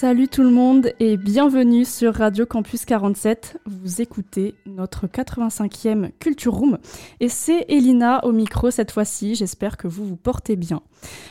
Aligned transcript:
Salut 0.00 0.28
tout 0.28 0.44
le 0.44 0.50
monde 0.50 0.92
et 1.00 1.16
bienvenue 1.16 1.84
sur 1.84 2.14
Radio 2.14 2.46
Campus 2.46 2.84
47. 2.84 3.58
Vous 3.66 4.00
écoutez 4.00 4.54
notre 4.64 5.08
85e 5.08 6.12
Culture 6.20 6.54
Room 6.54 6.78
et 7.18 7.28
c'est 7.28 7.64
Elina 7.68 8.24
au 8.24 8.30
micro 8.30 8.70
cette 8.70 8.92
fois-ci. 8.92 9.34
J'espère 9.34 9.76
que 9.76 9.88
vous 9.88 10.04
vous 10.06 10.14
portez 10.14 10.54
bien. 10.54 10.82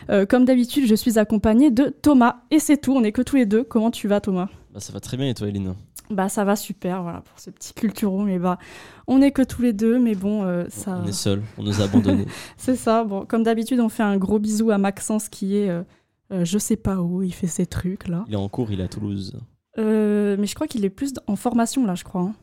Euh, 0.10 0.26
comme 0.26 0.44
d'habitude, 0.44 0.86
je 0.86 0.96
suis 0.96 1.18
accompagnée 1.18 1.72
de 1.72 1.96
Thomas 2.02 2.42
et 2.52 2.60
c'est 2.60 2.76
tout. 2.76 2.92
On 2.92 3.06
est 3.06 3.14
que 3.14 3.22
tous 3.22 3.38
les 3.38 3.46
deux. 3.46 3.64
Comment 3.64 3.90
tu 3.90 4.10
vas, 4.10 4.20
Thomas? 4.20 4.50
Bah, 4.74 4.82
Ça 4.82 4.92
va 4.92 5.00
très 5.00 5.16
bien 5.16 5.30
et 5.30 5.34
toi, 5.34 5.48
Elina? 5.48 5.74
Bah 6.10 6.30
ça 6.30 6.46
va 6.46 6.56
super 6.56 7.04
voilà 7.04 7.20
pour 7.20 7.38
ce 7.38 7.50
petit 7.50 7.74
culture 7.74 8.12
room 8.12 8.30
et 8.30 8.40
bah 8.40 8.60
on 9.08 9.22
est 9.22 9.32
que 9.32 9.42
tous 9.42 9.62
les 9.62 9.74
deux 9.74 10.00
mais 10.00 10.16
bon 10.16 10.46
euh, 10.46 10.64
ça 10.70 11.02
on 11.04 11.06
est 11.06 11.12
seul 11.12 11.44
on 11.58 11.64
nous 11.64 11.82
a 11.82 11.84
abandonnés 11.84 12.28
c'est 12.58 12.78
ça 12.78 13.04
bon 13.04 13.26
comme 13.26 13.44
d'habitude 13.44 13.82
on 13.82 13.90
fait 13.90 14.04
un 14.04 14.16
gros 14.16 14.40
bisou 14.40 14.72
à 14.72 14.78
Maxence 14.78 15.28
qui 15.28 15.58
est 15.58 15.70
euh, 15.70 15.84
euh, 16.32 16.46
je 16.46 16.58
sais 16.58 16.76
pas 16.76 17.02
où 17.02 17.22
il 17.24 17.34
fait 17.34 17.48
ses 17.48 17.66
trucs 17.66 18.08
là. 18.08 18.26
Il 18.28 18.34
est 18.34 18.38
en 18.38 18.50
cours, 18.50 18.72
il 18.72 18.80
est 18.80 18.84
à 18.84 18.88
Toulouse. 18.88 19.40
Euh, 19.78 20.36
mais 20.40 20.48
je 20.48 20.56
crois 20.56 20.68
qu'il 20.68 20.84
est 20.86 20.90
plus 20.90 21.14
en 21.28 21.36
formation 21.36 21.86
là, 21.86 21.96
je 21.96 22.04
crois. 22.04 22.22
Hein. 22.22 22.36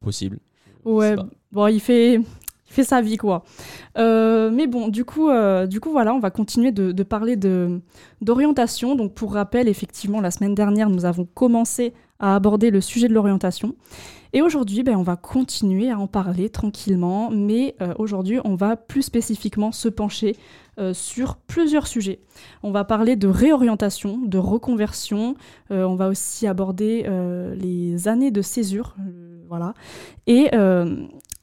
Possible. 0.00 0.38
Ouais, 0.84 1.14
bon, 1.52 1.68
il 1.68 1.80
fait, 1.80 2.14
il 2.16 2.24
fait 2.66 2.82
sa 2.82 3.00
vie 3.00 3.16
quoi. 3.16 3.44
Euh, 3.96 4.50
mais 4.50 4.66
bon, 4.66 4.88
du 4.88 5.04
coup, 5.04 5.28
du 5.68 5.80
coup, 5.80 5.90
voilà, 5.90 6.12
on 6.12 6.18
va 6.18 6.30
continuer 6.30 6.72
de, 6.72 6.90
de 6.90 7.02
parler 7.04 7.36
de 7.36 7.80
d'orientation. 8.20 8.96
Donc, 8.96 9.14
pour 9.14 9.32
rappel, 9.34 9.68
effectivement, 9.68 10.20
la 10.20 10.32
semaine 10.32 10.54
dernière, 10.54 10.90
nous 10.90 11.04
avons 11.04 11.24
commencé 11.24 11.94
à 12.18 12.34
aborder 12.34 12.70
le 12.70 12.80
sujet 12.80 13.08
de 13.08 13.14
l'orientation. 13.14 13.76
Et 14.32 14.40
aujourd'hui, 14.40 14.82
ben, 14.82 14.96
on 14.96 15.02
va 15.02 15.16
continuer 15.16 15.90
à 15.90 15.98
en 15.98 16.06
parler 16.06 16.48
tranquillement, 16.48 17.30
mais 17.30 17.76
aujourd'hui, 17.98 18.38
on 18.44 18.54
va 18.54 18.76
plus 18.76 19.02
spécifiquement 19.02 19.72
se 19.72 19.88
pencher 19.88 20.36
euh, 20.78 20.94
sur 20.94 21.36
plusieurs 21.36 21.86
sujets. 21.86 22.20
On 22.62 22.70
va 22.70 22.84
parler 22.84 23.14
de 23.14 23.28
réorientation, 23.28 24.16
de 24.16 24.38
reconversion, 24.38 25.34
euh, 25.70 25.84
on 25.84 25.96
va 25.96 26.08
aussi 26.08 26.46
aborder 26.46 27.04
euh, 27.06 27.54
les 27.54 28.08
années 28.08 28.30
de 28.30 28.40
césure, 28.40 28.96
voilà, 29.48 29.74
et 30.26 30.48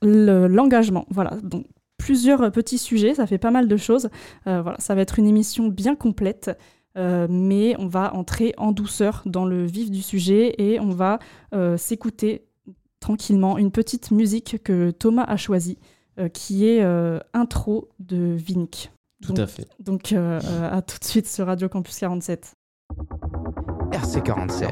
l'engagement. 0.01 1.05
Voilà, 1.11 1.37
donc 1.43 1.67
plusieurs 1.99 2.51
petits 2.51 2.79
sujets, 2.79 3.13
ça 3.13 3.27
fait 3.27 3.37
pas 3.37 3.51
mal 3.51 3.67
de 3.67 3.77
choses. 3.77 4.09
voilà, 4.45 4.77
ça 4.79 4.95
va 4.95 5.01
être 5.01 5.19
une 5.19 5.27
émission 5.27 5.67
bien 5.67 5.95
complète. 5.95 6.49
mais 6.95 7.75
on 7.77 7.85
va 7.85 8.15
entrer 8.15 8.55
en 8.57 8.71
douceur 8.71 9.21
dans 9.27 9.45
le 9.45 9.63
vif 9.63 9.91
du 9.91 10.01
sujet 10.01 10.55
et 10.57 10.79
on 10.79 10.89
va 10.89 11.19
s'écouter 11.77 12.48
tranquillement 12.99 13.57
une 13.57 13.71
petite 13.71 14.11
musique 14.11 14.61
que 14.63 14.91
Thomas 14.91 15.23
a 15.23 15.37
choisie, 15.37 15.77
qui 16.33 16.67
est 16.67 16.83
intro 17.33 17.89
de 17.99 18.35
Vink. 18.35 18.89
Tout 19.21 19.33
à 19.37 19.47
fait. 19.47 19.67
Donc, 19.79 20.13
euh, 20.13 20.39
euh, 20.43 20.77
à 20.77 20.81
tout 20.81 20.97
de 20.97 21.03
suite 21.03 21.27
sur 21.27 21.45
Radio 21.47 21.67
Campus 21.67 21.99
47. 21.99 22.53
RC 23.91 24.21
47. 24.23 24.69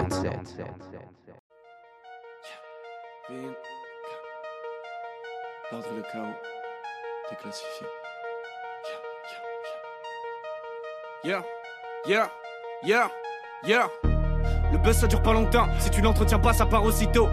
L'ordre 5.71 5.87
le 5.95 6.01
chaos 6.13 6.33
déclassifié. 7.29 7.87
Yeah, 11.25 11.43
yeah, 12.07 12.31
yeah, 12.85 13.11
yeah. 13.65 14.16
Le 14.71 14.77
buzz 14.77 14.97
ça 14.97 15.07
dure 15.07 15.21
pas 15.21 15.33
longtemps, 15.33 15.67
si 15.79 15.89
tu 15.89 16.01
l'entretiens 16.01 16.39
pas 16.39 16.53
ça 16.53 16.65
part 16.65 16.83
aussitôt. 16.83 17.29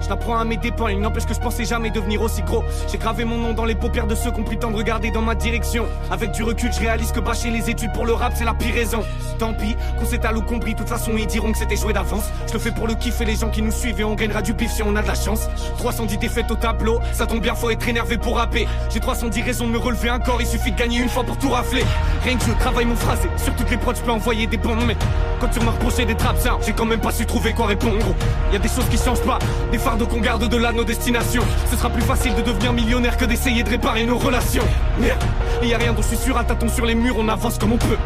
Je 0.00 0.08
t'apprends 0.08 0.36
à 0.36 0.44
mes 0.44 0.56
dépens, 0.58 0.88
il 0.88 1.00
n'empêche 1.00 1.24
que 1.24 1.32
je 1.32 1.40
pensais 1.40 1.64
jamais 1.64 1.90
devenir 1.90 2.20
aussi 2.20 2.42
gros. 2.42 2.62
J'ai 2.90 2.98
gravé 2.98 3.24
mon 3.24 3.38
nom 3.38 3.54
dans 3.54 3.64
les 3.64 3.74
paupières 3.74 4.06
de 4.06 4.14
ceux 4.14 4.30
qui 4.30 4.40
ont 4.40 4.44
pris 4.44 4.56
le 4.56 4.60
temps 4.60 4.70
de 4.70 4.76
regarder 4.76 5.10
dans 5.10 5.22
ma 5.22 5.34
direction. 5.34 5.86
Avec 6.10 6.32
du 6.32 6.42
recul, 6.42 6.72
je 6.72 6.80
réalise 6.80 7.10
que 7.10 7.20
bâcher 7.20 7.50
les 7.50 7.70
études 7.70 7.92
pour 7.92 8.04
le 8.04 8.12
rap 8.12 8.34
c'est 8.36 8.44
la 8.44 8.52
pire 8.52 8.74
raison. 8.74 9.02
Tant 9.38 9.54
pis, 9.54 9.76
qu'on 9.98 10.04
s'étale 10.04 10.36
ou 10.36 10.42
compris, 10.42 10.74
de 10.74 10.78
toute 10.78 10.88
façon 10.88 11.12
ils 11.16 11.26
diront 11.26 11.52
que 11.52 11.58
c'était 11.58 11.76
joué 11.76 11.94
d'avance. 11.94 12.24
Je 12.48 12.52
le 12.52 12.58
fais 12.58 12.70
pour 12.70 12.86
le 12.86 12.94
kiff 12.94 13.18
et 13.22 13.24
les 13.24 13.36
gens 13.36 13.48
qui 13.48 13.62
nous 13.62 13.72
suivent 13.72 14.00
et 14.00 14.04
on 14.04 14.14
gagnera 14.14 14.42
du 14.42 14.52
pif 14.52 14.70
si 14.70 14.82
on 14.82 14.94
a 14.94 15.02
de 15.02 15.08
la 15.08 15.14
chance. 15.14 15.48
310 15.78 16.18
défaites 16.18 16.50
au 16.50 16.56
tableau, 16.56 17.00
ça 17.12 17.26
tombe 17.26 17.40
bien, 17.40 17.54
faut 17.54 17.70
être 17.70 17.88
énervé 17.88 18.18
pour 18.18 18.36
rapper. 18.36 18.68
J'ai 18.90 19.00
310 19.00 19.42
raisons 19.42 19.66
de 19.66 19.72
me 19.72 19.78
relever 19.78 20.10
encore, 20.10 20.36
il 20.40 20.46
suffit 20.46 20.72
de 20.72 20.78
gagner 20.78 20.98
une 20.98 21.08
fois 21.08 21.24
pour 21.24 21.38
tout 21.38 21.48
rafler. 21.48 21.84
Rien 22.24 22.36
que 22.36 22.44
je 22.44 22.52
travaille 22.52 22.84
mon 22.84 22.96
phrasé, 22.96 23.28
sur 23.36 23.54
toutes 23.56 23.70
les 23.70 23.78
prods 23.78 23.94
je 23.94 24.02
peux 24.02 24.10
envoyer 24.10 24.46
des 24.46 24.56
bons 24.58 24.74
mais 24.86 24.96
quand 25.40 25.48
tu 25.48 25.60
m'as 25.60 25.72
reproché 25.72 26.04
des 26.04 26.14
traps, 26.14 26.48
j'ai 26.64 26.72
quand 26.76 26.86
même 26.86 27.00
pas 27.00 27.12
su 27.12 27.26
trouver 27.26 27.52
quoi 27.52 27.66
répondre. 27.66 28.14
Y 28.52 28.56
a 28.56 28.58
des 28.58 28.68
choses 28.68 28.88
qui 28.90 28.98
changent 28.98 29.22
pas, 29.22 29.38
des 29.72 29.78
fardeaux 29.78 30.06
qu'on 30.06 30.20
garde 30.20 30.48
de 30.48 30.56
là 30.56 30.72
nos 30.72 30.84
destinations. 30.84 31.42
Ce 31.70 31.76
sera 31.76 31.90
plus 31.90 32.02
facile 32.02 32.34
de 32.34 32.42
devenir 32.42 32.72
millionnaire 32.72 33.16
que 33.16 33.24
d'essayer 33.24 33.62
de 33.62 33.70
réparer 33.70 34.04
nos 34.04 34.18
relations. 34.18 34.64
Merde, 34.98 35.22
y 35.62 35.74
a 35.74 35.78
rien 35.78 35.92
dont 35.92 36.02
je 36.02 36.08
suis 36.08 36.16
sûr, 36.16 36.36
à 36.36 36.44
sur 36.74 36.86
les 36.86 36.94
murs, 36.94 37.16
on 37.18 37.28
avance 37.28 37.58
comme 37.58 37.72
on 37.72 37.78
peut. 37.78 37.98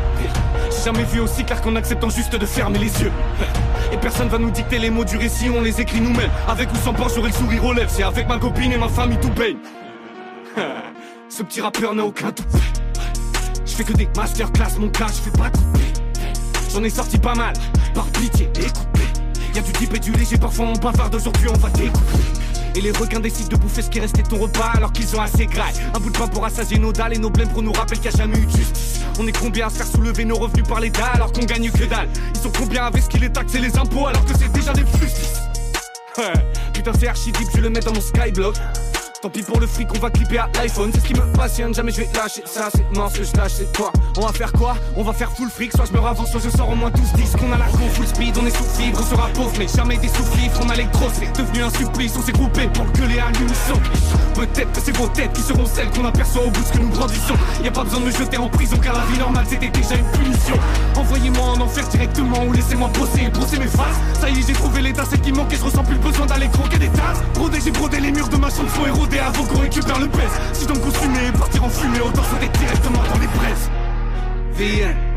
J'ai 0.70 0.84
jamais 0.84 1.04
vu 1.04 1.20
aussi 1.20 1.44
clair 1.44 1.60
qu'en 1.60 1.76
acceptant 1.76 2.10
juste 2.10 2.34
de 2.34 2.46
fermer 2.46 2.78
les 2.78 3.02
yeux. 3.02 3.12
Et 3.92 3.96
personne 3.96 4.28
va 4.28 4.38
nous 4.38 4.50
dicter 4.50 4.78
les 4.78 4.90
mots 4.90 5.04
du 5.04 5.16
récit, 5.16 5.50
on 5.50 5.60
les 5.60 5.80
écrit 5.80 6.00
nous-mêmes. 6.00 6.30
Avec 6.48 6.72
ou 6.72 6.76
sans 6.76 6.92
poche, 6.92 7.12
j'aurai 7.14 7.28
le 7.28 7.34
sourire 7.34 7.64
aux 7.64 7.72
lèvres, 7.72 7.90
c'est 7.90 8.02
avec 8.02 8.28
ma 8.28 8.38
copine 8.38 8.72
et 8.72 8.78
ma 8.78 8.88
famille 8.88 9.18
tout 9.18 9.30
paye. 9.30 9.56
Ce 11.28 11.42
petit 11.42 11.60
rappeur 11.60 11.94
n'a 11.94 12.04
aucun 12.04 12.28
doute. 12.28 12.46
Je 13.64 13.72
fais 13.72 13.84
que 13.84 13.92
des 13.92 14.08
masterclass, 14.16 14.78
mon 14.78 14.88
cas, 14.88 15.06
je 15.08 15.30
fais 15.30 15.38
pas 15.38 15.50
couper. 15.50 15.97
J'en 16.72 16.84
ai 16.84 16.90
sorti 16.90 17.18
pas 17.18 17.34
mal, 17.34 17.54
par 17.94 18.06
pitié, 18.06 18.48
écoutez. 18.54 19.08
Y'a 19.54 19.62
du 19.62 19.72
type 19.72 19.94
et 19.94 19.98
du 19.98 20.12
léger, 20.12 20.36
parfois 20.36 20.66
on 20.66 20.72
bavard 20.74 21.10
d'aujourd'hui, 21.10 21.48
on 21.48 21.58
va 21.58 21.70
t'écouter. 21.70 22.18
Et 22.74 22.80
les 22.80 22.92
requins 22.92 23.20
décident 23.20 23.48
de 23.48 23.56
bouffer 23.56 23.82
ce 23.82 23.90
qui 23.90 23.98
restait 23.98 24.22
de 24.22 24.28
ton 24.28 24.38
repas 24.38 24.70
alors 24.74 24.92
qu'ils 24.92 25.16
ont 25.16 25.20
assez 25.20 25.46
graille. 25.46 25.74
Un 25.94 25.98
bout 25.98 26.10
de 26.10 26.18
pain 26.18 26.28
pour 26.28 26.44
assasier 26.44 26.78
nos 26.78 26.92
dalles 26.92 27.14
et 27.14 27.18
nos 27.18 27.30
blèmes 27.30 27.48
pour 27.48 27.62
nous 27.62 27.72
rappeler 27.72 27.96
qu'il 27.96 28.10
n'y 28.10 28.14
a 28.14 28.18
jamais 28.18 28.38
eu 28.38 28.46
de 28.46 28.50
justice. 28.50 29.00
On 29.18 29.26
est 29.26 29.36
combien 29.36 29.66
à 29.66 29.70
se 29.70 29.76
faire 29.76 29.86
soulever 29.86 30.24
nos 30.24 30.36
revenus 30.36 30.64
par 30.68 30.80
l'État 30.80 31.06
alors 31.06 31.32
qu'on 31.32 31.44
gagne 31.44 31.70
que 31.70 31.84
dalle? 31.84 32.08
Ils 32.34 32.40
sont 32.40 32.52
combien 32.56 32.84
avec 32.84 33.02
ce 33.02 33.08
qu'il 33.08 33.24
est 33.24 33.30
taxé 33.30 33.58
les 33.58 33.76
impôts 33.76 34.06
alors 34.06 34.24
que 34.24 34.32
c'est 34.38 34.52
déjà 34.52 34.72
des 34.72 34.84
flux 34.84 35.08
Putain 36.74 36.92
c'est 37.00 37.08
archi 37.08 37.32
deep, 37.32 37.48
je 37.54 37.60
le 37.60 37.70
mets 37.70 37.80
dans 37.80 37.92
mon 37.92 38.00
skyblock 38.00 38.54
Tant 39.20 39.30
pis 39.30 39.42
pour 39.42 39.58
le 39.58 39.66
fric, 39.66 39.88
on 39.96 39.98
va 39.98 40.10
clipper 40.10 40.38
à 40.38 40.48
l'iPhone. 40.54 40.92
C'est 40.94 41.00
ce 41.00 41.06
qui 41.06 41.14
me 41.14 41.32
passionne, 41.32 41.74
jamais 41.74 41.90
je 41.90 42.02
vais 42.02 42.08
lâcher. 42.14 42.42
Ça, 42.46 42.68
c'est 42.72 42.84
ce 42.84 43.18
que 43.18 43.24
je 43.24 43.36
lâche, 43.36 43.52
c'est 43.56 43.76
quoi 43.76 43.90
On 44.16 44.20
va 44.20 44.32
faire 44.32 44.52
quoi? 44.52 44.76
On 44.96 45.02
va 45.02 45.12
faire 45.12 45.32
full 45.32 45.50
fric. 45.50 45.72
Soit 45.72 45.86
je 45.86 45.92
me 45.92 45.98
ravance, 45.98 46.30
soit 46.30 46.40
je 46.40 46.50
sors 46.50 46.68
au 46.68 46.76
moins 46.76 46.90
12 46.90 47.12
10 47.14 47.32
qu'on 47.32 47.52
a 47.52 47.58
la 47.58 47.64
con 47.64 47.88
full 47.94 48.06
speed. 48.06 48.36
On 48.40 48.46
est 48.46 48.56
sous 48.56 48.62
fibre, 48.62 49.00
on 49.00 49.10
sera 49.10 49.26
pauvre, 49.28 49.52
mais 49.58 49.66
jamais 49.66 49.96
des 49.96 50.06
sous-fifres. 50.06 50.60
On 50.64 50.68
a 50.68 50.76
les 50.76 50.84
grosses, 50.84 51.14
c'est 51.18 51.36
devenu 51.36 51.64
un 51.64 51.70
supplice. 51.70 52.12
On 52.16 52.22
s'est 52.22 52.32
groupé 52.32 52.68
pour 52.68 52.84
gueuler 52.92 53.18
à 53.18 53.30
l'unisson. 53.32 53.80
Peut-être 54.34 54.72
que 54.72 54.80
c'est 54.80 54.96
vos 54.96 55.08
têtes 55.08 55.32
qui 55.32 55.42
seront 55.42 55.66
celles 55.66 55.90
qu'on 55.90 56.04
aperçoit 56.04 56.44
au 56.44 56.50
bout 56.50 56.62
ce 56.62 56.72
que 56.74 56.78
nous 56.78 56.90
grandissons. 56.90 57.34
Y 57.64 57.66
a 57.66 57.72
pas 57.72 57.82
besoin 57.82 58.00
de 58.00 58.04
me 58.06 58.12
jeter 58.12 58.36
en 58.36 58.48
prison 58.48 58.76
car 58.76 58.94
la 58.96 59.04
vie 59.06 59.18
normale 59.18 59.46
c'était 59.48 59.68
déjà 59.68 59.96
une 59.96 60.10
punition. 60.12 60.54
Envoyez-moi 60.94 61.44
en 61.44 61.60
enfer 61.60 61.88
directement 61.88 62.44
ou 62.44 62.52
laissez-moi 62.52 62.88
bosser 62.96 63.22
et 63.22 63.58
mes 63.58 63.66
faces. 63.66 63.96
Ça 64.20 64.28
y 64.30 64.38
est, 64.38 64.46
j'ai 64.46 64.52
trouvé 64.52 64.80
l'étincelle 64.80 65.20
qui 65.20 65.32
manque 65.32 65.52
et 65.52 65.56
je 65.56 65.64
ressens 65.64 65.82
plus 65.82 65.94
le 65.94 66.00
besoin 66.00 66.26
d'aller 66.26 66.48
croquer 66.48 66.78
des 66.78 66.88
tasses. 66.88 67.18
Brodé, 67.34 67.58
j'ai 67.64 67.72
brodé 67.72 67.98
les 67.98 68.12
murs 68.12 68.28
de 68.28 68.36
ma 68.36 68.48
chambre, 68.48 68.68
faut 68.68 68.86
éroder 69.08 69.19
avant 69.19 69.44
qu'on 69.44 69.60
récupère 69.60 69.98
le 69.98 70.08
pèse. 70.08 70.31
Si 70.52 70.66
me 70.66 70.75
consumer 70.75 71.28
et 71.28 71.32
partir 71.32 71.64
en 71.64 71.69
fumée 71.69 72.00
Autant 72.00 72.22
sauter 72.22 72.49
directement 72.58 73.02
dans 73.12 73.20
les 73.20 73.26
presses 73.26 73.70
VN 74.55 75.07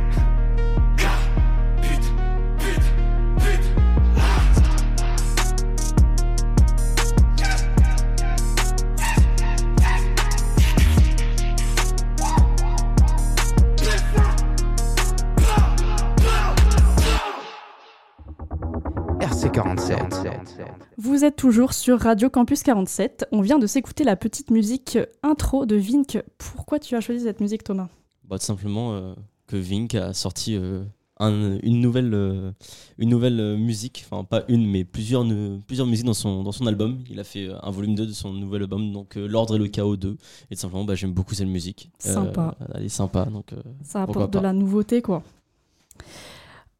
Vous 21.22 21.28
êtes 21.28 21.36
toujours 21.36 21.74
sur 21.74 22.00
Radio 22.00 22.32
Campus 22.32 22.64
47. 22.64 23.28
On 23.32 23.42
vient 23.42 23.60
de 23.60 23.68
s'écouter 23.68 24.04
la 24.04 24.16
petite 24.16 24.50
musique 24.50 24.98
intro 25.22 25.68
de 25.68 25.76
Vink. 25.76 26.20
Pourquoi 26.40 26.80
tu 26.80 26.96
as 26.96 27.00
choisi 27.00 27.26
cette 27.26 27.42
musique, 27.42 27.64
Thomas? 27.64 27.90
Bah, 28.28 28.40
Tout 28.40 28.46
simplement 28.46 28.96
euh, 28.96 29.14
que 29.46 29.56
Vink 29.56 29.94
a 29.94 30.14
sorti 30.14 30.56
euh, 30.56 30.84
un- 31.20 31.60
une 31.62 31.80
nouvelle, 31.80 32.12
euh, 32.16 32.52
une 32.98 33.10
nouvelle 33.10 33.40
euh, 33.40 33.56
musique, 33.56 34.04
enfin 34.10 34.24
pas 34.24 34.46
une, 34.48 34.66
mais 34.68 34.84
plusieurs, 34.84 35.24
plusieurs 35.68 35.86
musiques 35.86 36.08
dans 36.08 36.16
son, 36.16 36.42
dans 36.42 36.52
son 36.52 36.66
album. 36.66 37.04
Il 37.08 37.20
a 37.20 37.24
fait 37.24 37.50
euh, 37.50 37.56
un 37.62 37.70
volume 37.70 37.94
2 37.94 38.08
de 38.08 38.14
son 38.14 38.34
nouvel 38.34 38.64
album, 38.64 38.92
donc 38.92 39.16
euh, 39.16 39.28
L'Ordre 39.28 39.58
et 39.58 39.60
le 39.60 39.68
Chaos 39.68 39.98
2. 39.98 40.18
Et 40.50 40.56
tout 40.56 40.62
simplement, 40.62 40.86
bah, 40.86 40.96
j'aime 40.96 41.14
beaucoup 41.14 41.36
cette 41.36 41.48
musique. 41.48 41.92
Euh, 42.08 42.14
Sympa. 42.16 42.58
elle 42.74 42.86
est 42.86 42.90
sympa, 42.90 43.26
donc 43.26 43.54
euh, 43.54 43.58
Ça 43.84 44.02
apporte 44.02 44.34
de 44.34 44.40
la 44.40 44.54
nouveauté, 44.54 45.04
quoi. 45.04 45.22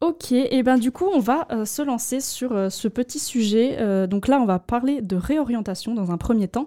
Ok, 0.02 0.32
et 0.32 0.64
ben 0.64 0.78
du 0.78 0.90
coup, 0.90 1.04
on 1.04 1.20
va 1.20 1.46
euh, 1.52 1.64
se 1.64 1.80
lancer 1.80 2.20
sur 2.20 2.50
euh, 2.50 2.70
ce 2.70 2.88
petit 2.88 3.20
sujet. 3.20 3.76
Euh, 3.78 4.08
donc 4.08 4.26
là, 4.26 4.40
on 4.40 4.46
va 4.46 4.58
parler 4.58 5.00
de 5.00 5.14
réorientation 5.14 5.94
dans 5.94 6.10
un 6.10 6.18
premier 6.18 6.48
temps, 6.48 6.66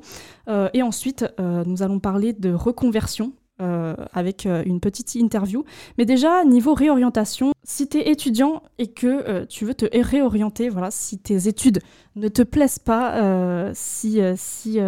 et 0.73 0.81
ensuite, 0.81 1.25
nous 1.39 1.83
allons 1.83 1.99
parler 1.99 2.31
de 2.31 2.53
reconversion. 2.53 3.33
avec 4.13 4.45
une 4.45 4.79
petite 4.79 5.15
interview. 5.15 5.63
Mais 5.97 6.05
déjà, 6.05 6.43
niveau 6.43 6.73
réorientation, 6.73 7.51
si 7.63 7.87
tu 7.87 7.97
es 7.97 8.09
étudiant 8.09 8.61
et 8.77 8.87
que 8.87 9.45
tu 9.45 9.65
veux 9.65 9.73
te 9.73 9.85
réorienter, 9.97 10.69
voilà, 10.69 10.91
si 10.91 11.17
tes 11.17 11.47
études 11.47 11.79
ne 12.15 12.27
te 12.27 12.41
plaisent 12.41 12.79
pas, 12.79 13.73
si, 13.73 14.19
si, 14.35 14.79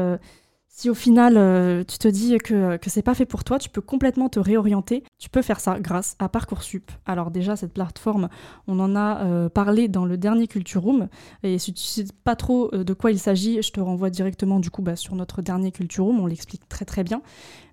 si 0.77 0.91
au 0.91 0.93
final 0.93 1.37
euh, 1.37 1.83
tu 1.83 1.97
te 1.97 2.07
dis 2.07 2.37
que, 2.37 2.77
que 2.77 2.91
c'est 2.91 3.01
pas 3.01 3.15
fait 3.15 3.25
pour 3.25 3.43
toi, 3.43 3.57
tu 3.57 3.67
peux 3.67 3.81
complètement 3.81 4.29
te 4.29 4.39
réorienter. 4.39 5.03
Tu 5.17 5.27
peux 5.27 5.41
faire 5.41 5.59
ça 5.59 5.79
grâce 5.79 6.15
à 6.19 6.29
Parcoursup. 6.29 6.91
Alors 7.07 7.31
déjà 7.31 7.55
cette 7.55 7.73
plateforme, 7.73 8.29
on 8.67 8.79
en 8.79 8.95
a 8.95 9.25
euh, 9.25 9.49
parlé 9.49 9.87
dans 9.87 10.05
le 10.05 10.17
dernier 10.17 10.45
Culture 10.45 10.83
Room. 10.83 11.07
Et 11.41 11.57
si 11.57 11.73
tu 11.73 11.81
sais 11.81 12.05
pas 12.23 12.35
trop 12.35 12.69
euh, 12.75 12.83
de 12.83 12.93
quoi 12.93 13.09
il 13.09 13.17
s'agit, 13.17 13.59
je 13.63 13.71
te 13.71 13.79
renvoie 13.79 14.11
directement 14.11 14.59
du 14.59 14.69
coup 14.69 14.83
bah, 14.83 14.95
sur 14.95 15.15
notre 15.15 15.41
dernier 15.41 15.71
Culture 15.71 16.05
Room. 16.05 16.19
On 16.19 16.27
l'explique 16.27 16.69
très 16.69 16.85
très 16.85 17.03
bien. 17.03 17.23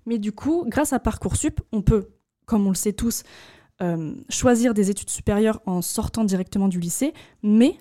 Mais 0.07 0.17
du 0.17 0.31
coup, 0.31 0.65
grâce 0.67 0.91
à 0.91 0.97
Parcoursup, 0.97 1.61
on 1.71 1.83
peut, 1.83 2.07
comme 2.47 2.65
on 2.65 2.69
le 2.69 2.75
sait 2.75 2.93
tous, 2.93 3.21
choisir 4.29 4.73
des 4.73 4.89
études 4.89 5.09
supérieures 5.09 5.61
en 5.65 5.81
sortant 5.81 6.23
directement 6.23 6.69
du 6.69 6.79
lycée, 6.79 7.13
mais 7.43 7.77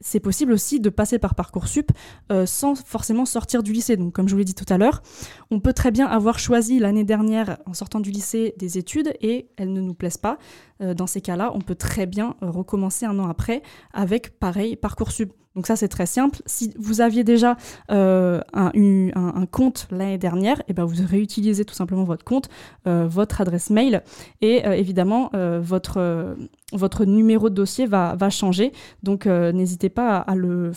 c'est 0.00 0.20
possible 0.20 0.52
aussi 0.52 0.80
de 0.80 0.90
passer 0.90 1.18
par 1.18 1.34
Parcoursup 1.34 1.90
euh, 2.30 2.46
sans 2.46 2.74
forcément 2.74 3.24
sortir 3.24 3.62
du 3.62 3.72
lycée. 3.72 3.96
Donc, 3.96 4.12
comme 4.12 4.28
je 4.28 4.34
vous 4.34 4.38
l'ai 4.38 4.44
dit 4.44 4.54
tout 4.54 4.70
à 4.72 4.78
l'heure, 4.78 5.02
on 5.50 5.60
peut 5.60 5.72
très 5.72 5.90
bien 5.90 6.06
avoir 6.06 6.38
choisi 6.38 6.78
l'année 6.78 7.04
dernière, 7.04 7.58
en 7.66 7.74
sortant 7.74 8.00
du 8.00 8.10
lycée, 8.10 8.54
des 8.58 8.78
études 8.78 9.14
et 9.20 9.48
elles 9.56 9.72
ne 9.72 9.80
nous 9.80 9.94
plaisent 9.94 10.18
pas. 10.18 10.38
Euh, 10.84 10.94
dans 10.94 11.06
ces 11.06 11.20
cas-là, 11.20 11.52
on 11.54 11.60
peut 11.60 11.74
très 11.74 12.06
bien 12.06 12.36
euh, 12.42 12.50
recommencer 12.50 13.06
un 13.06 13.18
an 13.18 13.28
après 13.28 13.62
avec, 13.92 14.38
pareil, 14.38 14.76
Parcoursup. 14.76 15.32
Donc 15.54 15.68
ça, 15.68 15.76
c'est 15.76 15.88
très 15.88 16.06
simple. 16.06 16.40
Si 16.46 16.74
vous 16.78 17.00
aviez 17.00 17.22
déjà 17.22 17.56
euh, 17.92 18.40
un, 18.52 19.46
compte 19.46 19.86
l'année 19.92 20.18
dernière, 20.18 20.60
et 20.66 20.72
ben 20.72 20.84
vous 20.84 20.96
réutilisez 21.06 21.64
tout 21.64 21.76
simplement 21.76 22.02
votre 22.02 22.24
compte, 22.24 22.48
votre 22.84 23.40
adresse 23.40 23.70
mail, 23.70 24.02
et 24.40 24.64
évidemment, 24.66 25.30
votre, 25.60 26.34
votre 26.72 27.04
numéro 27.04 27.50
de 27.50 27.54
dossier 27.54 27.86
va, 27.86 28.16
va 28.16 28.30
changer. 28.30 28.72
Donc 29.04 29.26
n'hésitez 29.26 29.90
pas 29.90 30.16
à, 30.16 30.34
le... 30.34 30.72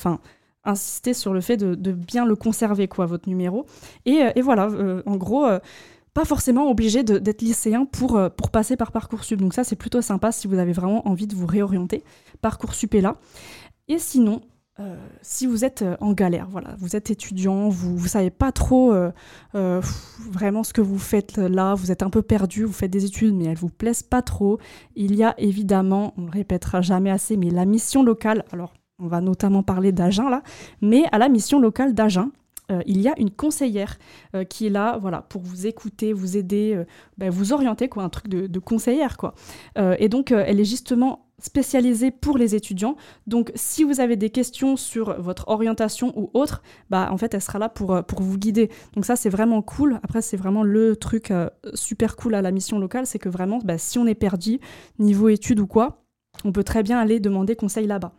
Insister 0.64 1.16
sur 1.16 1.34
le 1.34 1.42
fait 1.42 1.58
de, 1.58 1.92
bien 1.92 2.26
le 2.26 2.36
conserver, 2.36 2.88
quoi, 2.88 3.08
votre 3.08 3.28
numéro. 3.28 3.66
Et, 4.06 4.42
voilà, 4.44 4.70
en 5.08 5.16
gros, 5.16 5.48
pas 6.18 6.26
forcément 6.26 6.72
obligé 6.72 7.04
d'être 7.04 7.44
lycéen 7.44 7.86
pour, 7.86 8.18
euh, 8.18 8.30
pour 8.30 8.50
passer 8.50 8.76
par 8.76 8.92
Parcoursup. 8.92 9.40
Donc 9.40 9.54
ça, 9.54 9.64
c'est 9.64 9.76
plutôt 9.76 10.02
sympa 10.02 10.32
si 10.32 10.48
vous 10.48 10.58
avez 10.58 10.72
vraiment 10.72 11.08
envie 11.08 11.28
de 11.28 11.36
vous 11.36 11.46
réorienter. 11.46 12.04
Parcoursup 12.42 12.96
est 12.96 13.02
là. 13.02 13.18
Et 13.88 14.00
sinon, 14.00 14.42
euh, 14.80 14.96
si 15.22 15.46
vous 15.46 15.64
êtes 15.64 15.84
euh, 15.84 15.96
en 16.00 16.14
galère, 16.14 16.48
voilà, 16.50 16.76
vous 16.80 16.96
êtes 16.96 17.12
étudiant, 17.12 17.70
vous 17.70 18.02
ne 18.02 18.08
savez 18.08 18.32
pas 18.32 18.52
trop 18.52 18.96
vraiment 19.54 20.64
ce 20.64 20.74
que 20.74 20.82
vous 20.82 20.98
faites 20.98 21.38
là, 21.38 21.76
vous 21.76 21.92
êtes 21.92 22.02
un 22.02 22.10
peu 22.10 22.24
perdu, 22.24 22.64
vous 22.64 22.74
faites 22.74 22.90
des 22.90 23.06
études 23.06 23.36
mais 23.36 23.46
elles 23.46 23.56
vous 23.56 23.70
plaisent 23.70 24.02
pas 24.02 24.24
trop, 24.24 24.58
il 24.96 25.16
y 25.16 25.24
a 25.24 25.36
évidemment, 25.38 26.16
on 26.18 26.26
le 26.26 26.32
répétera 26.32 26.82
jamais 26.82 27.12
assez, 27.12 27.38
mais 27.38 27.52
la 27.52 27.66
mission 27.66 28.02
locale, 28.02 28.44
alors 28.52 28.74
on 28.98 29.06
va 29.06 29.22
notamment 29.22 29.62
parler 29.62 29.92
d'Agen 29.92 30.30
là, 30.30 30.42
mais 30.82 31.04
à 31.12 31.20
la 31.20 31.30
mission 31.30 31.60
locale 31.60 31.94
d'Agen, 31.94 32.32
euh, 32.72 32.82
il 32.86 33.02
y 33.02 33.08
a 33.08 33.14
une 33.18 33.32
conseillère 33.32 33.98
euh, 34.36 34.44
qui 34.44 34.68
est 34.68 34.70
là 34.70 34.98
voilà, 34.98 35.22
pour 35.22 35.42
vous 35.42 35.68
écouter, 35.68 36.14
vous 36.14 36.38
aider, 36.38 36.74
euh, 36.76 36.86
ben, 37.18 37.30
vous 37.30 37.54
orienter, 37.54 37.88
quoi, 37.88 38.04
un 38.04 38.10
truc 38.10 38.28
de, 38.28 38.60
conseillère. 38.60 39.18
Quoi. 39.18 39.36
Et 40.00 40.10
donc, 40.10 40.32
elle 40.32 40.60
est 40.60 40.66
justement 40.66 41.30
spécialisée 41.40 42.12
pour 42.12 42.38
les 42.38 42.56
étudiants. 42.56 42.98
Donc, 43.28 43.52
si 43.56 43.84
vous 43.84 44.02
avez 44.02 44.16
des 44.16 44.30
questions 44.30 44.76
sur 44.76 45.22
votre 45.22 45.48
orientation 45.48 46.12
ou 46.20 46.32
autre, 46.34 46.64
bah, 46.90 47.10
en 47.12 47.18
fait, 47.18 47.34
elle 47.34 47.42
sera 47.42 47.60
là 47.60 47.70
pour, 47.70 48.04
pour 48.04 48.22
vous 48.22 48.38
guider. 48.38 48.70
Donc 48.96 49.06
ça, 49.06 49.16
c'est 49.16 49.30
vraiment 49.30 49.62
cool. 49.62 50.00
Après, 50.04 50.22
c'est 50.22 50.38
vraiment 50.38 50.64
le 50.64 50.96
truc 50.96 51.32
super 51.76 52.16
cool 52.16 52.36
à 52.36 52.42
la 52.42 52.52
mission 52.52 52.80
locale, 52.80 53.06
c'est 53.06 53.20
que 53.20 53.30
vraiment, 53.30 53.60
bah, 53.64 53.78
si 53.78 54.00
on 54.00 54.08
est 54.08 54.16
perdu, 54.16 54.60
niveau 55.00 55.30
études 55.30 55.60
ou 55.60 55.68
quoi, 55.68 56.04
on 56.44 56.52
peut 56.52 56.64
très 56.64 56.84
bien 56.84 57.00
aller 57.00 57.20
demander 57.20 57.56
conseil 57.56 57.88
là-bas. 57.88 58.12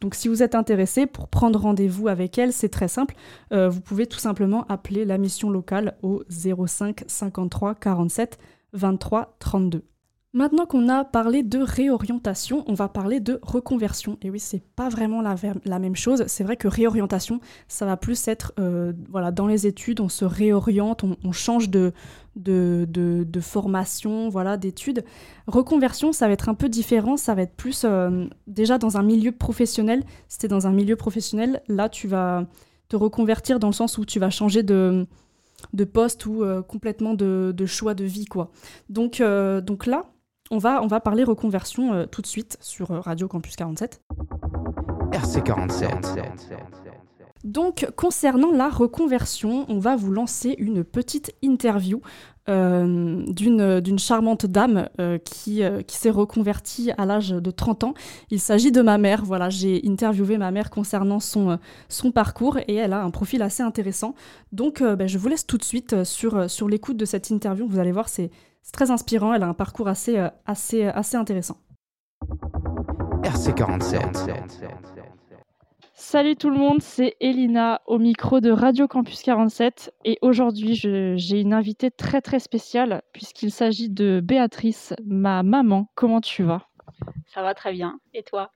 Donc 0.00 0.14
si 0.14 0.28
vous 0.28 0.42
êtes 0.42 0.54
intéressé 0.54 1.06
pour 1.06 1.28
prendre 1.28 1.60
rendez-vous 1.60 2.08
avec 2.08 2.38
elle, 2.38 2.52
c'est 2.52 2.68
très 2.68 2.88
simple. 2.88 3.14
Euh, 3.52 3.68
vous 3.68 3.80
pouvez 3.80 4.06
tout 4.06 4.18
simplement 4.18 4.66
appeler 4.68 5.04
la 5.04 5.18
mission 5.18 5.50
locale 5.50 5.96
au 6.02 6.22
05 6.28 7.04
53 7.06 7.74
47 7.74 8.38
23 8.72 9.36
32. 9.38 9.82
Maintenant 10.36 10.66
qu'on 10.66 10.88
a 10.88 11.04
parlé 11.04 11.44
de 11.44 11.60
réorientation, 11.60 12.64
on 12.66 12.74
va 12.74 12.88
parler 12.88 13.20
de 13.20 13.38
reconversion. 13.40 14.18
Et 14.20 14.30
oui, 14.30 14.40
c'est 14.40 14.64
pas 14.74 14.88
vraiment 14.88 15.22
la, 15.22 15.78
même 15.78 15.94
chose. 15.94 16.24
C'est 16.26 16.42
vrai 16.42 16.56
que 16.56 16.66
réorientation, 16.66 17.38
ça 17.68 17.86
va 17.86 17.96
plus 17.96 18.26
être 18.26 18.52
euh, 18.58 18.92
voilà, 19.10 19.30
dans 19.30 19.46
les 19.46 19.68
études, 19.68 20.00
on 20.00 20.08
se 20.08 20.24
réoriente, 20.24 21.04
on, 21.04 21.30
change 21.30 21.70
de, 21.70 21.92
formation, 23.40 24.28
voilà, 24.28 24.56
d'études. 24.56 25.04
Reconversion, 25.46 26.12
ça 26.12 26.26
va 26.26 26.32
être 26.32 26.48
un 26.48 26.54
peu 26.54 26.68
différent, 26.68 27.16
ça 27.16 27.36
va 27.36 27.42
être 27.42 27.54
plus 27.54 27.84
euh, 27.84 28.26
déjà 28.48 28.76
dans 28.76 28.96
un 28.96 29.04
milieu 29.04 29.30
professionnel. 29.30 30.02
Si 30.26 30.38
t'es 30.38 30.48
dans 30.48 30.66
un 30.66 30.72
milieu 30.72 30.96
professionnel, 30.96 31.62
là, 31.68 31.88
tu 31.88 32.08
vas 32.08 32.44
te 32.88 32.96
reconvertir 32.96 33.60
dans 33.60 33.68
le 33.68 33.72
sens 33.72 33.98
où 33.98 34.04
tu 34.04 34.18
vas 34.18 34.30
changer 34.30 34.64
de, 34.64 35.06
de 35.74 35.84
poste 35.84 36.26
ou 36.26 36.42
euh, 36.42 36.60
complètement 36.60 37.14
de, 37.14 37.66
choix 37.66 37.94
de 37.94 38.02
vie, 38.02 38.24
quoi. 38.24 38.50
Donc, 38.88 39.22
donc 39.62 39.86
là, 39.86 40.06
on 40.54 40.58
va, 40.58 40.82
on 40.82 40.86
va 40.86 41.00
parler 41.00 41.24
reconversion 41.24 41.92
euh, 41.92 42.06
tout 42.06 42.22
de 42.22 42.28
suite 42.28 42.56
sur 42.60 42.92
euh, 42.92 43.00
Radio 43.00 43.26
Campus 43.26 43.56
47. 43.56 44.00
RC47. 45.10 45.90
Donc, 47.42 47.86
concernant 47.96 48.52
la 48.52 48.70
reconversion, 48.70 49.66
on 49.68 49.78
va 49.78 49.96
vous 49.96 50.12
lancer 50.12 50.54
une 50.58 50.82
petite 50.82 51.34
interview 51.42 52.00
euh, 52.48 53.24
d'une 53.26 53.98
charmante 53.98 54.46
dame 54.46 54.88
euh, 55.00 55.18
qui, 55.18 55.62
euh, 55.62 55.82
qui 55.82 55.96
s'est 55.96 56.10
reconvertie 56.10 56.90
à 56.96 57.04
l'âge 57.04 57.30
de 57.30 57.50
30 57.50 57.84
ans. 57.84 57.94
Il 58.30 58.40
s'agit 58.40 58.70
de 58.72 58.80
ma 58.80 58.96
mère. 58.96 59.24
Voilà, 59.24 59.50
j'ai 59.50 59.82
interviewé 59.86 60.38
ma 60.38 60.50
mère 60.52 60.70
concernant 60.70 61.20
son, 61.20 61.58
son 61.88 62.12
parcours 62.12 62.58
et 62.68 62.76
elle 62.76 62.92
a 62.92 63.02
un 63.02 63.10
profil 63.10 63.42
assez 63.42 63.62
intéressant. 63.62 64.14
Donc, 64.52 64.82
ben, 64.82 65.06
je 65.06 65.18
vous 65.18 65.28
laisse 65.28 65.46
tout 65.46 65.58
de 65.58 65.64
suite 65.64 66.04
sur, 66.04 66.48
sur 66.50 66.68
l'écoute 66.68 66.96
de 66.96 67.04
cette 67.04 67.30
interview. 67.30 67.66
Vous 67.68 67.78
allez 67.78 67.92
voir, 67.92 68.08
c'est 68.08 68.30
c'est 68.64 68.72
très 68.72 68.90
inspirant. 68.90 69.34
Elle 69.34 69.44
a 69.44 69.48
un 69.48 69.54
parcours 69.54 69.88
assez, 69.88 70.18
euh, 70.18 70.28
assez, 70.46 70.84
assez 70.84 71.16
intéressant. 71.16 71.58
RC47. 73.22 74.30
Salut 75.92 76.36
tout 76.36 76.50
le 76.50 76.56
monde, 76.56 76.82
c'est 76.82 77.16
Elina 77.20 77.80
au 77.86 77.98
micro 77.98 78.40
de 78.40 78.50
Radio 78.50 78.88
Campus 78.88 79.22
47 79.22 79.94
et 80.04 80.18
aujourd'hui 80.22 80.74
j'ai 80.74 81.40
une 81.40 81.52
invitée 81.52 81.90
très 81.90 82.20
très 82.20 82.40
spéciale 82.40 83.02
puisqu'il 83.12 83.50
s'agit 83.50 83.90
de 83.90 84.20
Béatrice, 84.22 84.92
ma 85.04 85.42
maman. 85.42 85.88
Comment 85.94 86.20
tu 86.20 86.42
vas? 86.42 86.68
Ça 87.26 87.42
va 87.42 87.54
très 87.54 87.72
bien. 87.72 88.00
Et 88.12 88.22
toi? 88.22 88.50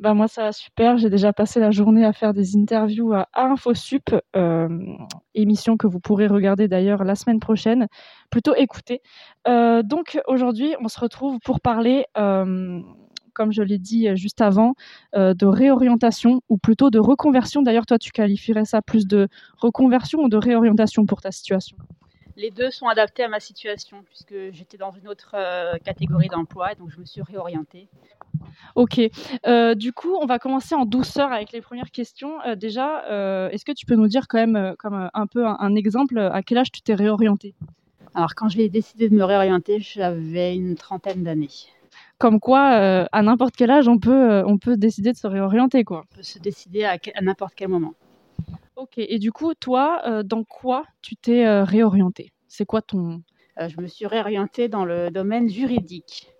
Bah 0.00 0.14
moi 0.14 0.28
ça 0.28 0.44
va 0.44 0.52
super, 0.52 0.96
j'ai 0.96 1.10
déjà 1.10 1.34
passé 1.34 1.60
la 1.60 1.70
journée 1.70 2.06
à 2.06 2.14
faire 2.14 2.32
des 2.32 2.56
interviews 2.56 3.12
à 3.12 3.28
InfoSup, 3.34 4.14
euh, 4.34 4.66
émission 5.34 5.76
que 5.76 5.86
vous 5.86 6.00
pourrez 6.00 6.26
regarder 6.26 6.68
d'ailleurs 6.68 7.04
la 7.04 7.14
semaine 7.14 7.38
prochaine, 7.38 7.86
plutôt 8.30 8.54
écouter. 8.54 9.02
Euh, 9.46 9.82
donc 9.82 10.18
aujourd'hui 10.26 10.74
on 10.82 10.88
se 10.88 10.98
retrouve 10.98 11.38
pour 11.44 11.60
parler, 11.60 12.06
euh, 12.16 12.80
comme 13.34 13.52
je 13.52 13.60
l'ai 13.62 13.78
dit 13.78 14.08
juste 14.16 14.40
avant, 14.40 14.72
de 15.14 15.46
réorientation 15.46 16.40
ou 16.48 16.56
plutôt 16.56 16.88
de 16.88 16.98
reconversion. 16.98 17.60
D'ailleurs 17.60 17.84
toi 17.84 17.98
tu 17.98 18.10
qualifierais 18.10 18.64
ça 18.64 18.80
plus 18.80 19.06
de 19.06 19.28
reconversion 19.58 20.20
ou 20.20 20.30
de 20.30 20.38
réorientation 20.38 21.04
pour 21.04 21.20
ta 21.20 21.30
situation? 21.30 21.76
Les 22.40 22.50
deux 22.50 22.70
sont 22.70 22.86
adaptés 22.86 23.22
à 23.22 23.28
ma 23.28 23.38
situation 23.38 24.02
puisque 24.06 24.34
j'étais 24.52 24.78
dans 24.78 24.92
une 24.92 25.08
autre 25.08 25.32
euh, 25.34 25.76
catégorie 25.84 26.28
d'emploi 26.28 26.72
et 26.72 26.74
donc 26.74 26.88
je 26.88 26.98
me 26.98 27.04
suis 27.04 27.20
réorientée. 27.20 27.86
Ok. 28.76 28.98
Euh, 29.46 29.74
du 29.74 29.92
coup, 29.92 30.16
on 30.22 30.24
va 30.24 30.38
commencer 30.38 30.74
en 30.74 30.86
douceur 30.86 31.30
avec 31.32 31.52
les 31.52 31.60
premières 31.60 31.90
questions. 31.90 32.40
Euh, 32.46 32.56
déjà, 32.56 33.02
est-ce 33.52 33.66
que 33.66 33.72
tu 33.72 33.84
peux 33.84 33.94
nous 33.94 34.08
dire 34.08 34.26
quand 34.26 34.38
même, 34.38 34.74
comme 34.78 35.10
un 35.12 35.26
peu 35.26 35.46
un, 35.46 35.58
un 35.60 35.74
exemple, 35.74 36.18
à 36.18 36.42
quel 36.42 36.56
âge 36.56 36.72
tu 36.72 36.80
t'es 36.80 36.94
réorienté 36.94 37.54
Alors 38.14 38.34
quand 38.34 38.48
j'ai 38.48 38.70
décidé 38.70 39.10
de 39.10 39.14
me 39.14 39.24
réorienter, 39.24 39.78
j'avais 39.78 40.54
une 40.56 40.76
trentaine 40.76 41.22
d'années. 41.22 41.50
Comme 42.16 42.40
quoi, 42.40 42.62
à 43.12 43.22
n'importe 43.22 43.54
quel 43.54 43.70
âge, 43.70 43.86
on 43.86 43.98
peut, 43.98 44.42
on 44.46 44.56
peut 44.56 44.78
décider 44.78 45.12
de 45.12 45.18
se 45.18 45.26
réorienter, 45.26 45.84
quoi. 45.84 46.04
On 46.12 46.16
peut 46.16 46.22
se 46.22 46.38
décider 46.38 46.84
à 46.84 46.96
n'importe 47.20 47.52
quel 47.54 47.68
moment. 47.68 47.92
Ok. 48.80 48.94
Et 48.96 49.18
du 49.18 49.30
coup, 49.30 49.52
toi, 49.52 50.00
euh, 50.06 50.22
dans 50.22 50.42
quoi 50.42 50.86
tu 51.02 51.14
t'es 51.14 51.46
euh, 51.46 51.64
réorienté 51.64 52.32
C'est 52.48 52.64
quoi 52.64 52.80
ton 52.80 53.22
Euh, 53.58 53.68
je 53.68 53.78
me 53.78 53.86
suis 53.86 54.06
réorientée 54.06 54.68
dans 54.70 54.86
le 54.86 55.10
domaine 55.10 55.50
juridique. 55.50 56.32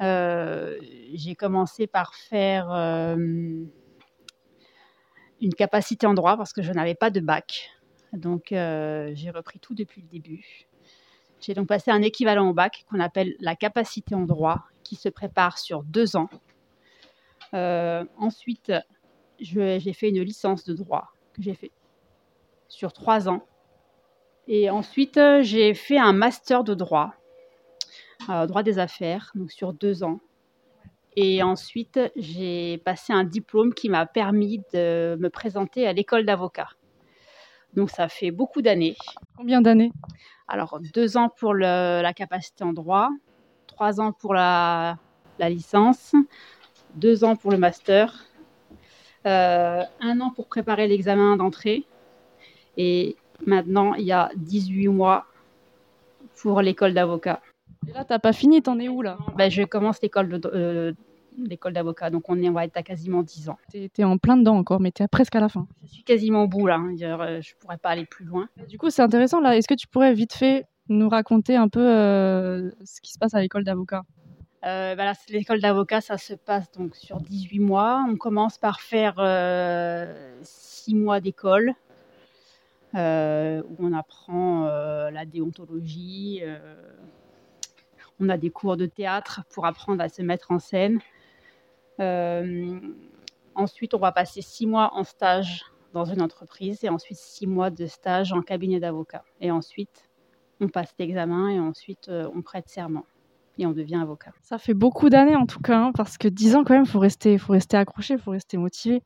Euh, 0.00 0.76
j'ai 1.14 1.36
commencé 1.36 1.86
par 1.86 2.16
faire 2.16 2.72
une 5.40 5.54
capacité 5.56 6.08
en 6.08 6.14
droit 6.14 6.36
parce 6.36 6.52
que 6.52 6.60
je 6.60 6.72
n'avais 6.72 6.96
pas 6.96 7.10
de 7.10 7.20
bac. 7.20 7.70
Donc 8.12 8.46
j'ai 8.50 9.30
repris 9.32 9.60
tout 9.60 9.74
depuis 9.74 10.02
le 10.02 10.08
début. 10.08 10.66
J'ai 11.40 11.54
donc 11.54 11.68
passé 11.68 11.92
un 11.92 12.02
équivalent 12.02 12.50
au 12.50 12.52
bac 12.52 12.84
qu'on 12.90 12.98
appelle 12.98 13.36
la 13.38 13.54
capacité 13.54 14.16
en 14.16 14.24
droit 14.24 14.64
qui 14.82 14.96
se 14.96 15.08
prépare 15.08 15.56
sur 15.58 15.84
deux 15.84 16.16
ans. 16.16 16.28
ensuite, 17.52 18.72
j'ai 19.38 19.92
fait 19.92 20.08
une 20.08 20.22
licence 20.22 20.64
de 20.64 20.74
droit 20.74 21.12
que 21.32 21.42
j'ai 21.42 21.54
fait 21.54 21.70
sur 22.68 22.92
trois 22.92 23.28
ans. 23.28 23.42
Et 24.48 24.70
ensuite, 24.70 25.20
j'ai 25.40 25.74
fait 25.74 25.98
un 25.98 26.12
master 26.12 26.62
de 26.64 26.74
droit 26.74 27.14
euh, 28.28 28.46
droit 28.46 28.62
des 28.62 28.78
affaires, 28.78 29.30
donc 29.34 29.52
sur 29.52 29.72
deux 29.72 30.02
ans. 30.02 30.18
Et 31.14 31.42
ensuite, 31.42 32.00
j'ai 32.16 32.78
passé 32.78 33.12
un 33.12 33.24
diplôme 33.24 33.72
qui 33.72 33.88
m'a 33.88 34.04
permis 34.04 34.62
de 34.74 35.16
me 35.20 35.28
présenter 35.28 35.86
à 35.86 35.92
l'école 35.92 36.24
d'avocat. 36.26 36.68
Donc 37.74 37.90
ça 37.90 38.08
fait 38.08 38.30
beaucoup 38.30 38.62
d'années. 38.62 38.96
Combien 39.36 39.60
d'années? 39.60 39.92
Alors 40.48 40.80
deux 40.92 41.16
ans 41.16 41.28
pour 41.28 41.54
la 41.54 42.12
capacité 42.14 42.64
en 42.64 42.72
droit, 42.72 43.10
trois 43.66 44.00
ans 44.00 44.12
pour 44.12 44.34
la, 44.34 44.98
licence, 45.38 46.14
deux 46.94 47.22
ans 47.22 47.36
pour 47.36 47.50
le 47.50 47.58
master, 47.58 48.24
euh, 49.26 49.82
un 50.00 50.20
an 50.20 50.30
pour 50.30 50.48
préparer 50.48 50.88
l'examen 50.88 51.36
d'entrée. 51.36 51.84
Et 52.76 53.16
maintenant, 53.46 53.94
il 53.94 54.04
y 54.04 54.12
a 54.12 54.30
18 54.36 54.88
mois 54.88 55.26
pour 56.40 56.60
l'école 56.60 56.94
d'avocat. 56.94 57.40
Et 57.88 57.92
là, 57.92 58.04
t'as 58.04 58.18
pas 58.18 58.32
fini, 58.32 58.62
t'en 58.62 58.78
es 58.78 58.88
où 58.88 59.02
là? 59.02 59.18
Ben, 59.36 59.50
Je 59.50 59.62
commence 59.62 60.00
l'école 60.02 60.28
de, 60.28 60.50
euh, 60.52 60.92
l'école 61.38 61.72
d'avocat, 61.72 62.10
donc 62.10 62.28
on, 62.28 62.40
est, 62.42 62.48
on 62.48 62.52
va 62.52 62.64
être 62.64 62.76
à 62.76 62.82
quasiment 62.82 63.22
10 63.22 63.48
ans. 63.48 63.58
T'es 63.70 63.90
es 63.98 64.04
en 64.04 64.18
plein 64.18 64.36
dedans 64.36 64.56
encore, 64.56 64.80
mais 64.80 64.90
t'es 64.90 65.06
presque 65.08 65.36
à 65.36 65.40
la 65.40 65.48
fin. 65.48 65.66
Je 65.84 65.92
suis 65.94 66.02
quasiment 66.04 66.44
au 66.44 66.48
bout 66.48 66.66
là, 66.66 66.76
hein. 66.76 66.94
je 66.96 67.54
pourrais 67.60 67.78
pas 67.78 67.90
aller 67.90 68.06
plus 68.06 68.24
loin. 68.24 68.48
Du 68.68 68.78
coup, 68.78 68.90
c'est 68.90 69.02
intéressant 69.02 69.40
là. 69.40 69.56
Est-ce 69.56 69.68
que 69.68 69.74
tu 69.74 69.86
pourrais 69.86 70.14
vite 70.14 70.34
fait 70.34 70.66
nous 70.88 71.08
raconter 71.08 71.56
un 71.56 71.68
peu 71.68 71.86
euh, 71.86 72.70
ce 72.84 73.00
qui 73.00 73.12
se 73.12 73.18
passe 73.18 73.34
à 73.34 73.40
l'école 73.40 73.64
d'avocat? 73.64 74.02
Euh, 74.64 74.96
bah 74.96 75.12
l'école 75.28 75.60
d'avocat, 75.60 76.00
ça 76.00 76.18
se 76.18 76.34
passe 76.34 76.72
donc 76.72 76.96
sur 76.96 77.20
18 77.20 77.60
mois. 77.60 78.04
On 78.08 78.16
commence 78.16 78.58
par 78.58 78.80
faire 78.80 79.14
6 80.42 80.94
mois 80.94 81.20
d'école, 81.20 81.74
où 82.96 83.76
on 83.78 83.92
apprend 83.92 84.66
la 84.66 85.24
déontologie, 85.24 86.42
on 88.20 88.28
a 88.28 88.36
des 88.36 88.50
cours 88.50 88.76
de 88.76 88.86
théâtre 88.86 89.42
pour 89.50 89.66
apprendre 89.66 90.02
à 90.02 90.08
se 90.08 90.22
mettre 90.22 90.50
en 90.50 90.58
scène. 90.58 91.00
Euh, 92.00 92.78
ensuite, 93.54 93.94
on 93.94 93.98
va 93.98 94.12
passer 94.12 94.42
six 94.42 94.66
mois 94.66 94.94
en 94.94 95.04
stage 95.04 95.64
dans 95.92 96.04
une 96.04 96.22
entreprise 96.22 96.84
et 96.84 96.88
ensuite 96.88 97.18
six 97.18 97.46
mois 97.46 97.70
de 97.70 97.86
stage 97.86 98.32
en 98.32 98.42
cabinet 98.42 98.80
d'avocat. 98.80 99.24
Et 99.40 99.50
ensuite, 99.50 100.08
on 100.60 100.68
passe 100.68 100.94
l'examen 100.98 101.48
et 101.50 101.60
ensuite 101.60 102.08
euh, 102.08 102.28
on 102.34 102.42
prête 102.42 102.68
serment 102.68 103.04
et 103.58 103.66
on 103.66 103.72
devient 103.72 103.96
avocat. 103.96 104.32
Ça 104.42 104.58
fait 104.58 104.74
beaucoup 104.74 105.08
d'années 105.08 105.36
en 105.36 105.46
tout 105.46 105.60
cas, 105.60 105.78
hein, 105.78 105.92
parce 105.94 106.18
que 106.18 106.28
dix 106.28 106.54
ans 106.54 106.64
quand 106.64 106.74
même, 106.74 106.86
faut 106.86 106.98
rester, 106.98 107.38
faut 107.38 107.52
rester 107.52 107.78
accroché, 107.78 108.14
il 108.14 108.20
faut 108.20 108.32
rester 108.32 108.58
motivé. 108.58 109.02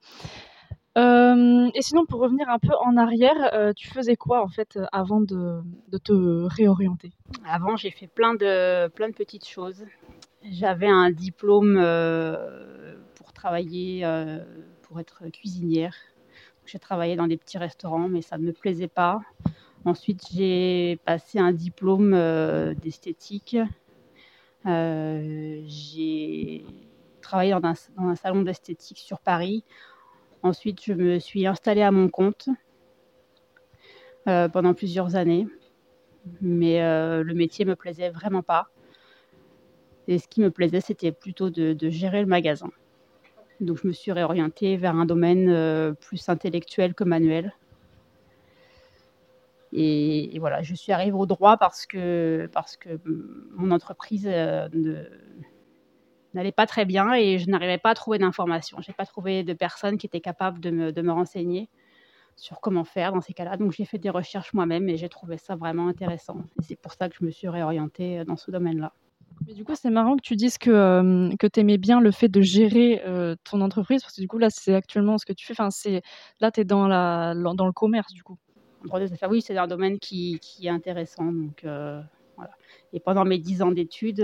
Euh, 0.99 1.71
et 1.75 1.83
sinon, 1.83 2.05
pour 2.05 2.21
revenir 2.21 2.49
un 2.49 2.59
peu 2.59 2.75
en 2.81 2.97
arrière, 2.97 3.55
euh, 3.55 3.73
tu 3.73 3.89
faisais 3.89 4.17
quoi 4.17 4.43
en 4.43 4.49
fait 4.49 4.79
avant 4.91 5.21
de, 5.21 5.63
te 6.03 6.13
réorienter? 6.13 7.13
Avant, 7.47 7.77
j'ai 7.77 7.91
fait 7.91 8.09
plein 8.09 8.35
de, 8.35 8.89
plein 8.89 9.09
de 9.09 9.15
petites 9.15 9.47
choses. 9.47 9.85
J'avais 10.43 10.89
un 10.89 11.11
diplôme 11.11 11.79
euh, 11.79 12.97
pour 13.15 13.33
travailler, 13.33 14.05
pour 14.83 14.99
être 14.99 15.23
cuisinière. 15.33 15.95
J'ai 16.67 16.79
travaillé 16.79 17.17
dans 17.17 17.27
des 17.27 17.37
petits 17.37 17.59
restaurants, 17.59 18.09
mais 18.09 18.23
ça 18.23 18.39
ne 18.39 18.45
me 18.45 18.53
plaisait 18.53 18.89
pas. 18.89 19.21
Ensuite, 19.85 20.27
j'ai 20.33 20.99
passé 21.05 21.39
un 21.39 21.53
diplôme 21.53 22.13
d'esthétique. 22.83 23.57
j'ai 24.65 26.65
travaillé 27.21 27.53
dans 27.53 27.75
un 27.99 28.17
salon 28.17 28.43
d'esthétique 28.43 28.99
sur 28.99 29.21
Paris 29.21 29.63
Ensuite, 30.43 30.83
je 30.83 30.93
me 30.95 31.19
suis 31.19 31.47
installée 31.47 31.83
à 31.83 31.91
mon 31.91 32.09
compte 32.09 32.49
euh, 34.29 34.49
pendant 34.49 34.75
plusieurs 34.75 35.17
années. 35.17 35.47
Mais 36.41 36.83
euh, 36.83 37.23
le 37.23 37.35
métier 37.35 37.65
me 37.65 37.77
plaisait 37.77 38.11
vraiment 38.11 38.43
pas. 38.43 38.69
Et 40.09 40.19
ce 40.19 40.29
qui 40.29 40.41
me 40.41 40.51
plaisait, 40.51 40.81
c'était 40.81 41.13
plutôt 41.13 41.51
de, 41.51 41.77
gérer 41.91 42.21
le 42.21 42.27
magasin. 42.27 42.71
Donc 43.61 43.79
je 43.83 43.87
me 43.87 43.93
suis 43.93 44.13
réorientée 44.13 44.77
vers 44.77 44.97
un 44.97 45.05
domaine 45.05 45.49
euh, 45.51 45.93
plus 45.93 46.29
intellectuel 46.29 46.95
que 46.95 47.05
manuel. 47.05 47.55
Et, 49.73 50.37
voilà, 50.41 50.63
je 50.63 50.75
suis 50.75 50.91
arrivée 50.91 51.17
au 51.17 51.27
droit 51.27 51.57
parce 51.57 51.87
que, 51.87 52.49
parce 52.53 52.77
que 52.77 52.99
mon 53.55 53.71
entreprise 53.71 54.27
ne, 54.27 55.05
n'allait 56.35 56.53
pas 56.53 56.67
très 56.67 56.85
bien 56.85 57.15
et 57.15 57.39
je 57.39 57.49
n'arrivais 57.49 57.79
pas 57.79 57.91
à 57.91 57.95
trouver 57.95 58.19
d'informations. 58.19 58.79
Je 58.81 58.91
n'ai 58.91 58.95
pas 58.95 59.07
trouvé 59.07 59.43
de 59.43 59.53
personnes 59.53 59.99
qui 59.99 60.07
étaient 60.07 60.21
capables 60.21 60.61
de 60.61 60.71
me, 60.71 60.93
de 60.93 61.03
me 61.03 61.13
renseigner 61.13 61.69
sur 62.41 62.61
comment 62.61 62.85
faire 62.85 63.13
dans 63.13 63.21
ces 63.21 63.35
cas-là. 63.35 63.57
Donc 63.57 63.73
j'ai 63.73 63.85
fait 63.85 63.99
des 63.99 64.11
recherches 64.11 64.53
moi-même 64.55 64.89
et 64.89 64.97
j'ai 64.97 65.09
trouvé 65.09 65.37
ça 65.37 65.57
vraiment 65.57 65.89
intéressant. 65.89 66.39
Et 66.59 66.63
c'est 66.63 66.77
pour 66.77 66.93
ça 66.93 67.09
que 67.09 67.17
je 67.19 67.25
me 67.25 67.31
suis 67.31 67.49
réorientée 67.49 68.21
euh, 68.21 68.25
dans 68.25 68.37
ce 68.37 68.51
domaine-là. 68.51 68.93
Mais 69.47 69.55
du 69.55 69.65
coup, 69.65 69.75
c'est 69.75 69.91
marrant 69.91 70.17
que 70.17 70.23
tu 70.23 70.37
dises 70.37 70.59
que, 70.59 70.71
euh, 70.71 71.35
que 71.39 71.47
tu 71.47 71.61
aimais 71.61 71.79
bien 71.79 72.01
le 72.01 72.11
fait 72.11 72.29
de 72.29 72.41
gérer 72.41 73.03
euh, 73.07 73.37
ton 73.45 73.61
entreprise, 73.61 74.03
parce 74.03 74.15
que 74.15 74.21
du 74.21 74.29
coup, 74.29 74.39
là, 74.39 74.49
c'est 74.51 74.75
actuellement 74.75 75.17
ce 75.19 75.25
que 75.25 75.33
tu 75.33 75.47
fais. 75.47 75.55
Enfin, 75.55 75.71
c'est, 75.71 76.03
là, 76.41 76.51
tu 76.51 76.61
es 76.61 76.65
dans, 76.65 76.87
la, 76.87 77.35
dans 77.35 77.67
le 77.67 77.73
commerce, 77.73 78.13
du 78.13 78.23
coup. 78.23 78.37
oui, 79.31 79.41
c'est 79.41 79.57
un 79.57 79.67
domaine 79.67 79.99
qui, 79.99 80.39
qui 80.41 80.67
est 80.67 80.71
intéressant. 80.71 81.33
Donc, 81.33 81.61
voilà. 81.65 82.51
Et 82.93 83.01
pendant 83.01 83.25
mes 83.25 83.39
dix 83.39 83.63
ans 83.63 83.71
d'études, 83.71 84.21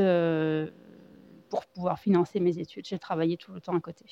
pour 1.50 1.66
pouvoir 1.66 1.98
financer 1.98 2.40
mes 2.40 2.58
études. 2.58 2.86
J'ai 2.86 2.98
travaillé 2.98 3.36
tout 3.36 3.52
le 3.52 3.60
temps 3.60 3.76
à 3.76 3.80
côté. 3.80 4.04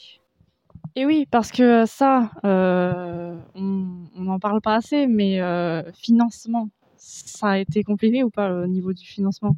Et 0.97 1.07
oui, 1.07 1.27
parce 1.31 1.51
que 1.51 1.87
ça, 1.87 2.31
euh, 2.45 3.37
on 3.55 3.99
n'en 4.17 4.39
parle 4.39 4.61
pas 4.61 4.77
assez, 4.77 5.07
mais 5.07 5.41
euh, 5.41 5.83
financement, 5.93 6.69
ça 6.97 7.51
a 7.51 7.59
été 7.59 7.83
compliqué 7.83 8.23
ou 8.23 8.31
pas 8.31 8.53
au 8.53 8.67
niveau 8.67 8.93
du 8.93 9.05
financement? 9.05 9.57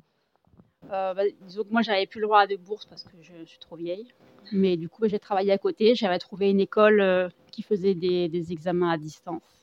Euh, 0.92 1.14
bah, 1.14 1.23
Disons 1.42 1.64
que 1.64 1.71
moi, 1.71 1.83
j'avais 1.83 2.06
plus 2.06 2.21
le 2.21 2.26
droit 2.26 2.40
à 2.40 2.47
des 2.47 2.56
bourses 2.56 2.87
parce 2.87 3.02
que 3.02 3.16
je 3.21 3.45
suis 3.45 3.59
trop 3.59 3.76
vieille. 3.76 4.09
Mais 4.52 4.76
du 4.76 4.88
coup, 4.88 5.02
bah, 5.02 5.09
j'ai 5.09 5.18
travaillé 5.18 5.52
à 5.52 5.59
côté. 5.59 5.95
J'avais 5.95 6.18
trouvé 6.18 6.50
une 6.50 6.61
école 6.61 7.30
qui 7.50 7.62
faisait 7.62 7.95
des, 7.95 8.28
des 8.28 8.52
examens 8.52 8.90
à 8.90 8.97
distance. 8.97 9.55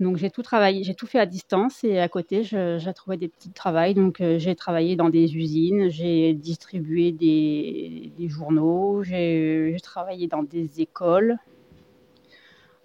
Donc 0.00 0.16
j'ai 0.16 0.30
tout 0.30 0.42
travaillé, 0.42 0.82
j'ai 0.82 0.94
tout 0.94 1.06
fait 1.06 1.18
à 1.18 1.26
distance 1.26 1.84
et 1.84 2.00
à 2.00 2.08
côté, 2.08 2.42
j'ai 2.42 2.94
trouvé 2.94 3.18
des 3.18 3.28
petits 3.28 3.50
travails. 3.50 3.92
Donc 3.92 4.22
euh, 4.22 4.38
j'ai 4.38 4.56
travaillé 4.56 4.96
dans 4.96 5.10
des 5.10 5.36
usines, 5.36 5.90
j'ai 5.90 6.32
distribué 6.32 7.12
des, 7.12 8.28
journaux, 8.28 9.02
j'ai 9.02 9.76
travaillé 9.82 10.26
dans 10.26 10.42
des 10.42 10.80
écoles, 10.80 11.36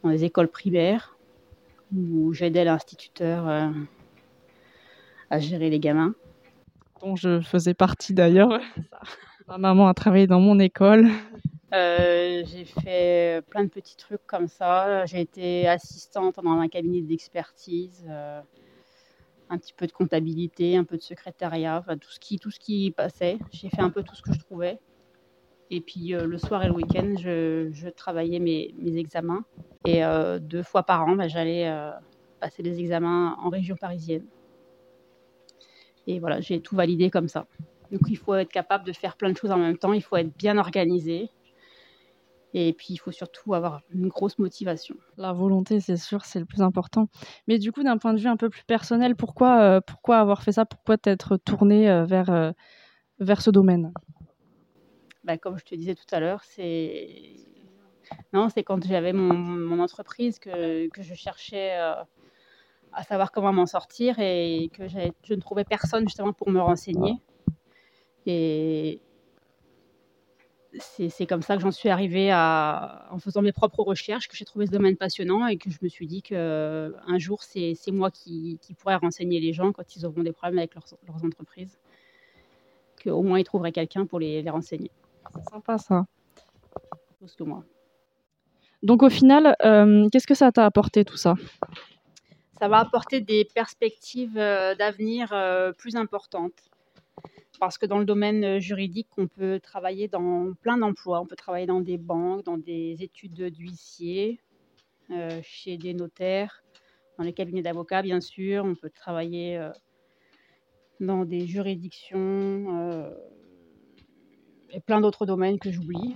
dans 0.04 0.10
des 0.10 0.26
écoles 0.26 0.50
primaires 0.50 1.18
où 1.96 2.34
j'aidais 2.34 2.66
l'instituteur 2.66 3.48
euh, 3.48 3.70
à 5.30 5.40
gérer 5.40 5.70
les 5.70 5.80
gamins. 5.80 6.16
Dont 7.02 7.16
je 7.16 7.40
faisais 7.40 7.74
partie 7.74 8.14
d'ailleurs. 8.14 8.60
Ma 9.48 9.58
maman 9.58 9.88
a 9.88 9.94
travaillé 9.94 10.28
dans 10.28 10.42
mon 10.42 10.60
école. 10.60 11.08
Euh, 11.74 12.44
j'ai 12.46 12.66
fait 12.66 13.44
plein 13.50 13.64
de 13.64 13.70
petits 13.70 13.96
trucs 13.96 14.26
comme 14.28 14.48
ça. 14.48 15.06
J'ai 15.06 15.22
été 15.22 15.68
assistante 15.68 16.36
dans 16.44 16.60
un 16.60 16.68
cabinet 16.68 17.02
d'expertise, 17.02 18.06
euh, 18.08 18.42
un 19.50 19.58
petit 19.58 19.74
peu 19.74 19.88
de 19.88 19.92
comptabilité, 19.92 20.78
un 20.78 20.84
peu 20.84 20.98
de 20.98 21.02
secrétariat, 21.02 21.84
tout, 22.00 22.12
ce 22.12 22.20
qui, 22.20 22.40
tout 22.40 22.52
ce 22.52 22.60
qui 22.60 22.92
passait. 22.92 23.40
J'ai 23.52 23.70
fait 23.70 23.82
un 23.82 23.90
peu 23.90 24.04
tout 24.04 24.16
ce 24.16 24.22
que 24.22 24.34
je 24.34 24.40
trouvais. 24.40 24.80
Et 25.72 25.82
puis 25.82 26.14
euh, 26.14 26.26
le 26.26 26.38
soir 26.38 26.64
et 26.64 26.68
le 26.68 26.74
week-end, 26.74 27.16
je, 27.18 27.90
travaillais 27.90 28.40
mes, 28.40 28.74
examens. 28.98 29.44
Et 29.86 30.02
deux 30.42 30.64
fois 30.64 30.84
par 30.84 31.08
an, 31.08 31.16
bah, 31.16 31.28
j'allais 31.28 31.72
passer 32.40 32.64
les 32.64 32.80
examens 32.80 33.38
en 33.42 33.50
région 33.50 33.76
parisienne. 33.76 34.26
Et 36.08 36.20
voilà, 36.20 36.40
j'ai 36.42 36.62
tout 36.62 36.76
validé 36.76 37.10
comme 37.10 37.28
ça. 37.28 37.48
Donc 37.92 38.02
il 38.08 38.18
faut 38.18 38.36
être 38.36 38.52
capable 38.52 38.86
de 38.86 38.94
faire 38.94 39.16
plein 39.16 39.32
de 39.32 39.38
choses 39.38 39.52
en 39.52 39.58
même 39.58 39.78
temps, 39.78 39.94
il 39.94 40.02
faut 40.02 40.18
être 40.18 40.36
bien 40.38 40.58
organisé. 40.58 41.30
Et 42.58 42.72
puis, 42.72 42.94
il 42.94 42.98
faut 42.98 43.12
surtout 43.12 43.54
avoir 43.54 43.82
une 43.90 44.08
grosse 44.08 44.40
motivation. 44.40 44.96
La 45.18 45.34
volonté, 45.34 45.82
c'est 45.82 45.98
sûr, 45.98 46.24
c'est 46.24 46.40
le 46.40 46.46
plus 46.46 46.62
important. 46.62 47.10
Mais 47.50 47.60
du 47.60 47.74
coup, 47.74 47.84
d'un 47.84 47.98
point 47.98 48.14
de 48.14 48.20
vue 48.20 48.30
un 48.30 48.38
peu 48.38 48.50
plus 48.50 48.64
personnel, 48.64 49.18
pourquoi, 49.18 49.60
euh, 49.60 49.82
pourquoi 49.82 50.20
avoir 50.20 50.42
fait 50.42 50.54
ça? 50.54 50.64
Pourquoi 50.64 50.98
t'être 50.98 51.36
tourné 51.36 51.92
euh, 51.92 52.06
vers, 52.06 52.30
euh, 52.30 52.54
vers 53.20 53.42
ce 53.42 53.50
domaine? 53.50 53.92
Bah, 55.26 55.38
Comme 55.38 55.60
je 55.60 55.66
te 55.66 55.76
disais 55.76 55.96
tout 55.96 56.06
à 56.14 56.22
l'heure, 56.22 56.46
c'est 56.46 57.36
non, 58.32 58.48
c'est 58.48 58.64
quand 58.64 58.82
j'avais 58.88 59.12
mon, 59.12 59.34
mon, 59.34 59.80
entreprise 59.82 60.40
que, 60.40 60.88
que 60.88 61.02
je 61.02 61.14
cherchais 61.14 61.74
à 61.74 63.04
savoir 63.04 63.34
comment 63.34 63.52
m'en 63.52 63.66
sortir 63.66 64.20
et 64.20 64.70
que 64.72 64.88
je 64.88 65.34
ne 65.34 65.42
trouvais 65.42 65.66
personne 65.66 66.08
justement 66.08 66.32
pour 66.32 66.50
me 66.52 66.62
renseigner. 66.62 67.16
Et 68.28 69.02
c'est 70.80 71.26
comme 71.26 71.42
ça 71.42 71.56
que 71.56 71.62
j'en 71.62 71.72
suis 71.72 71.90
arrivée 71.90 72.32
à, 72.32 73.08
en 73.12 73.20
faisant 73.20 73.42
mes 73.42 73.52
propres 73.52 73.82
recherches, 73.82 74.28
que 74.28 74.36
j'ai 74.36 74.46
trouvé 74.46 74.66
ce 74.66 74.72
domaine 74.72 74.98
passionnant 74.98 75.48
et 75.48 75.58
que 75.58 75.70
je 75.70 75.78
me 75.82 75.88
suis 75.88 76.08
dit 76.08 76.22
qu'un 76.22 77.18
jour, 77.18 77.44
c'est 77.44 77.76
moi 77.92 78.12
qui, 78.12 78.60
qui 78.62 78.74
pourrais 78.74 78.96
renseigner 78.96 79.40
les 79.40 79.54
gens 79.54 79.72
quand 79.72 79.96
ils 79.96 80.06
auront 80.06 80.24
des 80.24 80.32
problèmes 80.32 80.58
avec 80.60 80.76
leurs, 80.76 80.86
leurs 81.08 81.24
entreprises. 81.24 81.78
Qu'au 83.04 83.22
moins, 83.22 83.40
ils 83.40 83.44
trouveraient 83.44 83.72
quelqu'un 83.72 84.06
pour 84.06 84.20
les, 84.20 84.42
les 84.42 84.50
renseigner. 84.50 84.92
C'est 85.34 85.50
sympa 85.50 85.78
ça. 85.78 86.06
Plus 87.20 87.36
que 87.36 87.44
moi. 87.44 87.64
Donc 88.84 89.02
au 89.02 89.10
final, 89.10 89.56
euh, 89.64 90.08
qu'est-ce 90.12 90.28
que 90.28 90.36
ça 90.36 90.52
t'a 90.52 90.66
apporté 90.66 91.06
tout 91.06 91.18
ça? 91.18 91.36
Ça 92.60 92.68
m'a 92.68 92.80
apporté 92.80 93.20
des 93.20 93.46
perspectives 93.54 94.38
euh, 94.38 94.76
d'avenir 94.76 95.30
euh, 95.34 95.72
plus 95.74 95.96
importantes 95.96 96.70
parce 97.60 97.78
que 97.78 97.86
dans 97.86 98.00
le 98.00 98.06
domaine 98.06 98.44
euh, 98.44 98.60
juridique, 98.60 99.10
on 99.18 99.28
peut 99.28 99.60
travailler 99.60 100.08
dans 100.08 100.54
plein 100.62 100.78
d'emplois. 100.78 101.20
On 101.22 101.26
peut 101.26 101.36
travailler 101.36 101.66
dans 101.66 101.82
des 101.82 101.98
banques, 101.98 102.44
dans 102.44 102.58
des 102.58 103.04
études 103.04 103.50
d'huissier, 103.52 104.40
euh, 105.12 105.40
chez 105.44 105.78
des 105.78 105.94
notaires, 105.94 106.64
dans 107.18 107.24
les 107.24 107.34
cabinets 107.34 107.62
d'avocats, 107.62 108.02
bien 108.02 108.22
sûr. 108.22 108.66
On 108.66 108.76
peut 108.76 108.90
travailler 108.90 109.58
euh, 109.58 109.72
dans 111.00 111.26
des 111.26 111.46
juridictions 111.46 113.12
et 114.72 114.80
plein 114.80 115.02
d'autres 115.02 115.26
domaines 115.26 115.60
que 115.60 115.72
j'oublie. 115.72 116.16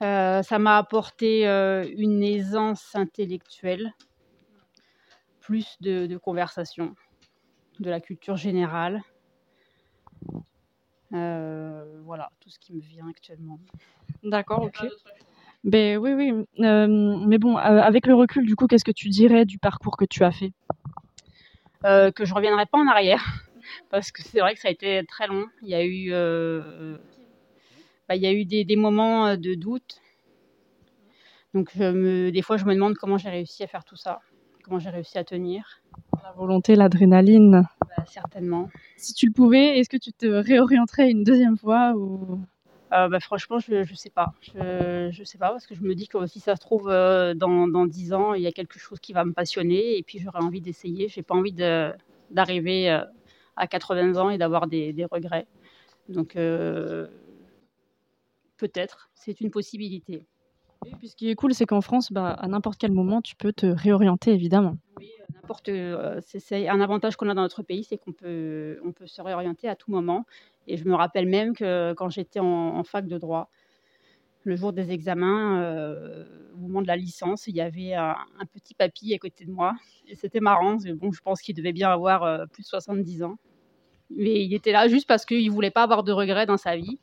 ça 0.00 0.58
m'a 0.58 0.76
apporté 0.76 1.46
une 1.46 2.22
aisance 2.22 2.94
intellectuelle, 2.94 3.94
plus 5.40 5.76
de, 5.80 6.06
de 6.06 6.16
conversation 6.18 6.94
de 7.80 7.90
la 7.90 8.00
culture 8.00 8.36
générale. 8.36 9.02
Euh, 11.12 12.00
voilà, 12.04 12.30
tout 12.40 12.50
ce 12.50 12.58
qui 12.58 12.72
me 12.72 12.80
vient 12.80 13.08
actuellement. 13.08 13.58
D'accord, 14.22 14.62
ok. 14.62 14.86
Ben 15.64 15.98
oui, 15.98 16.12
oui. 16.12 16.32
Euh, 16.64 16.86
mais 17.26 17.38
bon, 17.38 17.56
euh, 17.56 17.60
avec 17.60 18.06
le 18.06 18.14
recul, 18.14 18.46
du 18.46 18.54
coup, 18.54 18.66
qu'est-ce 18.66 18.84
que 18.84 18.92
tu 18.92 19.08
dirais 19.08 19.44
du 19.44 19.58
parcours 19.58 19.96
que 19.96 20.04
tu 20.04 20.22
as 20.22 20.30
fait? 20.30 20.52
Que 21.82 22.24
je 22.24 22.34
reviendrai 22.34 22.66
pas 22.66 22.78
en 22.78 22.86
arrière, 22.86 23.24
parce 23.90 24.12
que 24.12 24.22
c'est 24.22 24.40
vrai 24.40 24.54
que 24.54 24.60
ça 24.60 24.68
a 24.68 24.70
été 24.70 25.04
très 25.06 25.26
long. 25.26 25.46
Il 25.62 25.68
y 25.68 25.74
a 25.74 25.84
eu, 25.84 26.10
bah, 28.08 28.16
il 28.16 28.22
y 28.22 28.26
a 28.26 28.32
eu 28.32 28.44
des, 28.44 28.64
des, 28.64 28.76
moments 28.76 29.36
de 29.36 29.54
doute. 29.54 30.00
Donc, 31.54 31.70
je 31.74 31.84
me, 31.84 32.30
des 32.30 32.42
fois, 32.42 32.58
je 32.58 32.64
me 32.66 32.74
demande 32.74 32.94
comment 32.94 33.18
j'ai 33.18 33.30
réussi 33.30 33.62
à 33.64 33.66
faire 33.66 33.84
tout 33.84 33.96
ça, 33.96 34.20
comment 34.70 34.78
j'ai 34.78 34.90
réussi 34.90 35.18
à 35.18 35.24
tenir. 35.24 35.82
La 36.22 36.30
volonté, 36.30 36.76
l'adrénaline. 36.76 37.66
Bah, 37.80 38.04
certainement. 38.06 38.68
Si 38.96 39.14
tu 39.14 39.26
le 39.26 39.32
pouvais, 39.32 39.78
est-ce 39.78 39.88
que 39.88 39.96
tu 39.96 40.12
te 40.12 40.26
réorienterais 40.26 41.10
une 41.10 41.24
deuxième 41.24 41.56
fois 41.56 41.92
ou... 41.96 42.38
Euh, 42.92 43.08
bah, 43.08 43.18
franchement, 43.18 43.58
je 43.58 43.74
ne 43.74 43.96
sais 43.96 44.10
pas. 44.10 44.32
Je 44.42 45.18
ne 45.18 45.24
sais 45.24 45.38
pas 45.38 45.50
parce 45.50 45.66
que 45.66 45.74
je 45.74 45.82
me 45.82 45.96
dis 45.96 46.06
que 46.06 46.24
si 46.26 46.38
ça 46.38 46.54
se 46.54 46.60
trouve, 46.60 46.88
euh, 46.88 47.34
dans, 47.34 47.66
dans 47.66 47.84
10 47.84 48.12
ans, 48.12 48.34
il 48.34 48.42
y 48.42 48.46
a 48.46 48.52
quelque 48.52 48.78
chose 48.78 49.00
qui 49.00 49.12
va 49.12 49.24
me 49.24 49.32
passionner 49.32 49.98
et 49.98 50.04
puis 50.04 50.20
j'aurais 50.20 50.42
envie 50.42 50.60
d'essayer. 50.60 51.08
Je 51.08 51.18
n'ai 51.18 51.24
pas 51.24 51.34
envie 51.34 51.52
d'arriver 52.30 52.90
euh, 52.90 53.02
à 53.56 53.66
80 53.66 54.16
ans 54.20 54.30
et 54.30 54.38
d'avoir 54.38 54.68
des, 54.68 54.92
des, 54.92 55.04
regrets. 55.04 55.48
Donc, 56.08 56.34
peut-être, 58.56 59.10
c'est 59.14 59.40
une 59.40 59.50
possibilité. 59.50 60.24
Et 60.86 60.94
puis 60.96 61.08
ce 61.08 61.16
qui 61.16 61.30
est 61.30 61.34
cool, 61.34 61.54
c'est 61.54 61.66
qu'en 61.66 61.80
France, 61.80 62.10
bah, 62.10 62.30
à 62.30 62.48
n'importe 62.48 62.78
quel 62.78 62.92
moment, 62.92 63.20
tu 63.20 63.36
peux 63.36 63.52
te 63.52 63.66
réorienter, 63.66 64.32
évidemment. 64.32 64.78
Oui, 64.98 65.10
n'importe. 65.34 65.68
Euh, 65.68 66.20
c'est 66.24 66.68
un 66.68 66.80
avantage 66.80 67.16
qu'on 67.16 67.28
a 67.28 67.34
dans 67.34 67.42
notre 67.42 67.62
pays, 67.62 67.84
c'est 67.84 67.98
qu'on 67.98 68.12
peut, 68.12 68.80
on 68.84 68.92
peut 68.92 69.06
se 69.06 69.20
réorienter 69.20 69.68
à 69.68 69.76
tout 69.76 69.90
moment. 69.90 70.24
Et 70.66 70.76
je 70.76 70.84
me 70.86 70.94
rappelle 70.94 71.26
même 71.26 71.54
que 71.54 71.92
quand 71.94 72.08
j'étais 72.08 72.40
en, 72.40 72.82
fac 72.84 73.06
de 73.06 73.18
droit, 73.18 73.50
le 74.44 74.56
jour 74.56 74.72
des 74.72 74.90
examens, 74.90 75.60
euh, 75.60 76.24
au 76.54 76.58
moment 76.58 76.80
de 76.80 76.86
la 76.86 76.96
licence, 76.96 77.46
il 77.46 77.56
y 77.56 77.60
avait 77.60 77.92
un, 77.92 78.16
petit 78.54 78.72
papy 78.72 79.12
à 79.12 79.18
côté 79.18 79.44
de 79.44 79.50
moi. 79.50 79.74
Et 80.08 80.14
c'était 80.14 80.40
marrant. 80.40 80.78
Bon, 80.94 81.12
je 81.12 81.20
pense 81.20 81.42
qu'il 81.42 81.54
devait 81.54 81.72
bien 81.72 81.90
avoir 81.90 82.22
euh, 82.22 82.46
plus 82.46 82.62
de 82.62 82.68
70 82.68 83.22
ans. 83.22 83.36
Mais 84.08 84.42
il 84.42 84.54
était 84.54 84.72
là 84.72 84.88
juste 84.88 85.06
parce 85.06 85.26
qu'il 85.26 85.46
ne 85.46 85.52
voulait 85.52 85.70
pas 85.70 85.82
avoir 85.82 86.02
de 86.04 86.12
regrets 86.12 86.46
dans 86.46 86.56
sa 86.56 86.76
vie. 86.76 86.98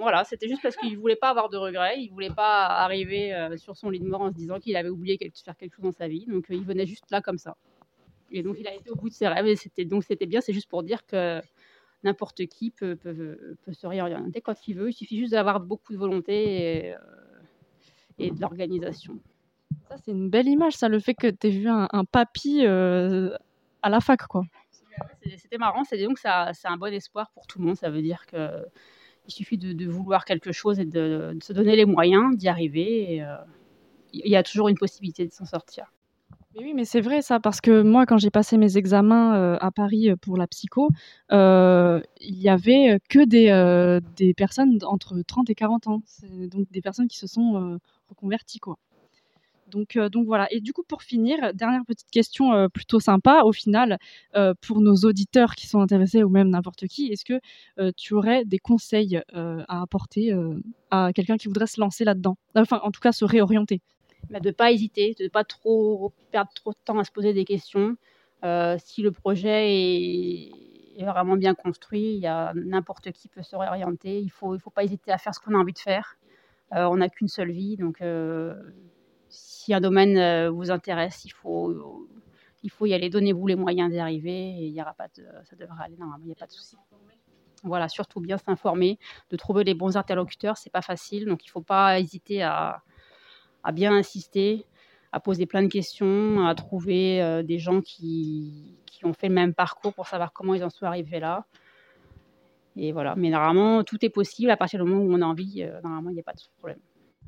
Voilà, 0.00 0.24
c'était 0.24 0.48
juste 0.48 0.62
parce 0.62 0.76
qu'il 0.76 0.94
ne 0.94 0.98
voulait 0.98 1.14
pas 1.14 1.28
avoir 1.28 1.50
de 1.50 1.58
regrets, 1.58 2.00
il 2.00 2.06
ne 2.06 2.12
voulait 2.12 2.30
pas 2.30 2.64
arriver 2.64 3.34
euh, 3.34 3.58
sur 3.58 3.76
son 3.76 3.90
lit 3.90 4.00
de 4.00 4.08
mort 4.08 4.22
en 4.22 4.30
se 4.30 4.34
disant 4.34 4.58
qu'il 4.58 4.74
avait 4.76 4.88
oublié 4.88 5.18
de 5.18 5.30
faire 5.44 5.54
quelque 5.58 5.76
chose 5.76 5.84
dans 5.84 5.92
sa 5.92 6.08
vie. 6.08 6.24
Donc 6.24 6.50
euh, 6.50 6.54
il 6.54 6.64
venait 6.64 6.86
juste 6.86 7.10
là 7.10 7.20
comme 7.20 7.36
ça. 7.36 7.54
Et 8.30 8.42
donc 8.42 8.56
il 8.58 8.66
a 8.66 8.74
été 8.74 8.90
au 8.90 8.96
bout 8.96 9.10
de 9.10 9.14
ses 9.14 9.28
rêves 9.28 9.46
et 9.46 9.56
c'était 9.56 9.84
donc 9.84 10.04
c'était 10.04 10.24
bien. 10.24 10.40
C'est 10.40 10.54
juste 10.54 10.70
pour 10.70 10.82
dire 10.84 11.04
que 11.04 11.42
n'importe 12.02 12.46
qui 12.46 12.70
peut, 12.70 12.96
peut, 12.96 13.58
peut, 13.62 13.72
se 13.74 13.86
réorienter 13.86 14.40
quand 14.40 14.66
il 14.66 14.74
veut. 14.74 14.88
Il 14.88 14.94
suffit 14.94 15.18
juste 15.18 15.32
d'avoir 15.32 15.60
beaucoup 15.60 15.92
de 15.92 15.98
volonté 15.98 16.86
et, 16.86 16.94
euh, 16.94 18.30
de 18.30 18.40
l'organisation. 18.40 19.20
Ça 19.90 19.96
c'est 20.02 20.12
une 20.12 20.30
belle 20.30 20.48
image, 20.48 20.72
ça, 20.72 20.88
le 20.88 20.98
fait 20.98 21.14
que 21.14 21.26
tu 21.26 21.48
aies 21.48 21.50
vu 21.50 21.68
un, 21.68 22.04
papy 22.10 22.64
à 22.64 23.90
la 23.90 24.00
fac, 24.00 24.26
quoi. 24.28 24.44
C'était 25.36 25.58
marrant, 25.58 25.84
c'est 25.84 26.02
donc 26.02 26.18
ça, 26.18 26.52
c'est 26.54 26.68
un 26.68 26.78
bon 26.78 26.92
espoir 26.92 27.30
pour 27.32 27.46
tout 27.46 27.58
le 27.58 27.66
monde. 27.66 27.76
Ça 27.76 27.90
veut 27.90 28.02
dire 28.02 28.24
que 28.26 28.64
il 29.26 29.32
suffit 29.32 29.58
de, 29.58 29.86
vouloir 29.86 30.24
quelque 30.24 30.52
chose 30.52 30.80
et 30.80 30.84
de, 30.84 31.36
se 31.42 31.52
donner 31.52 31.76
les 31.76 31.84
moyens 31.84 32.36
d'y 32.36 32.48
arriver. 32.48 33.22
Euh, 33.22 33.36
il 34.12 34.30
y 34.30 34.36
a 34.36 34.42
toujours 34.42 34.68
une 34.68 34.78
possibilité 34.78 35.26
de 35.26 35.32
s'en 35.32 35.44
sortir. 35.44 35.92
Oui, 36.56 36.74
mais 36.74 36.84
c'est 36.84 37.00
vrai 37.00 37.22
ça, 37.22 37.38
parce 37.38 37.60
que 37.60 37.82
moi, 37.82 38.06
quand 38.06 38.18
j'ai 38.18 38.30
passé 38.30 38.58
mes 38.58 38.76
examens 38.76 39.36
euh, 39.36 39.56
à 39.60 39.70
Paris 39.70 40.10
euh, 40.10 40.16
pour 40.16 40.36
la 40.36 40.48
psycho, 40.48 40.88
il 41.30 42.02
y 42.20 42.48
avait 42.48 42.98
que 43.08 43.24
des, 43.24 44.00
des 44.16 44.34
personnes 44.34 44.78
entre 44.82 45.22
30 45.22 45.48
et 45.50 45.54
40 45.54 45.86
ans. 45.86 46.02
Donc 46.48 46.70
des 46.72 46.80
personnes 46.80 47.06
qui 47.06 47.18
se 47.18 47.28
sont 47.28 47.78
reconverties, 48.08 48.58
quoi. 48.58 48.78
Donc, 49.70 49.96
euh, 49.96 50.08
donc 50.08 50.26
voilà. 50.26 50.52
Et 50.52 50.60
du 50.60 50.72
coup, 50.72 50.82
pour 50.86 51.02
finir, 51.02 51.54
dernière 51.54 51.84
petite 51.86 52.10
question 52.10 52.52
euh, 52.52 52.68
plutôt 52.68 53.00
sympa, 53.00 53.42
au 53.44 53.52
final, 53.52 53.98
euh, 54.36 54.54
pour 54.60 54.80
nos 54.80 54.96
auditeurs 54.96 55.54
qui 55.54 55.66
sont 55.66 55.80
intéressés 55.80 56.22
ou 56.22 56.28
même 56.28 56.50
n'importe 56.50 56.86
qui, 56.86 57.08
est-ce 57.12 57.24
que 57.24 57.40
tu 57.96 58.14
aurais 58.14 58.44
des 58.44 58.58
conseils 58.58 59.20
à 59.32 59.82
apporter 59.82 60.32
à 60.90 61.12
quelqu'un 61.14 61.36
qui 61.36 61.48
voudrait 61.48 61.66
se 61.66 61.80
lancer 61.80 62.04
là-dedans? 62.04 62.36
Enfin, 62.54 62.80
en 62.82 62.90
tout 62.90 63.00
cas, 63.00 63.12
se 63.12 63.24
réorienter 63.24 63.80
bah, 64.28 64.40
De 64.40 64.48
ne 64.48 64.54
pas 64.54 64.72
hésiter, 64.72 65.14
de 65.18 65.24
ne 65.24 65.28
pas 65.28 65.44
trop 65.44 66.12
perdre 66.30 66.50
trop 66.54 66.72
de 66.72 66.78
temps 66.84 66.98
à 66.98 67.04
se 67.04 67.10
poser 67.10 67.32
des 67.32 67.44
questions. 67.44 67.96
si 68.78 69.02
le 69.02 69.10
projet 69.10 69.72
est, 69.72 70.50
vraiment 70.98 71.36
bien 71.36 71.54
construit, 71.54 72.24
n'importe 72.54 73.12
qui 73.12 73.28
peut 73.28 73.42
se 73.42 73.56
réorienter. 73.56 74.20
Il 74.20 74.30
ne 74.42 74.58
faut 74.58 74.70
pas 74.70 74.84
hésiter 74.84 75.12
à 75.12 75.18
faire 75.18 75.34
ce 75.34 75.40
qu'on 75.40 75.54
a 75.54 75.58
envie 75.58 75.72
de 75.72 75.78
faire. 75.78 76.16
on 76.72 76.96
n'a 76.96 77.08
qu'une 77.08 77.28
seule 77.28 77.52
vie, 77.52 77.76
donc 77.76 78.02
si 79.30 79.72
un 79.72 79.80
domaine 79.80 80.18
euh, 80.18 80.50
vous 80.50 80.70
intéresse, 80.70 81.24
il 81.24 81.32
faut, 81.32 82.08
il 82.62 82.70
faut 82.70 82.86
y 82.86 82.94
aller. 82.94 83.08
Donnez-vous 83.08 83.46
les 83.46 83.56
moyens 83.56 83.90
d'y 83.90 83.98
arriver 83.98 84.50
et 84.58 84.68
y 84.68 84.80
aura 84.80 84.94
pas 84.94 85.06
ça 85.14 85.56
devrait 85.56 85.84
aller. 85.84 85.96
Normalement, 85.96 86.24
il 86.24 86.28
n'y 86.28 86.32
a 86.32 86.36
pas 86.36 86.46
de 86.46 86.52
souci. 86.52 86.76
Voilà, 87.62 87.88
surtout 87.88 88.20
bien 88.20 88.38
s'informer, 88.38 88.98
de 89.30 89.36
trouver 89.36 89.64
les 89.64 89.74
bons 89.74 89.96
interlocuteurs, 89.96 90.56
c'est 90.56 90.70
pas 90.70 90.82
facile. 90.82 91.26
Donc, 91.26 91.44
il 91.44 91.48
ne 91.48 91.52
faut 91.52 91.60
pas 91.60 92.00
hésiter 92.00 92.42
à, 92.42 92.82
à, 93.64 93.72
bien 93.72 93.92
insister, 93.92 94.64
à 95.12 95.20
poser 95.20 95.44
plein 95.44 95.62
de 95.62 95.68
questions, 95.68 96.46
à 96.46 96.54
trouver 96.54 97.22
euh, 97.22 97.42
des 97.42 97.58
gens 97.58 97.82
qui, 97.82 98.78
qui, 98.86 99.04
ont 99.04 99.12
fait 99.12 99.28
le 99.28 99.34
même 99.34 99.52
parcours 99.52 99.92
pour 99.92 100.06
savoir 100.06 100.32
comment 100.32 100.54
ils 100.54 100.64
en 100.64 100.70
sont 100.70 100.86
arrivés 100.86 101.20
là. 101.20 101.44
Et 102.76 102.92
voilà, 102.92 103.14
mais 103.14 103.28
normalement, 103.28 103.84
tout 103.84 104.02
est 104.04 104.10
possible 104.10 104.50
à 104.50 104.56
partir 104.56 104.82
du 104.82 104.90
moment 104.90 105.04
où 105.04 105.12
on 105.12 105.20
a 105.20 105.26
envie. 105.26 105.62
Euh, 105.62 105.82
normalement, 105.82 106.08
il 106.08 106.14
n'y 106.14 106.20
a 106.20 106.24
pas 106.24 106.32
de 106.32 106.40
problème. 106.56 106.80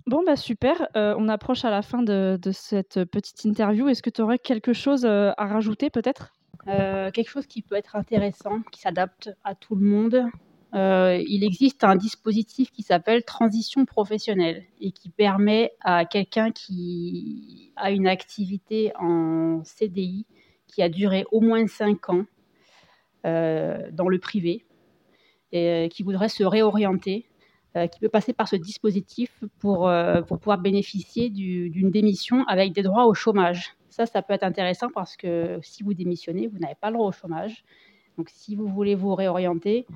Bon, 0.07 0.23
bah 0.25 0.37
super. 0.37 0.89
Euh, 0.97 1.15
on 1.17 1.29
approche 1.29 1.65
à 1.65 1.71
la 1.71 1.83
fin 1.83 2.03
de, 2.03 2.39
cette 2.53 3.05
petite 3.05 3.45
interview. 3.45 3.89
Est-ce 3.89 4.03
que 4.03 4.11
tu 4.11 4.21
aurais 4.21 4.39
quelque 4.39 4.73
chose 4.73 5.05
euh, 5.05 5.31
à 5.37 5.47
rajouter 5.47 5.91
peut-être? 5.91 6.33
Euh, 6.69 7.11
Quelque 7.11 7.29
chose 7.29 7.47
qui 7.47 7.63
peut 7.63 7.77
être 7.77 7.97
intéressant, 7.97 8.63
qui 8.73 8.81
s'adapte 8.81 9.31
à 9.45 9.55
tout 9.55 9.75
le 9.75 9.87
monde. 9.87 10.25
il 10.75 11.45
existe 11.45 11.85
un 11.85 11.97
dispositif 11.97 12.71
qui 12.71 12.83
s'appelle 12.83 13.25
transition 13.25 13.85
professionnelle 13.85 14.65
et 14.81 14.91
qui 14.93 15.09
permet 15.09 15.73
à 15.81 16.05
quelqu'un 16.05 16.51
qui 16.51 17.73
a 17.77 17.91
une 17.91 18.07
activité 18.07 18.93
en 18.99 19.63
CDI 19.65 20.27
qui 20.67 20.83
a 20.83 20.89
duré 20.89 21.25
au 21.31 21.41
moins 21.41 21.67
5 21.67 22.11
ans 22.11 22.25
dans 23.25 24.09
le 24.09 24.19
privé 24.19 24.65
et 25.53 25.89
qui 25.93 26.03
voudrait 26.03 26.31
se 26.31 26.45
réorienter 26.45 27.27
qui 27.91 28.01
peut 28.01 28.09
passer 28.09 28.33
par 28.33 28.49
ce 28.49 28.57
dispositif 28.57 29.43
pour, 29.59 29.89
euh, 29.89 30.21
pour 30.23 30.39
pouvoir 30.39 30.59
bénéficier 30.59 31.31
d'une 31.31 31.91
démission 31.91 32.45
avec 32.45 32.73
des 32.73 32.83
droits 32.83 33.07
au 33.07 33.15
chômage. 33.15 33.75
Ça, 33.89 34.05
ça 34.07 34.23
peut 34.23 34.35
être 34.35 34.43
intéressant 34.43 34.89
parce 34.95 35.17
que 35.17 35.59
si 35.63 35.83
vous 35.83 35.95
démissionnez, 35.95 36.47
vous 36.49 36.59
n'avez 36.59 36.75
pas 36.75 36.91
le 36.91 36.97
droit 36.97 37.09
au 37.09 37.13
chômage. 37.13 37.65
Donc, 38.19 38.29
si 38.31 38.57
vous 38.57 38.67
voulez 38.67 38.95
vous 38.95 39.15
réorienter, 39.15 39.87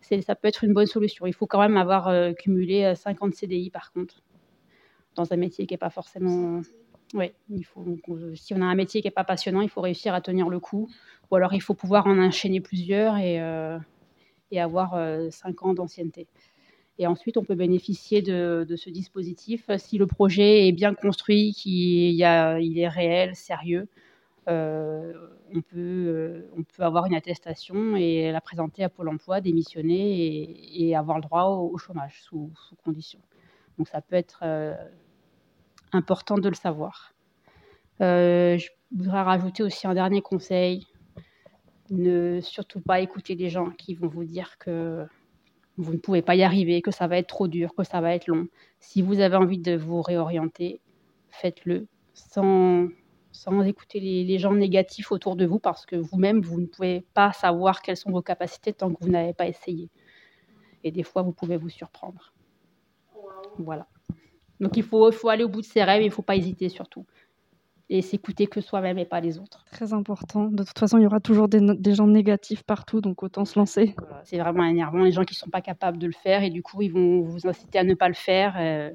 ça 0.00 0.34
peut 0.34 0.48
être 0.48 0.64
une 0.64 0.72
bonne 0.72 0.86
solution. 0.86 1.26
Il 1.26 1.32
faut 1.32 1.46
quand 1.46 1.60
même 1.60 1.76
avoir 1.76 2.08
euh, 2.08 2.32
cumulé 2.32 2.94
50 2.96 3.34
CDI 3.34 3.70
par 3.70 3.92
contre, 3.92 4.22
dans 5.14 5.32
un 5.32 5.36
métier 5.36 5.66
qui 5.66 5.74
n'est 5.74 5.78
pas 5.78 5.90
forcément. 5.90 6.60
Oui, 7.14 7.32
il 7.48 7.64
faut, 7.64 7.84
si 8.34 8.54
on 8.54 8.60
a 8.60 8.64
un 8.64 8.74
métier 8.76 9.02
qui 9.02 9.06
n'est 9.08 9.12
pas 9.12 9.24
passionnant, 9.24 9.60
il 9.60 9.68
faut 9.68 9.80
réussir 9.80 10.14
à 10.14 10.20
tenir 10.20 10.48
le 10.48 10.60
coup. 10.60 10.88
Ou 11.30 11.36
alors 11.36 11.54
il 11.54 11.60
faut 11.60 11.74
pouvoir 11.74 12.06
en 12.06 12.18
enchaîner 12.18 12.60
plusieurs 12.60 13.16
et 13.18 13.40
et 14.52 14.60
avoir 14.60 14.98
5 15.30 15.62
ans 15.62 15.74
d'ancienneté. 15.74 16.26
Et 17.00 17.06
ensuite, 17.06 17.38
on 17.38 17.44
peut 17.44 17.54
bénéficier 17.54 18.20
de, 18.20 18.76
ce 18.76 18.90
dispositif 18.90 19.70
si 19.78 19.96
le 19.96 20.06
projet 20.06 20.68
est 20.68 20.72
bien 20.72 20.92
construit, 20.94 21.54
qu'il 21.54 21.72
il 21.72 22.78
est 22.78 22.88
réel, 22.88 23.34
sérieux. 23.34 23.88
Euh, 24.48 25.14
on, 25.54 25.62
peut, 25.62 25.78
euh, 25.78 26.50
on 26.56 26.62
peut 26.62 26.82
avoir 26.82 27.06
une 27.06 27.14
attestation 27.14 27.96
et 27.96 28.30
la 28.30 28.42
présenter 28.42 28.84
à 28.84 28.90
Pôle 28.90 29.08
emploi, 29.08 29.40
démissionner 29.40 30.78
et, 30.78 30.94
avoir 30.94 31.16
le 31.16 31.22
droit 31.22 31.44
au, 31.44 31.76
chômage 31.78 32.20
sous, 32.22 32.50
sous 32.68 32.76
condition. 32.76 33.18
Donc 33.78 33.88
ça 33.88 34.02
peut 34.02 34.16
être 34.16 34.40
euh, 34.42 34.74
important 35.92 36.36
de 36.36 36.50
le 36.50 36.54
savoir. 36.54 37.14
je 38.00 38.68
voudrais 38.92 39.22
rajouter 39.22 39.62
aussi 39.62 39.86
un 39.86 39.94
dernier 39.94 40.20
conseil. 40.20 40.86
Ne 41.88 42.40
surtout 42.42 42.80
pas 42.80 43.00
écouter 43.00 43.36
des 43.36 43.48
gens 43.48 43.70
qui 43.70 43.94
vont 43.94 44.08
vous 44.08 44.24
dire 44.24 44.58
que 44.58 45.06
vous 45.80 45.92
ne 45.94 45.98
pouvez 45.98 46.22
pas 46.22 46.34
y 46.34 46.42
arriver, 46.42 46.82
que 46.82 46.90
ça 46.90 47.06
va 47.06 47.18
être 47.18 47.28
trop 47.28 47.48
dur, 47.48 47.74
que 47.74 47.84
ça 47.84 48.00
va 48.00 48.14
être 48.14 48.26
long. 48.26 48.46
Si 48.78 49.02
vous 49.02 49.20
avez 49.20 49.36
envie 49.36 49.58
de 49.58 49.76
vous 49.76 50.02
réorienter, 50.02 50.80
faites-le 51.30 51.86
sans, 52.14 52.88
sans 53.32 53.62
écouter 53.62 54.00
les, 54.00 54.38
gens 54.38 54.52
négatifs 54.52 55.12
autour 55.12 55.36
de 55.36 55.46
vous 55.46 55.58
parce 55.58 55.86
que 55.86 55.96
vous-même, 55.96 56.40
vous 56.40 56.60
ne 56.60 56.66
pouvez 56.66 57.04
pas 57.14 57.32
savoir 57.32 57.82
quelles 57.82 57.96
sont 57.96 58.10
vos 58.10 58.22
capacités 58.22 58.72
tant 58.72 58.92
que 58.92 59.02
vous 59.02 59.10
n'avez 59.10 59.32
pas 59.32 59.46
essayé. 59.46 59.88
Et 60.84 60.90
des 60.90 61.02
fois, 61.02 61.22
vous 61.22 61.32
pouvez 61.32 61.56
vous 61.56 61.68
surprendre. 61.68 62.32
Voilà. 63.58 63.86
Donc 64.60 64.76
il 64.76 64.82
faut, 64.82 65.10
faut 65.10 65.28
aller 65.28 65.44
au 65.44 65.48
bout 65.48 65.62
de 65.62 65.66
ses 65.66 65.82
rêves, 65.82 66.02
il 66.02 66.06
ne 66.06 66.12
faut 66.12 66.22
pas 66.22 66.36
hésiter 66.36 66.68
surtout 66.68 67.06
et 67.90 68.02
s'écouter 68.02 68.46
que 68.46 68.60
soi-même 68.60 68.98
et 68.98 69.04
pas 69.04 69.20
les 69.20 69.38
autres. 69.40 69.64
Très 69.72 69.92
important. 69.92 70.44
De 70.44 70.62
toute 70.62 70.78
façon, 70.78 70.96
il 70.98 71.02
y 71.02 71.06
aura 71.06 71.18
toujours 71.18 71.48
des, 71.48 71.94
gens 71.94 72.06
négatifs 72.06 72.62
partout, 72.62 73.00
donc 73.00 73.24
autant 73.24 73.44
se 73.44 73.58
lancer. 73.58 73.96
c'est 74.22 74.38
vraiment 74.38 74.64
énervant, 74.64 75.02
les 75.02 75.10
gens 75.10 75.24
qui 75.24 75.34
ne 75.34 75.38
sont 75.38 75.50
pas 75.50 75.60
capables 75.60 75.98
de 75.98 76.06
le 76.06 76.12
faire, 76.12 76.44
et 76.44 76.50
du 76.50 76.62
coup, 76.62 76.82
ils 76.82 76.92
vont 76.92 77.22
vous 77.22 77.48
inciter 77.48 77.80
à 77.80 77.84
ne 77.84 77.94
pas 77.94 78.06
le 78.06 78.14
faire, 78.14 78.54
euh, 78.58 78.92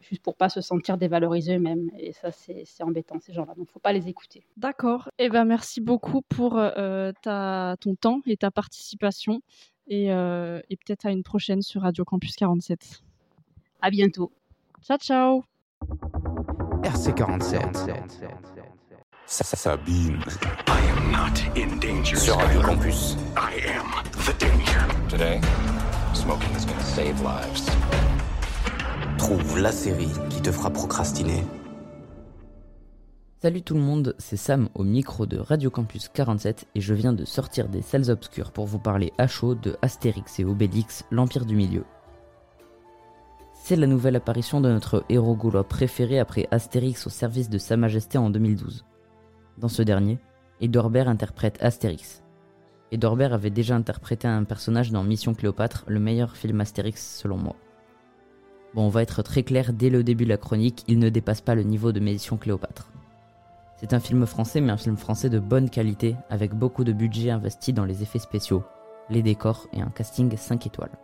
juste 0.00 0.22
pour 0.22 0.36
pas 0.36 0.48
se 0.48 0.60
sentir 0.60 0.98
dévalorisés 0.98 1.56
eux-mêmes. 1.56 1.90
Et 1.98 2.12
ça, 2.12 2.30
c'est 2.30 2.64
embêtant, 2.80 3.18
ces 3.18 3.32
gens-là. 3.32 3.54
Donc, 3.54 3.66
il 3.66 3.70
ne 3.70 3.72
faut 3.72 3.80
pas 3.80 3.92
les 3.92 4.08
écouter. 4.08 4.46
D'accord. 4.56 5.10
Eh 5.18 5.28
ben, 5.28 5.44
merci 5.44 5.80
beaucoup 5.80 6.22
pour 6.22 6.58
euh, 6.58 7.10
ta, 7.22 7.74
ton 7.80 7.96
temps 7.96 8.20
et 8.26 8.36
ta 8.36 8.52
participation. 8.52 9.40
Et, 9.88 10.12
euh, 10.12 10.60
et 10.70 10.76
peut-être 10.76 11.06
à 11.06 11.10
une 11.10 11.24
prochaine 11.24 11.60
sur 11.60 11.82
Radio 11.82 12.04
Campus 12.04 12.36
47. 12.36 13.02
À 13.80 13.90
bientôt. 13.90 14.30
Ciao, 14.80 14.98
ciao. 14.98 15.42
RC47. 16.82 18.00
Sabine. 19.26 20.18
I 20.66 20.80
am 20.90 21.12
not 21.12 21.40
in 21.56 21.78
danger. 21.78 22.16
Sur 22.16 22.36
Radio 22.36 22.60
Campus. 22.60 23.16
I 23.36 23.68
am 23.68 23.86
the 24.26 24.32
danger. 24.38 24.80
Today, 25.08 25.40
smoking 26.12 26.50
is 26.56 26.66
gonna 26.66 26.82
save 26.82 27.22
lives. 27.22 27.70
Trouve 29.16 29.60
la 29.60 29.70
série 29.70 30.10
qui 30.30 30.42
te 30.42 30.50
fera 30.50 30.70
procrastiner. 30.70 31.44
Salut 33.40 33.62
tout 33.62 33.74
le 33.74 33.80
monde, 33.80 34.14
c'est 34.18 34.36
Sam 34.36 34.68
au 34.74 34.82
micro 34.82 35.26
de 35.26 35.38
Radio 35.38 35.70
Campus 35.70 36.08
47 36.08 36.66
et 36.74 36.80
je 36.80 36.94
viens 36.94 37.12
de 37.12 37.24
sortir 37.24 37.68
des 37.68 37.82
salles 37.82 38.10
obscures 38.10 38.50
pour 38.50 38.66
vous 38.66 38.78
parler 38.78 39.12
à 39.18 39.28
chaud 39.28 39.54
de 39.54 39.76
Astérix 39.82 40.40
et 40.40 40.44
Obélix, 40.44 41.04
l'Empire 41.10 41.44
du 41.44 41.54
Milieu. 41.54 41.84
C'est 43.64 43.76
la 43.76 43.86
nouvelle 43.86 44.16
apparition 44.16 44.60
de 44.60 44.68
notre 44.68 45.04
héros 45.08 45.36
gaulois 45.36 45.62
préféré 45.62 46.18
après 46.18 46.48
Astérix 46.50 47.06
au 47.06 47.10
service 47.10 47.48
de 47.48 47.58
Sa 47.58 47.76
Majesté 47.76 48.18
en 48.18 48.28
2012. 48.28 48.84
Dans 49.56 49.68
ce 49.68 49.82
dernier, 49.82 50.18
Edouard 50.60 51.06
interprète 51.06 51.62
Astérix. 51.62 52.24
Edouard 52.90 53.32
avait 53.32 53.50
déjà 53.50 53.76
interprété 53.76 54.26
un 54.26 54.42
personnage 54.42 54.90
dans 54.90 55.04
Mission 55.04 55.32
Cléopâtre, 55.32 55.84
le 55.86 56.00
meilleur 56.00 56.36
film 56.36 56.60
Astérix 56.60 57.18
selon 57.20 57.36
moi. 57.36 57.54
Bon, 58.74 58.86
on 58.86 58.88
va 58.88 59.00
être 59.00 59.22
très 59.22 59.44
clair 59.44 59.72
dès 59.72 59.90
le 59.90 60.02
début 60.02 60.24
de 60.24 60.30
la 60.30 60.38
chronique, 60.38 60.82
il 60.88 60.98
ne 60.98 61.08
dépasse 61.08 61.40
pas 61.40 61.54
le 61.54 61.62
niveau 61.62 61.92
de 61.92 62.00
Mission 62.00 62.38
Cléopâtre. 62.38 62.90
C'est 63.76 63.94
un 63.94 64.00
film 64.00 64.26
français, 64.26 64.60
mais 64.60 64.72
un 64.72 64.76
film 64.76 64.96
français 64.96 65.30
de 65.30 65.38
bonne 65.38 65.70
qualité, 65.70 66.16
avec 66.30 66.52
beaucoup 66.52 66.82
de 66.82 66.92
budget 66.92 67.30
investi 67.30 67.72
dans 67.72 67.84
les 67.84 68.02
effets 68.02 68.18
spéciaux, 68.18 68.64
les 69.08 69.22
décors 69.22 69.68
et 69.72 69.80
un 69.80 69.90
casting 69.90 70.36
5 70.36 70.66
étoiles. 70.66 70.98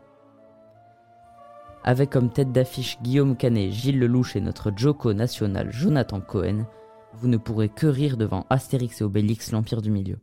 Avec 1.88 2.10
comme 2.10 2.28
tête 2.28 2.52
d'affiche 2.52 2.98
Guillaume 3.00 3.34
Canet, 3.34 3.72
Gilles 3.72 3.98
Lelouch 3.98 4.36
et 4.36 4.42
notre 4.42 4.70
Joko 4.76 5.14
national 5.14 5.72
Jonathan 5.72 6.20
Cohen, 6.20 6.66
vous 7.14 7.28
ne 7.28 7.38
pourrez 7.38 7.70
que 7.70 7.86
rire 7.86 8.18
devant 8.18 8.44
Astérix 8.50 9.00
et 9.00 9.04
Obélix, 9.04 9.52
l'Empire 9.52 9.80
du 9.80 9.90
Milieu. 9.90 10.18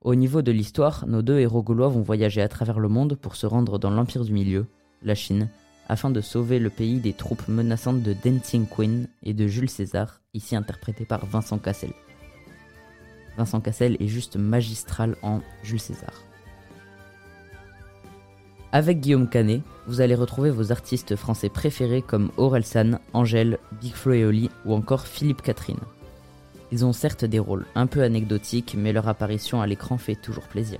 Au 0.00 0.16
niveau 0.16 0.42
de 0.42 0.50
l'histoire, 0.50 1.06
nos 1.06 1.22
deux 1.22 1.38
héros 1.38 1.62
gaulois 1.62 1.86
vont 1.86 2.02
voyager 2.02 2.42
à 2.42 2.48
travers 2.48 2.80
le 2.80 2.88
monde 2.88 3.14
pour 3.14 3.36
se 3.36 3.46
rendre 3.46 3.78
dans 3.78 3.90
l'Empire 3.90 4.24
du 4.24 4.32
Milieu, 4.32 4.66
la 5.04 5.14
Chine, 5.14 5.50
afin 5.88 6.10
de 6.10 6.20
sauver 6.20 6.58
le 6.58 6.70
pays 6.70 6.98
des 6.98 7.12
troupes 7.12 7.46
menaçantes 7.46 8.02
de 8.02 8.12
Dancing 8.12 8.66
Queen 8.66 9.06
et 9.22 9.34
de 9.34 9.46
Jules 9.46 9.70
César, 9.70 10.20
ici 10.34 10.56
interprété 10.56 11.04
par 11.04 11.26
Vincent 11.26 11.58
Cassel. 11.58 11.92
Vincent 13.36 13.60
Cassel 13.60 13.96
est 14.00 14.08
juste 14.08 14.34
magistral 14.34 15.14
en 15.22 15.42
Jules 15.62 15.78
César. 15.78 16.24
Avec 18.72 19.00
Guillaume 19.00 19.28
Canet, 19.28 19.62
vous 19.90 20.00
allez 20.00 20.14
retrouver 20.14 20.52
vos 20.52 20.70
artistes 20.70 21.16
français 21.16 21.48
préférés 21.48 22.00
comme 22.00 22.30
Aurel 22.36 22.64
San, 22.64 23.00
Angèle, 23.12 23.58
Big 23.80 23.92
Flo 23.92 24.12
et 24.12 24.24
Oli 24.24 24.48
ou 24.64 24.72
encore 24.72 25.04
Philippe 25.04 25.42
Catherine. 25.42 25.80
Ils 26.70 26.84
ont 26.84 26.92
certes 26.92 27.24
des 27.24 27.40
rôles 27.40 27.66
un 27.74 27.88
peu 27.88 28.04
anecdotiques, 28.04 28.76
mais 28.78 28.92
leur 28.92 29.08
apparition 29.08 29.60
à 29.60 29.66
l'écran 29.66 29.98
fait 29.98 30.14
toujours 30.14 30.44
plaisir. 30.44 30.78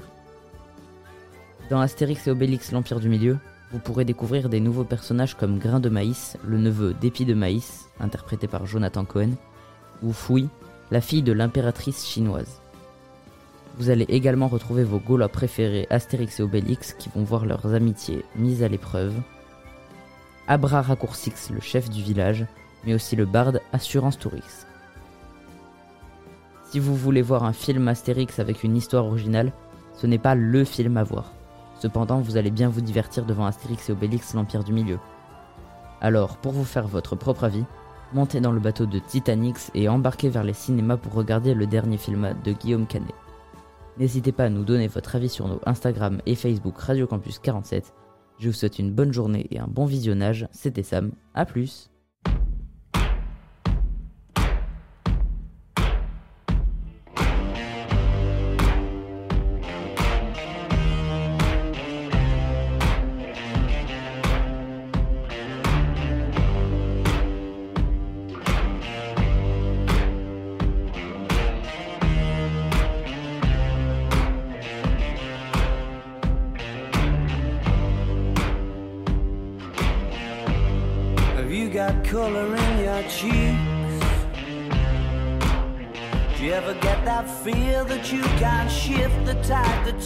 Dans 1.71 1.81
Astérix 1.81 2.29
et 2.29 2.31
Obélix 2.31 2.71
l'Empire 2.71 3.01
du 3.01 3.09
Milieu, 3.09 3.39
vous 3.73 3.81
pourrez 3.81 4.05
découvrir 4.05 4.49
des 4.49 4.61
nouveaux 4.61 4.85
personnages 4.85 5.37
comme 5.37 5.59
Grain 5.59 5.81
de 5.81 5.89
Maïs, 5.89 6.37
le 6.47 6.59
neveu 6.59 6.95
d'Épi 6.95 7.25
de 7.25 7.35
Maïs, 7.35 7.87
interprété 7.99 8.47
par 8.47 8.65
Jonathan 8.65 9.05
Cohen, 9.05 9.33
ou 10.05 10.13
Fouille, 10.13 10.49
la 10.93 11.01
fille 11.01 11.23
de 11.23 11.33
l'impératrice 11.33 12.07
chinoise. 12.07 12.60
Vous 13.79 13.91
allez 13.91 14.07
également 14.09 14.49
retrouver 14.49 14.85
vos 14.85 14.99
Gaulois 14.99 15.29
préférés 15.29 15.87
Astérix 15.91 16.41
et 16.41 16.43
Obélix 16.43 16.93
qui 16.93 17.09
vont 17.15 17.23
voir 17.23 17.47
leurs 17.47 17.75
amitiés 17.75 18.25
mises 18.37 18.63
à 18.63 18.69
l'épreuve. 18.69 19.15
Abra 20.49 20.83
Raccourcix, 20.83 21.51
le 21.53 21.61
chef 21.61 21.89
du 21.89 22.03
village, 22.03 22.47
mais 22.85 22.95
aussi 22.95 23.17
le 23.17 23.25
barde 23.25 23.61
Assurance 23.73 24.19
Tourix. 24.19 24.67
Si 26.71 26.79
vous 26.79 26.95
voulez 26.95 27.23
voir 27.23 27.45
un 27.45 27.53
film 27.53 27.89
Astérix 27.89 28.39
avec 28.39 28.65
une 28.65 28.77
histoire 28.77 29.07
originale, 29.07 29.53
ce 29.95 30.07
n'est 30.07 30.19
pas 30.19 30.35
LE 30.35 30.65
film 30.65 30.97
à 30.97 31.05
voir. 31.05 31.33
Cependant, 31.81 32.21
vous 32.21 32.37
allez 32.37 32.51
bien 32.51 32.69
vous 32.69 32.81
divertir 32.81 33.25
devant 33.25 33.47
Astérix 33.47 33.89
et 33.89 33.93
Obélix, 33.93 34.35
l'Empire 34.35 34.65
du 34.65 34.73
Milieu. 34.73 34.99
Alors, 36.01 36.37
pour 36.37 36.53
vous 36.53 36.65
faire 36.65 36.87
votre 36.87 37.17
propre 37.17 37.45
avis, 37.45 37.65
montez 38.13 38.41
dans 38.41 38.53
le 38.53 38.61
bateau 38.61 38.87
de 38.87 38.99
Titanic 38.99 39.57
et 39.75 39.89
embarquez 39.89 40.29
vers 40.29 40.45
les 40.45 40.53
cinémas 40.53 40.97
pour 40.97 41.13
regarder 41.13 41.55
le 41.55 41.67
dernier 41.67 41.97
film 41.97 42.35
de 42.45 42.53
Guillaume 42.53 42.87
Canet. 42.87 43.15
N'hésitez 43.99 44.33
pas 44.33 44.45
à 44.45 44.49
nous 44.49 44.65
donner 44.65 44.89
votre 44.89 45.17
avis 45.17 45.29
sur 45.29 45.49
nos 45.49 45.61
Instagram 45.67 46.21
et 46.27 46.35
Facebook 46.35 46.79
Radio 46.79 47.07
Campus 47.07 47.39
47. 47.39 47.93
Je 48.39 48.49
vous 48.49 48.55
souhaite 48.55 48.79
une 48.79 48.93
bonne 48.93 49.13
journée 49.13 49.47
et 49.51 49.59
un 49.59 49.67
bon 49.67 49.85
visionnage. 49.85 50.49
C'était 50.53 50.83
Sam, 50.83 51.13
à 51.35 51.45
plus 51.45 51.90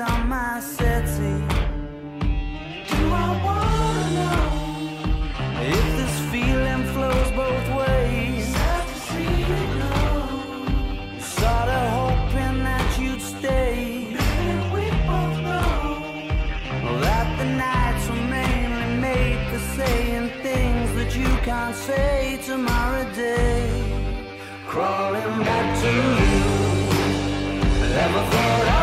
on 0.00 0.28
my 0.28 0.60
settee. 0.60 1.44
Do 2.90 3.02
I 3.24 3.28
wanna 3.46 4.06
know 4.18 4.42
if 5.62 5.86
this 5.98 6.16
feeling 6.32 6.84
flows 6.92 7.30
both 7.32 7.68
ways? 7.80 8.46
Sad 8.46 8.88
to 8.88 8.94
see 9.08 9.36
you 9.50 9.62
go. 9.80 9.94
Sorta 11.18 11.80
hoping 11.98 12.58
that 12.68 12.98
you'd 13.00 13.22
stay. 13.22 14.08
Maybe 14.12 14.54
we 14.74 14.84
both 15.10 15.36
know 15.48 15.88
that 17.00 17.26
the 17.38 17.48
nights 17.66 18.04
were 18.10 18.26
mainly 18.38 19.00
made 19.00 19.40
for 19.50 19.60
saying 19.76 20.28
things 20.42 20.88
that 20.98 21.16
you 21.16 21.30
can't 21.48 21.74
say 21.74 22.38
tomorrow 22.44 23.04
day. 23.14 23.70
Crawling 24.66 25.38
back 25.48 25.66
to 25.82 25.92
you. 26.20 26.66
Never 27.94 28.22
thought. 28.30 28.66
I 28.68 28.75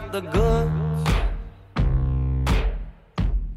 got 0.00 0.12
the 0.12 0.20
goods? 0.20 0.70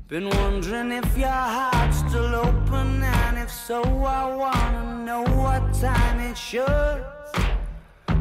Been 0.08 0.30
wondering 0.30 0.92
if 0.92 1.18
your 1.18 1.30
heart's 1.30 1.98
still 2.00 2.36
open, 2.36 3.02
and 3.04 3.38
if 3.38 3.52
so, 3.52 3.82
I 3.84 4.36
wanna 4.36 5.04
know 5.06 5.24
what 5.42 5.74
time 5.74 6.20
it 6.20 6.38
should. 6.38 7.06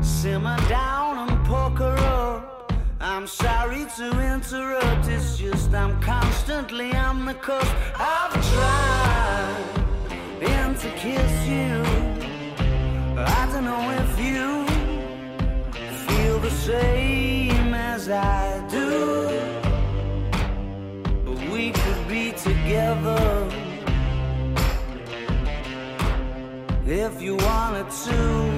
Simmer 0.01 0.57
down 0.69 1.29
and 1.29 1.47
poker 1.47 1.97
up. 1.99 2.73
I'm 3.01 3.27
sorry 3.27 3.87
to 3.97 4.07
interrupt, 4.35 5.09
it's 5.09 5.37
just 5.37 5.75
I'm 5.75 6.01
constantly 6.01 6.95
on 6.95 7.25
the 7.25 7.35
cusp. 7.35 7.75
I've 7.99 8.33
tried 8.53 9.83
and 10.43 10.79
to 10.79 10.91
kiss 10.91 11.42
to. 27.93 28.52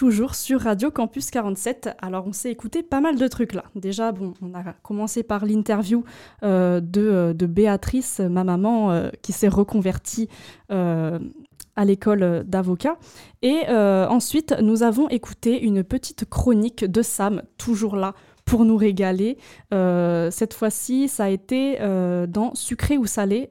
Toujours 0.00 0.34
sur 0.34 0.62
Radio 0.62 0.90
Campus 0.90 1.30
47. 1.30 1.90
Alors, 2.00 2.26
on 2.26 2.32
s'est 2.32 2.50
écouté 2.50 2.82
pas 2.82 3.02
mal 3.02 3.18
de 3.18 3.28
trucs 3.28 3.52
là. 3.52 3.64
Déjà, 3.74 4.12
bon, 4.12 4.32
on 4.40 4.54
a 4.54 4.62
commencé 4.82 5.22
par 5.22 5.44
l'interview 5.44 6.04
euh, 6.42 6.80
de, 6.80 7.02
euh, 7.02 7.34
de 7.34 7.44
Béatrice, 7.44 8.18
ma 8.20 8.42
maman, 8.42 8.92
euh, 8.92 9.10
qui 9.20 9.32
s'est 9.32 9.46
reconvertie 9.46 10.30
à 10.70 11.84
l'école 11.84 12.44
d'avocat. 12.46 12.96
Et 13.42 13.68
ensuite, 13.68 14.54
nous 14.62 14.82
avons 14.82 15.06
écouté 15.10 15.60
une 15.60 15.84
petite 15.84 16.24
chronique 16.24 16.86
de 16.86 17.02
Sam, 17.02 17.42
toujours 17.58 17.96
là 17.96 18.14
pour 18.46 18.64
nous 18.64 18.78
régaler. 18.78 19.36
Cette 19.70 20.54
fois-ci, 20.54 21.08
ça 21.08 21.24
a 21.24 21.28
été 21.28 21.78
dans 22.26 22.54
Sucré 22.54 22.96
ou 22.96 23.06
Salé. 23.06 23.50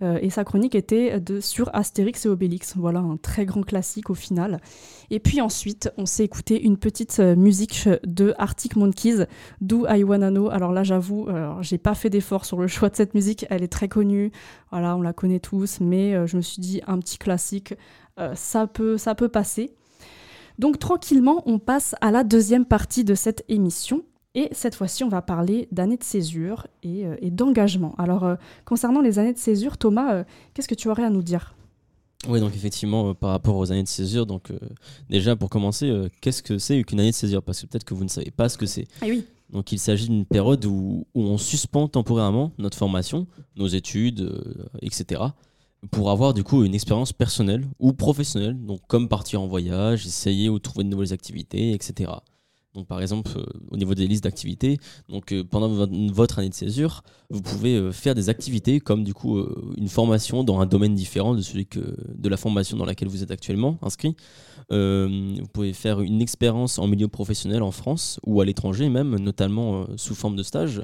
Euh, 0.00 0.18
et 0.22 0.30
sa 0.30 0.44
chronique 0.44 0.74
était 0.74 1.20
de, 1.20 1.40
sur 1.40 1.70
Astérix 1.74 2.26
et 2.26 2.28
Obélix. 2.28 2.76
Voilà, 2.76 3.00
un 3.00 3.16
très 3.16 3.44
grand 3.44 3.62
classique 3.62 4.10
au 4.10 4.14
final. 4.14 4.60
Et 5.10 5.18
puis 5.18 5.40
ensuite, 5.40 5.90
on 5.96 6.06
s'est 6.06 6.24
écouté 6.24 6.62
une 6.62 6.76
petite 6.76 7.18
euh, 7.20 7.34
musique 7.34 7.88
de 8.04 8.34
Arctic 8.38 8.76
Monkeys, 8.76 9.26
Do 9.60 9.86
I 9.88 10.04
Wanna 10.04 10.30
Know? 10.30 10.50
Alors 10.50 10.72
là, 10.72 10.84
j'avoue, 10.84 11.28
j'ai 11.60 11.78
pas 11.78 11.94
fait 11.94 12.10
d'effort 12.10 12.44
sur 12.44 12.58
le 12.58 12.66
choix 12.68 12.88
de 12.88 12.96
cette 12.96 13.14
musique. 13.14 13.46
Elle 13.50 13.62
est 13.62 13.72
très 13.72 13.88
connue. 13.88 14.30
Voilà, 14.70 14.96
on 14.96 15.02
la 15.02 15.12
connaît 15.12 15.40
tous. 15.40 15.80
Mais 15.80 16.14
euh, 16.14 16.26
je 16.26 16.36
me 16.36 16.42
suis 16.42 16.60
dit, 16.60 16.80
un 16.86 16.98
petit 16.98 17.18
classique, 17.18 17.74
ça, 18.34 18.66
peut, 18.66 18.98
ça 18.98 19.14
peut 19.14 19.28
passer. 19.28 19.72
Donc 20.58 20.80
tranquillement, 20.80 21.42
on 21.46 21.60
passe 21.60 21.94
à 22.00 22.10
la 22.10 22.24
deuxième 22.24 22.64
partie 22.64 23.04
de 23.04 23.14
cette 23.14 23.44
émission. 23.48 24.02
Et 24.34 24.48
cette 24.52 24.74
fois-ci, 24.74 25.04
on 25.04 25.08
va 25.08 25.22
parler 25.22 25.68
d'années 25.72 25.96
de 25.96 26.04
césure 26.04 26.66
et, 26.82 27.06
euh, 27.06 27.16
et 27.20 27.30
d'engagement. 27.30 27.94
Alors, 27.98 28.24
euh, 28.24 28.36
concernant 28.64 29.00
les 29.00 29.18
années 29.18 29.32
de 29.32 29.38
césure, 29.38 29.78
Thomas, 29.78 30.14
euh, 30.14 30.24
qu'est-ce 30.54 30.68
que 30.68 30.74
tu 30.74 30.88
aurais 30.88 31.04
à 31.04 31.10
nous 31.10 31.22
dire? 31.22 31.54
Oui, 32.28 32.40
donc 32.40 32.54
effectivement, 32.54 33.14
par 33.14 33.30
rapport 33.30 33.56
aux 33.56 33.72
années 33.72 33.84
de 33.84 33.88
césure, 33.88 34.26
donc 34.26 34.52
déjà 35.08 35.36
pour 35.36 35.48
commencer, 35.48 36.08
qu'est-ce 36.20 36.42
que 36.42 36.58
c'est 36.58 36.82
qu'une 36.82 36.98
année 36.98 37.12
de 37.12 37.14
césure? 37.14 37.44
Parce 37.44 37.62
que 37.62 37.66
peut-être 37.66 37.84
que 37.84 37.94
vous 37.94 38.02
ne 38.02 38.08
savez 38.08 38.32
pas 38.32 38.48
ce 38.48 38.58
que 38.58 38.66
c'est. 38.66 38.88
Ah 39.00 39.06
oui. 39.08 39.24
Donc 39.50 39.70
il 39.70 39.78
s'agit 39.78 40.08
d'une 40.08 40.26
période 40.26 40.64
où, 40.66 41.06
où 41.14 41.22
on 41.22 41.38
suspend 41.38 41.86
temporairement 41.86 42.50
notre 42.58 42.76
formation, 42.76 43.28
nos 43.56 43.68
études, 43.68 44.32
etc. 44.82 45.22
pour 45.92 46.10
avoir 46.10 46.34
du 46.34 46.42
coup 46.42 46.64
une 46.64 46.74
expérience 46.74 47.12
personnelle 47.12 47.64
ou 47.78 47.92
professionnelle, 47.92 48.58
donc 48.66 48.80
comme 48.88 49.08
partir 49.08 49.40
en 49.40 49.46
voyage, 49.46 50.04
essayer 50.04 50.48
ou 50.48 50.58
trouver 50.58 50.82
de 50.82 50.88
nouvelles 50.88 51.12
activités, 51.12 51.72
etc. 51.72 52.10
Par 52.84 53.00
exemple, 53.00 53.30
euh, 53.36 53.44
au 53.70 53.76
niveau 53.76 53.94
des 53.94 54.06
listes 54.06 54.24
d'activités, 54.24 54.78
donc 55.08 55.32
euh, 55.32 55.44
pendant 55.44 55.68
vo- 55.68 55.86
votre 56.12 56.38
année 56.38 56.48
de 56.48 56.54
césure, 56.54 57.02
vous 57.30 57.42
pouvez 57.42 57.76
euh, 57.76 57.92
faire 57.92 58.14
des 58.14 58.28
activités 58.28 58.80
comme 58.80 59.04
du 59.04 59.14
coup 59.14 59.38
une 59.76 59.88
formation 59.88 60.44
dans 60.44 60.60
un 60.60 60.66
domaine 60.66 60.94
différent 60.94 61.34
de 61.34 61.40
celui 61.40 61.66
que 61.66 61.96
de 62.14 62.28
la 62.28 62.36
formation 62.36 62.76
dans 62.76 62.84
laquelle 62.84 63.08
vous 63.08 63.22
êtes 63.22 63.30
actuellement 63.30 63.78
inscrit. 63.82 64.14
Vous 64.70 65.46
pouvez 65.52 65.72
faire 65.72 66.00
une 66.00 66.20
expérience 66.20 66.78
en 66.78 66.86
milieu 66.86 67.08
professionnel 67.08 67.62
en 67.62 67.70
France 67.70 68.20
ou 68.26 68.40
à 68.40 68.44
l'étranger 68.44 68.88
même, 68.88 69.18
notamment 69.18 69.86
sous 69.96 70.14
forme 70.14 70.36
de 70.36 70.42
stage 70.42 70.82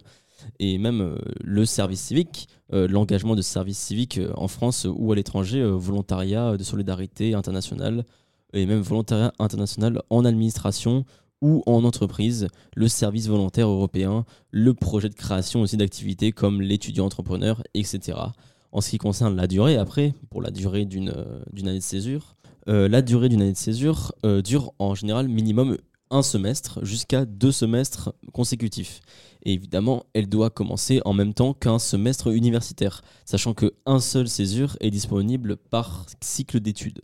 et 0.58 0.78
même 0.78 1.18
le 1.42 1.64
service 1.66 2.00
civique, 2.00 2.48
l'engagement 2.70 3.34
de 3.36 3.42
service 3.42 3.78
civique 3.78 4.20
en 4.36 4.48
France 4.48 4.86
ou 4.90 5.12
à 5.12 5.16
l'étranger, 5.16 5.62
volontariat 5.62 6.56
de 6.56 6.64
solidarité 6.64 7.34
internationale 7.34 8.04
et 8.52 8.66
même 8.66 8.80
volontariat 8.80 9.32
international 9.38 10.00
en 10.10 10.24
administration 10.24 11.04
ou 11.44 11.62
en 11.66 11.84
entreprise, 11.84 12.48
le 12.74 12.88
service 12.88 13.28
volontaire 13.28 13.68
européen, 13.68 14.24
le 14.50 14.72
projet 14.72 15.10
de 15.10 15.14
création 15.14 15.60
aussi 15.60 15.76
d'activités 15.76 16.32
comme 16.32 16.62
l'étudiant 16.62 17.04
entrepreneur, 17.04 17.62
etc. 17.74 18.16
En 18.72 18.80
ce 18.80 18.88
qui 18.88 18.96
concerne 18.96 19.36
la 19.36 19.46
durée, 19.46 19.76
après, 19.76 20.14
pour 20.30 20.40
la 20.40 20.50
durée 20.50 20.86
d'une 20.86 21.10
euh, 21.10 21.42
année 21.60 21.74
de 21.74 21.80
césure, 21.80 22.34
euh, 22.66 22.88
la 22.88 23.02
durée 23.02 23.28
d'une 23.28 23.42
année 23.42 23.52
de 23.52 23.58
césure 23.58 24.12
euh, 24.24 24.40
dure 24.40 24.72
en 24.78 24.94
général 24.94 25.28
minimum 25.28 25.76
un 26.10 26.22
semestre 26.22 26.82
jusqu'à 26.82 27.26
deux 27.26 27.52
semestres 27.52 28.14
consécutifs. 28.32 29.02
Et 29.44 29.52
évidemment, 29.52 30.04
elle 30.14 30.30
doit 30.30 30.48
commencer 30.48 31.02
en 31.04 31.12
même 31.12 31.34
temps 31.34 31.52
qu'un 31.52 31.78
semestre 31.78 32.28
universitaire, 32.28 33.02
sachant 33.26 33.52
qu'un 33.52 34.00
seul 34.00 34.28
césure 34.28 34.78
est 34.80 34.90
disponible 34.90 35.58
par 35.58 36.06
cycle 36.22 36.60
d'études. 36.60 37.02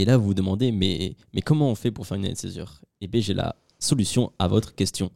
Et 0.00 0.06
là, 0.06 0.16
vous 0.16 0.28
vous 0.28 0.34
demandez, 0.34 0.72
mais, 0.72 1.14
mais 1.34 1.42
comment 1.42 1.70
on 1.70 1.74
fait 1.74 1.90
pour 1.90 2.06
faire 2.06 2.16
une 2.16 2.24
année 2.24 2.32
de 2.32 2.38
césure? 2.38 2.80
Eh 3.02 3.06
bien, 3.06 3.20
j'ai 3.20 3.34
la 3.34 3.54
solution 3.78 4.32
à 4.38 4.48
votre 4.48 4.74
question. 4.74 5.10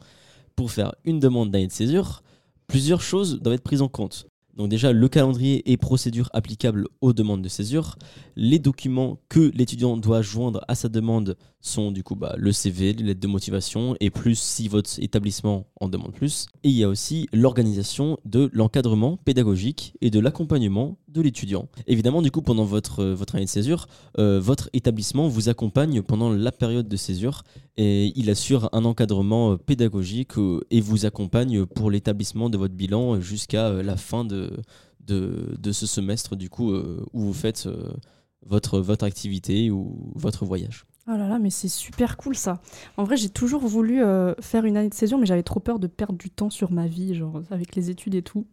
Pour 0.56 0.70
faire 0.70 0.94
une 1.06 1.20
demande 1.20 1.50
d'année 1.50 1.68
de 1.68 1.72
césure, 1.72 2.22
plusieurs 2.66 3.00
choses 3.00 3.40
doivent 3.40 3.54
être 3.54 3.62
prises 3.62 3.80
en 3.80 3.88
compte. 3.88 4.26
Donc 4.54 4.68
déjà, 4.68 4.92
le 4.92 5.08
calendrier 5.08 5.72
et 5.72 5.78
procédures 5.78 6.28
applicables 6.34 6.86
aux 7.00 7.14
demandes 7.14 7.40
de 7.40 7.48
césure. 7.48 7.96
Les 8.36 8.58
documents 8.58 9.16
que 9.30 9.50
l'étudiant 9.54 9.96
doit 9.96 10.20
joindre 10.20 10.62
à 10.68 10.74
sa 10.74 10.90
demande 10.90 11.38
sont 11.64 11.90
du 11.90 12.02
coup 12.02 12.14
bah, 12.14 12.34
le 12.36 12.52
CV, 12.52 12.92
les 12.92 13.04
lettres 13.04 13.20
de 13.20 13.26
motivation 13.26 13.96
et 13.98 14.10
plus 14.10 14.38
si 14.38 14.68
votre 14.68 14.90
établissement 15.00 15.66
en 15.80 15.88
demande 15.88 16.12
plus. 16.12 16.46
Et 16.62 16.68
il 16.68 16.74
y 16.74 16.84
a 16.84 16.88
aussi 16.88 17.26
l'organisation 17.32 18.18
de 18.24 18.50
l'encadrement 18.52 19.16
pédagogique 19.16 19.94
et 20.00 20.10
de 20.10 20.20
l'accompagnement 20.20 20.98
de 21.08 21.22
l'étudiant. 21.22 21.68
Évidemment, 21.86 22.20
du 22.20 22.30
coup, 22.30 22.42
pendant 22.42 22.64
votre, 22.64 23.00
euh, 23.00 23.14
votre 23.14 23.36
année 23.36 23.46
de 23.46 23.50
césure, 23.50 23.86
euh, 24.18 24.40
votre 24.40 24.68
établissement 24.74 25.26
vous 25.28 25.48
accompagne 25.48 26.02
pendant 26.02 26.30
la 26.30 26.52
période 26.52 26.86
de 26.86 26.96
césure 26.96 27.44
et 27.76 28.12
il 28.14 28.28
assure 28.30 28.68
un 28.72 28.84
encadrement 28.84 29.52
euh, 29.52 29.56
pédagogique 29.56 30.32
et 30.70 30.80
vous 30.80 31.06
accompagne 31.06 31.64
pour 31.64 31.90
l'établissement 31.90 32.50
de 32.50 32.58
votre 32.58 32.74
bilan 32.74 33.20
jusqu'à 33.20 33.70
la 33.70 33.96
fin 33.96 34.24
de, 34.24 34.52
de, 35.00 35.72
ce 35.72 35.86
semestre, 35.86 36.36
du 36.36 36.50
coup, 36.50 36.74
où 36.74 37.20
vous 37.20 37.32
faites 37.32 37.68
votre 38.42 39.04
activité 39.04 39.70
ou 39.70 40.12
votre 40.14 40.44
voyage. 40.44 40.84
Oh 41.06 41.16
là 41.16 41.28
là, 41.28 41.38
mais 41.38 41.50
c'est 41.50 41.68
super 41.68 42.16
cool 42.16 42.34
ça. 42.34 42.60
En 42.96 43.04
vrai, 43.04 43.16
j'ai 43.16 43.28
toujours 43.28 43.66
voulu 43.66 44.02
faire 44.40 44.64
une 44.64 44.76
année 44.78 44.88
de 44.88 44.94
césure, 44.94 45.18
mais 45.18 45.26
j'avais 45.26 45.42
trop 45.42 45.60
peur 45.60 45.78
de 45.78 45.86
perdre 45.86 46.18
du 46.18 46.30
temps 46.30 46.48
sur 46.50 46.72
ma 46.72 46.86
vie, 46.86 47.14
genre 47.14 47.42
avec 47.50 47.76
les 47.76 47.90
études 47.90 48.14
et 48.14 48.22
tout. 48.22 48.46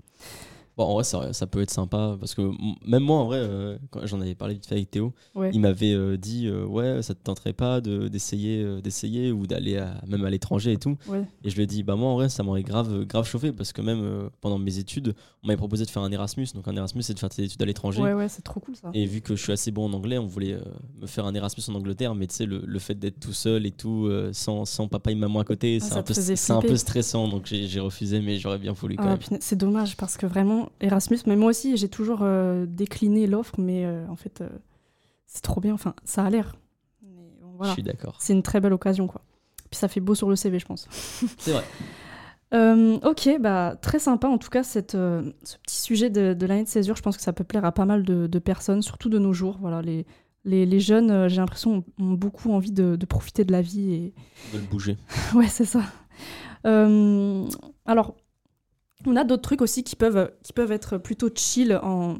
Bon, 0.78 0.86
en 0.86 0.94
vrai, 0.94 1.04
ça, 1.04 1.34
ça, 1.34 1.48
peut 1.48 1.62
être 1.62 1.72
sympa 1.72 2.16
parce 2.20 2.34
que 2.34 2.42
même 2.88 3.04
moi, 3.04 3.18
en 3.18 3.26
vrai, 3.26 3.40
euh, 3.40 3.78
quand 3.90 4.06
j'en 4.06 4.22
avais 4.22 4.36
parlé 4.36 4.54
vite 4.54 4.66
fait 4.66 4.76
avec 4.76 4.90
Théo, 4.90 5.14
il 5.52 5.60
m'avait 5.60 5.94
euh, 5.94 6.18
dit 6.18 6.48
euh, 6.48 6.66
Ouais, 6.66 7.02
ça 7.02 7.14
te 7.14 7.20
tenterait 7.22 7.54
pas 7.54 7.82
d'essayer 7.82 8.82
d'essayer 8.82 9.32
ou 9.32 9.48
d'aller 9.48 9.84
même 10.08 10.24
à 10.24 10.30
l'étranger 10.30 10.74
et 10.74 10.78
tout. 10.78 10.98
Et 11.44 11.50
je 11.50 11.56
lui 11.56 11.64
ai 11.64 11.68
dit 11.68 11.84
Bah, 11.84 11.96
moi, 11.96 12.10
en 12.10 12.16
vrai, 12.16 12.30
ça 12.30 12.44
m'aurait 12.44 12.64
grave, 12.64 13.06
grave 13.06 13.28
chauffé 13.28 13.52
parce 13.52 13.74
que 13.74 13.82
même 13.82 14.30
pendant 14.40 14.58
mes 14.58 14.78
études, 14.78 15.14
on 15.44 15.48
m'avait 15.48 15.58
proposé 15.58 15.86
de 15.86 15.90
faire 15.90 16.04
un 16.04 16.12
Erasmus. 16.12 16.48
Donc, 16.56 16.68
un 16.68 16.76
Erasmus, 16.76 17.04
c'est 17.04 17.14
de 17.14 17.20
faire 17.20 17.30
tes 17.30 17.44
études 17.44 17.62
à 17.62 17.66
l'étranger. 17.66 18.02
Ouais, 18.02 18.14
ouais, 18.14 18.30
c'est 18.30 18.42
trop 18.42 18.60
cool 18.60 18.76
ça. 18.76 18.92
Et 18.94 19.06
vu 19.06 19.22
que 19.22 19.36
je 19.36 19.44
suis 19.44 19.52
assez 19.52 19.72
bon 19.72 19.86
en 19.86 19.94
anglais, 19.94 20.18
on 20.18 20.28
voulait 20.28 20.58
me 21.02 21.08
faire 21.08 21.26
un 21.26 21.34
Erasmus 21.34 21.64
en 21.68 21.76
Angleterre, 21.76 22.16
mais 22.16 22.28
tu 22.28 22.36
sais, 22.36 22.46
le, 22.46 22.62
le, 22.66 22.80
fait 22.80 22.96
d'être 22.96 23.20
tout 23.20 23.34
seul 23.34 23.66
et 23.66 23.72
tout, 23.72 24.10
sans, 24.32 24.66
sans, 24.66 24.88
papa 24.88 25.12
et 25.12 25.16
maman 25.16 25.40
à 25.40 25.44
côté, 25.44 25.80
ah, 25.82 25.86
c'est 25.86 25.98
un, 25.98 26.04
peu, 26.04 26.14
un 26.54 26.62
peu 26.62 26.78
stressant. 26.78 27.28
Donc, 27.28 27.48
j'ai 27.48 27.80
refusé, 27.80 28.22
mais 28.22 28.38
j'aurais 28.38 28.60
bien 28.60 28.72
voulu 28.72 28.96
quand 28.96 29.04
ah, 29.04 29.18
même. 29.32 29.40
C'est 29.42 29.58
dommage 29.58 29.98
parce 29.98 30.18
que 30.18 30.26
vraiment, 30.26 30.71
Erasmus, 30.80 31.20
même 31.28 31.40
moi 31.40 31.50
aussi, 31.50 31.78
j'ai 31.78 31.90
toujours 31.90 32.20
euh, 32.22 32.66
décliné 32.68 33.28
l'offre, 33.28 33.56
mais 33.58 33.86
euh, 33.86 34.08
en 34.08 34.16
fait, 34.16 34.42
euh, 34.42 34.50
c'est 35.28 35.42
trop 35.42 35.62
bien. 35.62 35.74
Enfin, 35.74 35.96
ça 36.04 36.24
a 36.24 36.30
l'air. 36.30 36.56
Je 37.64 37.70
suis 37.70 37.84
d'accord. 37.84 38.16
C'est 38.20 38.34
une 38.34 38.42
très 38.42 38.60
belle 38.60 38.74
occasion, 38.74 39.08
quoi. 39.08 39.22
Puis 39.70 39.78
ça 39.78 39.88
fait 39.88 40.00
beau 40.00 40.16
sur 40.16 40.30
le 40.30 40.36
CV, 40.36 40.58
je 40.58 40.66
pense. 40.66 40.88
c'est 41.38 41.52
vrai. 41.52 41.64
ok, 43.04 43.40
bah, 43.40 43.76
très 43.82 44.00
sympa 44.00 44.28
en 44.28 44.38
tout 44.38 44.50
cas 44.50 44.64
cette, 44.64 44.92
ce 44.92 45.58
petit 45.64 45.78
sujet 45.78 46.10
de, 46.10 46.34
de 46.34 46.46
l'année 46.46 46.64
de 46.64 46.68
césure. 46.68 46.96
Je 46.96 47.02
pense 47.02 47.16
que 47.16 47.24
ça 47.24 47.32
peut 47.32 47.44
plaire 47.44 47.64
à 47.64 47.72
pas 47.72 47.86
mal 47.86 48.04
de, 48.04 48.40
personnes, 48.40 48.82
surtout 48.82 49.10
de 49.10 49.20
nos 49.20 49.32
jours. 49.32 49.58
Voilà, 49.62 49.82
les, 49.82 50.06
les, 50.44 50.66
les 50.66 50.80
jeunes, 50.80 51.30
j'ai 51.30 51.38
l'impression, 51.38 51.86
ont, 52.00 52.12
beaucoup 52.14 52.52
envie 52.52 52.72
de, 52.72 52.98
profiter 53.06 53.46
de 53.46 53.52
la 53.52 53.62
vie. 53.62 53.94
Et... 53.94 54.14
De 54.54 54.58
le 54.58 54.66
bouger. 54.66 54.98
ouais, 55.36 55.48
c'est 55.48 55.66
ça. 55.66 55.84
alors, 56.66 58.16
on 59.06 59.16
a 59.16 59.24
d'autres 59.24 59.42
trucs 59.42 59.62
aussi 59.62 59.84
qui 59.84 59.96
peuvent, 59.96 60.32
être 60.58 60.98
plutôt 60.98 61.30
chill 61.34 61.80
en, 61.82 62.18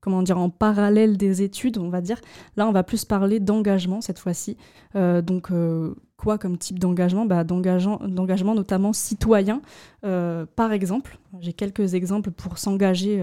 comment 0.00 0.22
dire, 0.22 0.38
en 0.38 0.50
parallèle 0.50 1.16
des 1.16 1.42
études, 1.42 1.78
on 1.78 1.88
va 1.88 2.00
dire. 2.00 2.20
Là, 2.56 2.66
on 2.68 2.72
va 2.72 2.82
plus 2.82 3.04
parler 3.04 3.40
d'engagement 3.40 4.00
cette 4.00 4.18
fois-ci. 4.18 4.56
Euh, 4.96 5.22
donc, 5.22 5.50
euh, 5.50 5.94
quoi 6.16 6.38
comme 6.38 6.58
type 6.58 6.78
d'engagement? 6.78 7.26
Bah, 7.26 7.44
D'engagement 7.44 8.54
notamment 8.54 8.92
citoyen. 8.92 9.60
Euh, 10.04 10.46
par 10.56 10.72
exemple, 10.72 11.18
j'ai 11.40 11.52
quelques 11.52 11.94
exemples 11.94 12.30
pour 12.30 12.58
s'engager 12.58 13.22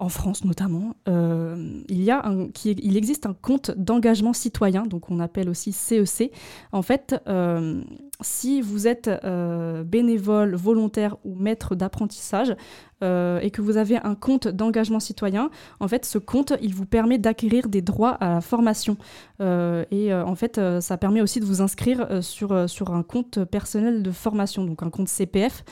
en 0.00 0.08
France 0.08 0.44
notamment, 0.44 0.94
euh, 1.08 1.82
il, 1.88 2.10
un, 2.10 2.48
existe 2.96 3.26
un 3.26 3.34
compte 3.34 3.70
d'engagement 3.76 4.32
citoyen, 4.32 4.84
donc 4.84 5.10
on 5.10 5.20
appelle 5.20 5.50
aussi 5.50 5.72
CEC. 5.72 6.32
En 6.72 6.80
fait, 6.80 7.14
euh, 7.28 7.82
si 8.22 8.62
vous 8.62 8.88
êtes 8.88 9.08
euh, 9.08 9.84
bénévole, 9.84 10.54
volontaire 10.54 11.16
ou 11.24 11.34
maître 11.34 11.74
d'apprentissage 11.74 12.56
et 13.02 13.50
que 13.50 13.62
vous 13.62 13.78
avez 13.78 13.96
un 13.96 14.14
compte 14.14 14.46
d'engagement 14.46 15.00
citoyen, 15.00 15.48
en 15.80 15.88
fait, 15.88 16.04
ce 16.04 16.18
compte, 16.18 16.52
il 16.60 16.74
vous 16.74 16.84
permet 16.84 17.16
d'acquérir 17.16 17.70
des 17.70 17.80
droits 17.80 18.10
à 18.10 18.28
la 18.28 18.40
formation. 18.42 18.98
et 19.40 20.12
en 20.12 20.34
fait, 20.34 20.60
ça 20.80 20.98
permet 20.98 21.22
aussi 21.22 21.40
de 21.40 21.46
vous 21.46 21.62
inscrire 21.62 22.22
sur, 22.22 22.68
sur 22.68 22.92
un 22.92 23.02
compte 23.02 23.42
personnel 23.46 24.02
de 24.02 24.10
formation, 24.10 24.66
donc 24.66 24.82
un 24.82 24.90
compte 24.90 25.08
CPF. 25.08 25.64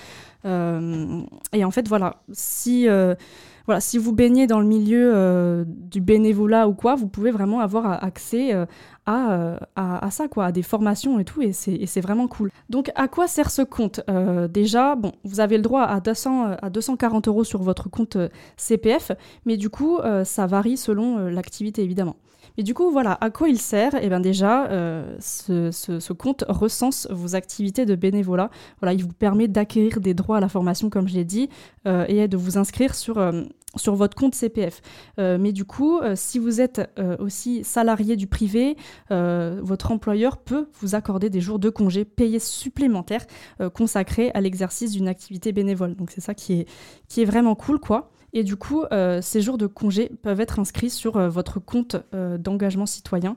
et 0.47 1.65
en 1.65 1.71
fait, 1.71 1.87
voilà, 1.87 2.23
si 2.33 2.89
voilà, 3.69 3.83
si 3.83 3.99
vous 3.99 4.15
baignez 4.15 4.47
dans 4.47 4.61
le 4.61 4.67
milieu 4.67 5.13
euh, 5.15 5.63
du 5.67 6.01
bénévolat 6.01 6.67
ou 6.69 6.73
quoi, 6.73 6.95
vous 6.95 7.07
pouvez 7.07 7.31
vraiment 7.31 7.61
avoir 7.61 8.03
accès 8.03 8.55
euh, 8.55 8.65
euh, 9.11 9.59
à, 9.77 10.07
à, 10.07 10.11
ça, 10.11 10.27
quoi, 10.27 10.47
à 10.47 10.53
des 10.53 10.63
formations 10.63 11.21
et 11.21 11.25
tout, 11.27 11.43
et 11.43 11.53
c'est 11.53 12.01
vraiment 12.01 12.29
cool. 12.29 12.51
Donc, 12.71 12.91
à 12.95 13.09
quoi 13.09 13.29
sert 13.29 13.51
ce 13.51 13.61
compte 13.61 14.01
Déjà, 14.51 14.97
bon, 14.97 15.13
vous 15.25 15.41
avez 15.41 15.59
le 15.59 15.63
droit 15.63 15.83
à, 15.83 16.01
200, 16.01 16.57
à 16.63 16.71
240 16.71 17.29
euros 17.29 17.45
sur 17.45 17.63
votre 17.63 17.91
compte 17.91 18.17
CPF, 18.57 19.13
mais 19.45 19.59
du 19.59 19.69
coup, 19.69 19.99
ça 20.25 20.47
varie 20.47 20.79
selon 20.79 21.29
l'activité, 21.29 21.83
évidemment. 21.83 22.17
Et 22.57 22.63
du 22.63 22.75
coup, 22.75 22.91
voilà, 22.91 23.19
à 23.21 23.31
quoi 23.31 23.49
il 23.49 23.59
sert? 23.59 23.95
Eh 24.01 24.09
bien 24.09 24.21
déjà, 24.21 24.69
ce, 25.21 25.71
ce, 25.71 26.13
compte 26.13 26.45
recense 26.49 27.07
vos 27.11 27.35
activités 27.35 27.87
de 27.87 27.95
bénévolat. 27.95 28.51
Voilà, 28.81 28.95
il 28.95 29.05
vous 29.05 29.13
permet 29.13 29.47
d'acquérir 29.47 30.01
des 30.01 30.15
droits 30.15 30.39
à 30.39 30.41
la 30.41 30.49
formation, 30.49 30.91
comme 30.91 31.09
je 31.09 31.15
l'ai 31.15 31.25
dit, 31.25 31.49
et 31.87 32.29
de 32.29 32.37
vous 32.37 32.59
inscrire 32.59 32.95
sur 32.95 33.19
sur 33.77 33.95
votre 33.95 34.17
compte 34.17 34.35
CPF. 34.35 34.81
Euh, 35.19 35.39
mais 35.39 35.53
du 35.53 35.65
coup, 35.65 35.99
euh, 35.99 36.15
si 36.17 36.39
vous 36.39 36.61
êtes 36.61 36.91
euh, 36.99 37.17
aussi 37.19 37.65
salarié 37.65 38.17
du 38.17 38.27
privé, 38.27 38.77
votre 39.11 39.91
employeur 39.91 40.39
peut 40.39 40.69
vous 40.81 40.95
accorder 40.95 41.31
des 41.31 41.41
jours 41.41 41.59
de 41.59 41.71
congé 41.71 42.05
payés 42.05 42.39
supplémentaires 42.39 43.27
consacrés 43.75 44.31
à 44.35 44.41
l'exercice 44.41 44.93
d'une 44.93 45.09
activité 45.09 45.53
bénévole. 45.53 45.95
Donc 45.95 46.11
c'est 46.11 46.21
ça 46.21 46.35
qui 46.35 46.61
est, 46.61 46.69
qui 47.09 47.23
est 47.23 47.25
vraiment 47.25 47.55
cool, 47.55 47.79
quoi. 47.79 48.11
Et 48.33 48.45
du 48.45 48.57
coup, 48.57 48.85
ces 49.21 49.41
jours 49.41 49.59
de 49.59 49.67
congé 49.67 50.11
peuvent 50.23 50.41
être 50.41 50.59
inscrits 50.59 50.91
sur 50.91 51.19
votre 51.29 51.59
compte 51.59 51.97
d'engagement 52.13 52.87
citoyen. 52.87 53.37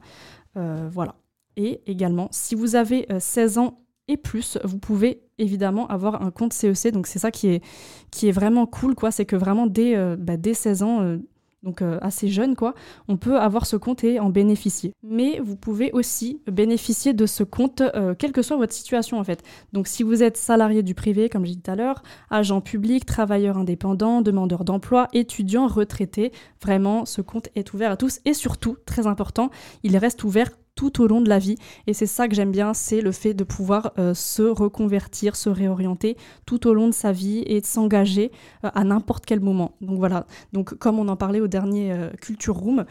voilà. 0.55 1.15
Et 1.57 1.81
également, 1.85 2.27
si 2.31 2.55
vous 2.55 2.75
avez 2.75 3.07
16 3.19 3.57
ans 3.57 3.80
et 4.07 4.17
plus, 4.17 4.57
vous 4.63 4.77
pouvez 4.77 5.21
évidemment 5.37 5.87
avoir 5.87 6.21
un 6.21 6.31
compte 6.31 6.53
CEC. 6.53 6.91
Donc 6.91 7.07
c'est 7.07 7.19
ça 7.19 7.31
qui 7.31 7.47
est, 7.47 7.63
qui 8.11 8.27
est 8.27 8.31
vraiment 8.31 8.65
cool, 8.65 8.95
quoi. 8.95 9.11
C'est 9.11 9.25
que 9.25 9.35
vraiment 9.35 9.67
dès, 9.67 9.95
euh, 9.95 10.15
bah, 10.17 10.37
dès 10.37 10.53
16 10.53 10.83
ans, 10.83 11.01
euh, 11.01 11.17
donc 11.63 11.83
euh, 11.83 11.99
assez 12.01 12.27
jeune, 12.27 12.55
quoi, 12.55 12.73
on 13.07 13.17
peut 13.17 13.37
avoir 13.37 13.67
ce 13.67 13.75
compte 13.75 14.03
et 14.03 14.19
en 14.19 14.29
bénéficier. 14.29 14.93
Mais 15.03 15.39
vous 15.39 15.55
pouvez 15.55 15.91
aussi 15.91 16.41
bénéficier 16.51 17.13
de 17.13 17.27
ce 17.27 17.43
compte, 17.43 17.83
quelle 18.17 18.31
que 18.31 18.41
soit 18.41 18.57
votre 18.57 18.73
situation 18.73 19.19
en 19.19 19.23
fait. 19.23 19.43
Donc 19.71 19.87
si 19.87 20.01
vous 20.01 20.23
êtes 20.23 20.37
salarié 20.37 20.81
du 20.81 20.95
privé, 20.95 21.29
comme 21.29 21.45
j'ai 21.45 21.53
dit 21.53 21.61
tout 21.61 21.69
à 21.69 21.75
l'heure, 21.75 22.01
agent 22.31 22.61
public, 22.61 23.05
travailleur 23.05 23.59
indépendant, 23.59 24.23
demandeur 24.23 24.63
d'emploi, 24.65 25.07
étudiant, 25.13 25.67
retraité, 25.67 26.31
vraiment, 26.63 27.05
ce 27.05 27.21
compte 27.21 27.49
est 27.53 27.75
ouvert 27.75 27.91
à 27.91 27.97
tous. 27.97 28.21
Et 28.25 28.33
surtout, 28.33 28.77
très 28.87 29.05
important, 29.05 29.51
il 29.83 29.95
reste 29.97 30.23
ouvert 30.23 30.49
tout 30.75 31.01
au 31.01 31.07
long 31.07 31.21
de 31.21 31.29
la 31.29 31.39
vie. 31.39 31.55
Et 31.87 31.93
c'est 31.93 32.05
ça 32.05 32.27
que 32.27 32.35
j'aime 32.35 32.51
bien, 32.51 32.73
c'est 32.73 33.01
le 33.01 33.11
fait 33.11 33.33
de 33.33 33.43
pouvoir 33.43 33.91
euh, 33.97 34.13
se 34.13 34.43
reconvertir, 34.43 35.35
se 35.35 35.49
réorienter 35.49 36.17
tout 36.45 36.67
au 36.67 36.73
long 36.73 36.87
de 36.87 36.93
sa 36.93 37.11
vie 37.11 37.43
et 37.45 37.61
de 37.61 37.65
s'engager 37.65 38.31
euh, 38.63 38.69
à 38.73 38.83
n'importe 38.83 39.25
quel 39.25 39.39
moment. 39.39 39.75
Donc 39.81 39.97
voilà, 39.99 40.25
donc 40.53 40.73
comme 40.75 40.99
on 40.99 41.07
en 41.07 41.15
parlait 41.15 41.41
au 41.41 41.47
dernier 41.47 41.91
euh, 41.91 42.09
Culture 42.21 42.55
Room, 42.55 42.85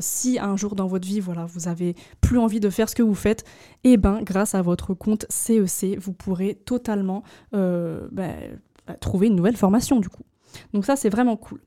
si 0.00 0.38
un 0.38 0.56
jour 0.56 0.74
dans 0.74 0.86
votre 0.86 1.06
vie, 1.06 1.20
voilà, 1.20 1.46
vous 1.46 1.68
avez 1.68 1.94
plus 2.20 2.38
envie 2.38 2.60
de 2.60 2.70
faire 2.70 2.88
ce 2.88 2.94
que 2.94 3.02
vous 3.02 3.14
faites, 3.14 3.44
et 3.84 3.92
eh 3.92 3.96
ben 3.96 4.22
grâce 4.22 4.54
à 4.54 4.62
votre 4.62 4.94
compte 4.94 5.26
CEC, 5.28 5.98
vous 5.98 6.12
pourrez 6.12 6.54
totalement 6.54 7.22
ben, 7.52 8.34
trouver 9.00 9.28
une 9.28 9.36
nouvelle 9.36 9.56
formation 9.56 10.00
du 10.00 10.08
coup. 10.08 10.24
Donc 10.72 10.84
ça, 10.84 10.96
c'est 10.96 11.08
vraiment 11.08 11.36
cool. 11.36 11.60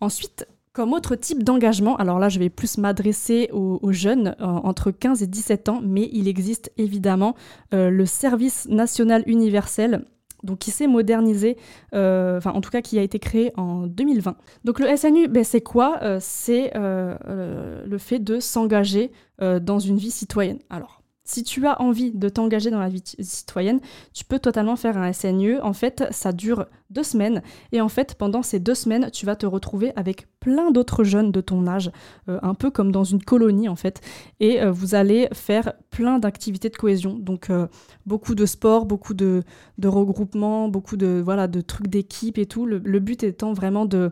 Ensuite, 0.00 0.46
comme 0.72 0.92
autre 0.94 1.16
type 1.16 1.42
d'engagement, 1.42 1.96
alors 1.96 2.18
là 2.18 2.28
je 2.28 2.38
vais 2.38 2.48
plus 2.48 2.78
m'adresser 2.78 3.50
aux, 3.52 3.92
jeunes 3.92 4.34
euh, 4.40 4.44
entre 4.44 4.90
15 4.90 5.22
et 5.22 5.26
17 5.26 5.68
ans, 5.68 5.80
mais 5.82 6.08
il 6.12 6.28
existe 6.28 6.72
évidemment 6.78 7.34
euh, 7.74 7.90
le 7.90 8.06
service 8.06 8.66
national 8.68 9.22
universel 9.26 10.04
donc 10.42 10.58
qui 10.58 10.72
s'est 10.72 10.88
modernisé, 10.88 11.56
euh, 11.94 12.38
enfin 12.38 12.50
en 12.50 12.60
tout 12.60 12.70
cas 12.70 12.80
qui 12.80 12.98
a 12.98 13.02
été 13.02 13.20
créé 13.20 13.52
en 13.56 13.86
2020. 13.86 14.34
Donc 14.64 14.80
le 14.80 14.96
SNU, 14.96 15.28
ben, 15.28 15.44
c'est 15.44 15.60
quoi 15.60 16.00
C'est 16.18 16.72
le 16.74 17.98
fait 17.98 18.18
de 18.18 18.40
s'engager 18.40 19.12
dans 19.38 19.78
une 19.78 19.98
vie 19.98 20.10
citoyenne. 20.10 20.58
Alors 20.68 21.01
si 21.24 21.44
tu 21.44 21.66
as 21.66 21.80
envie 21.80 22.10
de 22.10 22.28
t'engager 22.28 22.70
dans 22.70 22.80
la 22.80 22.88
vie 22.88 23.02
citoyenne, 23.20 23.80
tu 24.12 24.24
peux 24.24 24.40
totalement 24.40 24.74
faire 24.76 24.98
un 24.98 25.12
SNU. 25.12 25.60
En 25.60 25.72
fait, 25.72 26.04
ça 26.10 26.32
dure 26.32 26.66
deux 26.90 27.04
semaines. 27.04 27.42
Et 27.70 27.80
en 27.80 27.88
fait, 27.88 28.16
pendant 28.16 28.42
ces 28.42 28.58
deux 28.58 28.74
semaines, 28.74 29.10
tu 29.12 29.24
vas 29.24 29.36
te 29.36 29.46
retrouver 29.46 29.92
avec 29.94 30.26
plein 30.40 30.72
d'autres 30.72 31.04
jeunes 31.04 31.30
de 31.30 31.40
ton 31.40 31.66
âge, 31.68 31.92
euh, 32.28 32.38
un 32.42 32.54
peu 32.54 32.70
comme 32.70 32.90
dans 32.90 33.04
une 33.04 33.22
colonie, 33.22 33.68
en 33.68 33.76
fait. 33.76 34.00
Et 34.40 34.60
euh, 34.60 34.72
vous 34.72 34.94
allez 34.94 35.28
faire 35.32 35.74
plein 35.90 36.18
d'activités 36.18 36.68
de 36.68 36.76
cohésion. 36.76 37.16
Donc, 37.18 37.50
euh, 37.50 37.68
beaucoup 38.04 38.34
de 38.34 38.44
sport, 38.44 38.84
beaucoup 38.84 39.14
de, 39.14 39.44
regroupements, 39.82 40.68
beaucoup 40.68 40.96
de, 40.96 41.22
voilà, 41.24 41.46
de 41.46 41.60
trucs 41.60 41.86
d'équipe 41.86 42.36
et 42.36 42.46
tout. 42.46 42.66
Le, 42.66 42.78
le 42.78 42.98
but 42.98 43.22
étant 43.22 43.52
vraiment 43.52 43.86
de 43.86 44.10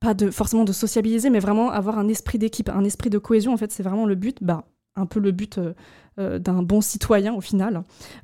pas 0.00 0.14
de 0.14 0.30
forcément 0.30 0.64
de 0.64 0.72
sociabiliser, 0.72 1.30
mais 1.30 1.38
vraiment 1.38 1.70
avoir 1.70 1.98
un 1.98 2.08
esprit 2.08 2.38
d'équipe, 2.38 2.68
un 2.68 2.84
esprit 2.84 3.08
de 3.08 3.18
cohésion. 3.18 3.52
En 3.52 3.56
fait, 3.56 3.72
c'est 3.72 3.82
vraiment 3.82 4.04
le 4.04 4.14
but. 4.14 4.38
Bah, 4.42 4.64
un 4.96 5.06
peu 5.06 5.20
le 5.20 5.30
but 5.30 5.58
euh, 5.58 5.74
euh, 6.18 6.38
d'un 6.38 6.62
bon 6.62 6.80
citoyen 6.80 7.34
au 7.34 7.40
final. 7.40 7.82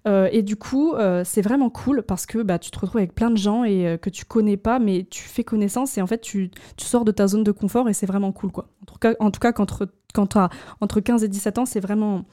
Euh, 0.09 0.29
et 0.33 0.43
du 0.43 0.57
coup, 0.57 0.95
c'est 1.25 1.43
vraiment 1.43 1.71
cool 1.71 2.03
parce 2.03 2.27
que 2.27 2.43
bah, 2.43 2.59
tu 2.59 2.71
te 2.71 2.79
retrouves 2.79 2.99
avec 2.99 3.15
plein 3.15 3.31
de 3.31 3.37
gens 3.37 3.65
et 3.65 3.99
que 4.01 4.11
tu 4.11 4.25
connais 4.25 4.57
pas, 4.57 4.79
mais 4.79 5.07
tu 5.11 5.23
fais 5.23 5.45
connaissance 5.45 5.99
et 5.99 6.03
en 6.03 6.07
fait, 6.07 6.21
tu, 6.21 6.51
tu 6.77 6.87
sors 6.87 7.05
de 7.05 7.13
ta 7.13 7.27
zone 7.27 7.45
de 7.45 7.53
confort 7.53 7.89
et 7.89 7.93
c'est 7.93 8.07
vraiment 8.07 8.33
cool. 8.33 8.51
Quoi. 8.51 8.69
En 8.83 8.93
tout 8.93 8.99
cas, 8.99 9.15
en 9.21 9.31
tout 9.31 9.41
cas 9.41 9.53
quand, 9.53 9.85
quand 10.15 10.27
tu 10.27 10.39
as 10.39 10.49
entre 10.81 11.01
15 11.01 11.23
et 11.25 11.29
17 11.29 11.59
ans, 11.59 11.67
c'est 11.67 11.81
vraiment, 11.81 12.25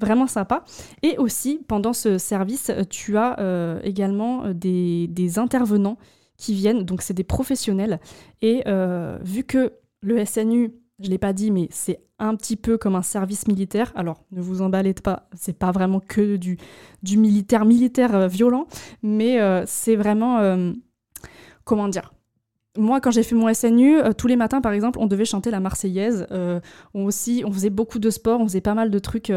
vraiment 0.00 0.26
sympa. 0.26 0.64
Et 1.02 1.16
aussi, 1.18 1.60
pendant 1.66 1.92
ce 1.92 2.18
service, 2.18 2.70
tu 2.90 3.16
as 3.16 3.80
également 3.82 4.52
des, 4.52 5.06
des, 5.08 5.38
intervenants 5.38 5.96
qui 6.36 6.52
viennent, 6.52 6.84
donc 6.84 7.00
c'est 7.00 7.14
des 7.14 7.24
professionnels. 7.24 8.00
Et 8.42 8.64
vu 9.22 9.44
que 9.44 9.72
le 10.02 10.24
SNU 10.24 10.74
je 11.00 11.10
l'ai 11.10 11.18
pas 11.18 11.32
dit, 11.32 11.50
mais 11.50 11.68
c'est 11.70 12.00
un 12.18 12.34
petit 12.36 12.56
peu 12.56 12.78
comme 12.78 12.94
un 12.94 13.02
service 13.02 13.46
militaire. 13.46 13.92
Alors, 13.94 14.24
ne 14.32 14.40
vous 14.40 14.62
emballez 14.62 14.94
pas, 14.94 15.28
c'est 15.34 15.58
pas 15.58 15.70
vraiment 15.70 16.00
que 16.00 16.36
du, 16.36 16.58
du 17.02 17.18
militaire 17.18 17.64
militaire 17.64 18.14
euh, 18.14 18.28
violent, 18.28 18.66
mais 19.02 19.40
euh, 19.40 19.64
c'est 19.66 19.96
vraiment 19.96 20.38
euh, 20.38 20.72
comment 21.64 21.88
dire? 21.88 22.12
Moi, 22.78 23.00
quand 23.00 23.10
j'ai 23.10 23.22
fait 23.22 23.34
mon 23.34 23.52
SNU, 23.52 24.00
tous 24.18 24.26
les 24.26 24.36
matins, 24.36 24.60
par 24.60 24.72
exemple, 24.72 24.98
on 24.98 25.06
devait 25.06 25.24
chanter 25.24 25.50
la 25.50 25.60
Marseillaise. 25.60 26.26
on 26.92 27.06
aussi, 27.06 27.42
on 27.46 27.50
faisait 27.50 27.70
beaucoup 27.70 27.98
de 27.98 28.10
sport, 28.10 28.38
on 28.38 28.44
faisait 28.44 28.60
pas 28.60 28.74
mal 28.74 28.90
de 28.90 28.98
trucs 28.98 29.32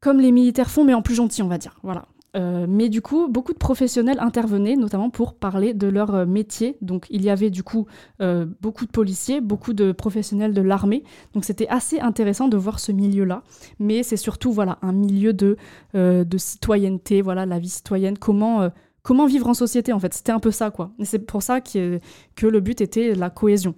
comme 0.00 0.18
les 0.18 0.32
militaires 0.32 0.70
font, 0.70 0.82
mais 0.82 0.94
en 0.94 1.02
plus 1.02 1.14
gentil, 1.14 1.42
on 1.42 1.48
va 1.48 1.58
dire. 1.58 1.78
Voilà. 1.82 2.06
Euh, 2.34 2.66
mais 2.68 2.88
du 2.88 3.02
coup, 3.02 3.28
beaucoup 3.28 3.52
de 3.52 3.58
professionnels 3.58 4.18
intervenaient, 4.20 4.76
notamment 4.76 5.10
pour 5.10 5.34
parler 5.34 5.74
de 5.74 5.86
leur 5.86 6.14
euh, 6.14 6.26
métier. 6.26 6.76
Donc, 6.80 7.06
il 7.10 7.22
y 7.22 7.30
avait 7.30 7.50
du 7.50 7.62
coup 7.62 7.86
euh, 8.20 8.46
beaucoup 8.60 8.86
de 8.86 8.90
policiers, 8.90 9.40
beaucoup 9.40 9.74
de 9.74 9.92
professionnels 9.92 10.54
de 10.54 10.62
l'armée. 10.62 11.04
Donc, 11.34 11.44
c'était 11.44 11.68
assez 11.68 12.00
intéressant 12.00 12.48
de 12.48 12.56
voir 12.56 12.80
ce 12.80 12.92
milieu-là. 12.92 13.42
Mais 13.78 14.02
c'est 14.02 14.16
surtout 14.16 14.52
voilà 14.52 14.78
un 14.82 14.92
milieu 14.92 15.32
de, 15.32 15.56
de 15.94 16.38
citoyenneté, 16.38 17.22
voilà 17.22 17.46
la 17.46 17.58
vie 17.58 17.68
citoyenne, 17.68 18.18
comment 18.18 18.70
comment 19.02 19.26
vivre 19.26 19.48
en 19.48 19.54
société 19.54 19.92
en 19.92 19.98
fait. 19.98 20.14
C'était 20.14 20.32
un 20.32 20.38
peu 20.40 20.50
ça 20.50 20.70
quoi. 20.70 20.92
Et 20.98 21.04
c'est 21.04 21.18
pour 21.18 21.42
ça 21.42 21.60
que, 21.60 21.98
que 22.34 22.46
le 22.46 22.60
but 22.60 22.80
était 22.80 23.14
la 23.14 23.30
cohésion. 23.30 23.74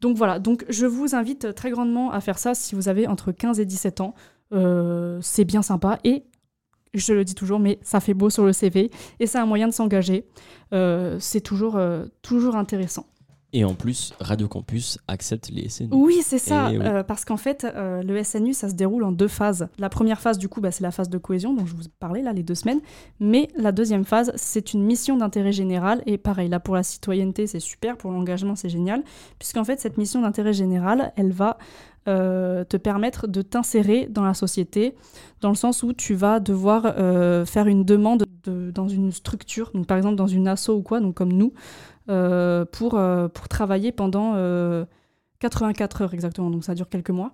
Donc 0.00 0.16
voilà, 0.16 0.38
donc 0.38 0.64
je 0.68 0.86
vous 0.86 1.14
invite 1.14 1.54
très 1.54 1.70
grandement 1.70 2.10
à 2.10 2.20
faire 2.20 2.38
ça 2.38 2.54
si 2.54 2.74
vous 2.74 2.88
avez 2.88 3.06
entre 3.06 3.32
15 3.32 3.60
et 3.60 3.66
17 3.66 4.00
ans. 4.00 4.14
c'est 5.20 5.44
bien 5.44 5.62
sympa 5.62 5.98
et 6.04 6.24
je 6.94 7.12
le 7.12 7.24
dis 7.24 7.34
toujours, 7.34 7.58
mais 7.58 7.78
ça 7.82 8.00
fait 8.00 8.14
beau 8.14 8.30
sur 8.30 8.44
le 8.44 8.52
CV 8.52 8.90
et 9.20 9.26
c'est 9.26 9.38
un 9.38 9.46
moyen 9.46 9.68
de 9.68 9.72
s'engager. 9.72 10.26
Euh, 10.72 11.16
c'est 11.20 11.40
toujours, 11.40 11.76
euh, 11.76 12.04
toujours 12.22 12.56
intéressant. 12.56 13.06
Et 13.56 13.64
en 13.64 13.74
plus, 13.74 14.12
Radio 14.18 14.48
Campus 14.48 14.98
accepte 15.06 15.48
les 15.48 15.68
SNU. 15.68 15.90
Oui, 15.92 16.22
c'est 16.24 16.40
ça, 16.40 16.70
euh, 16.70 17.04
parce 17.04 17.24
qu'en 17.24 17.36
fait, 17.36 17.64
le 17.76 18.20
SNU, 18.20 18.52
ça 18.52 18.68
se 18.68 18.74
déroule 18.74 19.04
en 19.04 19.12
deux 19.12 19.28
phases. 19.28 19.68
La 19.78 19.88
première 19.88 20.20
phase, 20.20 20.38
du 20.38 20.48
coup, 20.48 20.60
bah, 20.60 20.72
c'est 20.72 20.82
la 20.82 20.90
phase 20.90 21.08
de 21.08 21.18
cohésion 21.18 21.54
dont 21.54 21.64
je 21.64 21.76
vous 21.76 21.84
parlais, 22.00 22.20
là, 22.20 22.32
les 22.32 22.42
deux 22.42 22.56
semaines. 22.56 22.80
Mais 23.20 23.46
la 23.56 23.70
deuxième 23.70 24.04
phase, 24.04 24.32
c'est 24.34 24.74
une 24.74 24.82
mission 24.82 25.16
d'intérêt 25.16 25.52
général. 25.52 26.02
Et 26.04 26.18
pareil, 26.18 26.48
là, 26.48 26.58
pour 26.58 26.74
la 26.74 26.82
citoyenneté, 26.82 27.46
c'est 27.46 27.60
super, 27.60 27.96
pour 27.96 28.10
l'engagement, 28.10 28.56
c'est 28.56 28.68
génial, 28.68 29.04
puisqu'en 29.38 29.62
fait, 29.62 29.78
cette 29.78 29.98
mission 29.98 30.20
d'intérêt 30.22 30.52
général, 30.52 31.12
elle 31.14 31.30
va 31.30 31.56
euh, 32.06 32.64
te 32.64 32.76
permettre 32.76 33.26
de 33.26 33.40
t'insérer 33.40 34.06
dans 34.10 34.24
la 34.24 34.34
société, 34.34 34.94
dans 35.40 35.48
le 35.48 35.54
sens 35.54 35.82
où 35.82 35.94
tu 35.94 36.12
vas 36.14 36.38
devoir 36.38 36.82
euh, 36.84 37.46
faire 37.46 37.66
une 37.66 37.82
demande 37.82 38.26
dans 38.44 38.88
une 38.88 39.10
structure, 39.10 39.70
donc 39.72 39.86
par 39.86 39.96
exemple 39.96 40.16
dans 40.16 40.26
une 40.26 40.46
asso 40.46 40.68
ou 40.68 40.82
quoi, 40.82 41.00
donc 41.00 41.14
comme 41.14 41.32
nous, 41.32 41.54
euh, 42.10 42.66
pour, 42.66 43.00
pour 43.32 43.48
travailler 43.48 43.90
pendant 43.90 44.34
84 45.38 46.02
heures 46.02 46.12
exactement, 46.12 46.50
donc 46.50 46.62
ça 46.64 46.74
dure 46.74 46.90
quelques 46.90 47.08
mois. 47.08 47.32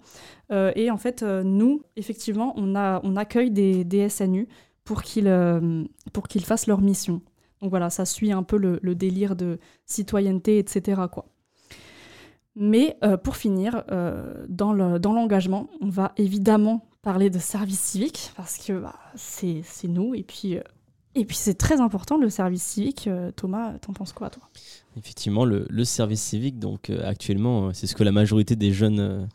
et 0.52 0.88
en 0.92 0.98
fait, 0.98 1.24
nous, 1.24 1.82
effectivement, 1.96 2.54
on, 2.56 2.76
a, 2.76 3.00
on 3.02 3.16
accueille 3.16 3.50
des, 3.50 3.82
des 3.82 4.08
SNU 4.08 4.46
pour 4.84 5.02
qu'ils 5.02 5.88
pour 6.12 6.28
qu'ils 6.28 6.44
fassent 6.44 6.68
leur 6.68 6.80
mission. 6.80 7.22
Donc 7.60 7.70
voilà, 7.70 7.90
ça 7.90 8.04
suit 8.04 8.30
un 8.30 8.44
peu 8.44 8.56
le, 8.56 8.78
le 8.82 8.94
délire 8.94 9.34
de 9.34 9.58
citoyenneté, 9.84 10.58
etc. 10.58 11.02
Quoi. 11.12 11.26
Mais 12.56 12.96
euh, 13.04 13.16
pour 13.16 13.36
finir, 13.36 13.84
euh, 13.90 14.44
dans 14.48 14.72
l'engagement, 14.72 15.68
on 15.80 15.88
va 15.88 16.12
évidemment 16.16 16.86
parler 17.02 17.30
de 17.30 17.38
service 17.38 17.80
civique, 17.80 18.32
parce 18.36 18.58
que 18.58 18.78
bah, 18.78 18.96
c'est 19.14 19.62
nous, 19.84 20.14
et 20.14 20.22
puis, 20.22 20.56
euh, 20.56 20.62
et 21.14 21.24
puis 21.24 21.36
c'est 21.36 21.54
très 21.54 21.80
important 21.80 22.18
le 22.18 22.28
service 22.28 22.62
civique. 22.62 23.08
Thomas, 23.36 23.78
t'en 23.78 23.92
penses 23.92 24.12
quoi, 24.12 24.30
toi? 24.30 24.42
Effectivement, 24.96 25.44
le, 25.44 25.66
le, 25.70 25.84
service 25.84 26.20
civique, 26.20 26.58
donc 26.58 26.90
actuellement, 26.90 27.72
c'est 27.72 27.86
ce 27.86 27.94
que 27.94 28.04
la 28.04 28.12
majorité 28.12 28.56
des 28.56 28.72
jeunes 28.72 29.28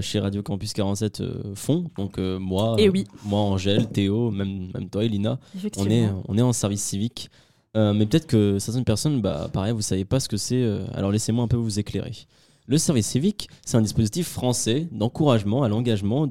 chez 0.00 0.18
Radio 0.18 0.42
Campus 0.42 0.72
47 0.72 1.54
font. 1.54 1.88
Donc 1.96 2.18
moi, 2.18 2.74
et 2.78 2.88
oui. 2.88 3.04
moi, 3.24 3.40
Angèle, 3.40 3.88
Théo, 3.88 4.30
même, 4.30 4.70
même 4.74 4.90
toi, 4.90 5.04
Elina, 5.04 5.38
on 5.76 5.86
est, 5.86 6.08
on 6.26 6.36
est 6.36 6.42
en 6.42 6.52
service 6.52 6.82
civique. 6.82 7.30
Mais 7.74 8.06
peut-être 8.06 8.26
que 8.26 8.58
certaines 8.58 8.84
personnes, 8.84 9.20
bah, 9.20 9.48
pareil, 9.52 9.72
vous 9.72 9.82
savez 9.82 10.04
pas 10.04 10.20
ce 10.20 10.28
que 10.28 10.36
c'est. 10.36 10.64
alors 10.94 11.12
laissez-moi 11.12 11.44
un 11.44 11.48
peu 11.48 11.56
vous 11.56 11.78
éclairer. 11.78 12.12
Le 12.66 12.76
service 12.76 13.06
civique, 13.06 13.48
c'est 13.64 13.78
un 13.78 13.82
dispositif 13.82 14.28
français 14.28 14.88
d'encouragement 14.92 15.62
à 15.62 15.68
l'engagement 15.68 16.28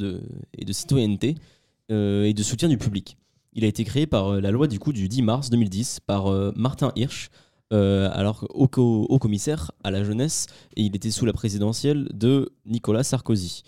et 0.54 0.66
de 0.66 0.74
citoyenneté 0.74 1.36
euh, 1.90 2.26
et 2.26 2.34
de 2.34 2.44
soutien 2.44 2.68
du 2.68 2.78
public. 2.78 3.18
Il 3.54 3.64
a 3.64 3.68
été 3.68 3.86
créé 3.86 4.06
par 4.06 4.34
euh, 4.34 4.42
la 4.42 4.52
loi 4.52 4.68
du 4.68 4.78
coup 4.78 4.92
du 4.92 5.08
10 5.08 5.22
mars 5.22 5.50
2010 5.50 6.02
par 6.02 6.28
euh, 6.28 6.52
Martin 6.56 6.92
Hirsch, 6.96 7.30
alors 7.72 8.46
au, 8.54 8.68
au, 8.76 9.20
commissaire 9.20 9.72
à 9.84 9.92
la 9.92 10.04
jeunesse, 10.04 10.48
et 10.76 10.84
il 10.84 10.96
était 10.96 11.12
sous 11.12 11.26
la 11.26 11.34
présidentielle 11.34 12.08
de 12.14 12.54
Nicolas 12.66 13.04
Sarkozy, 13.04 13.64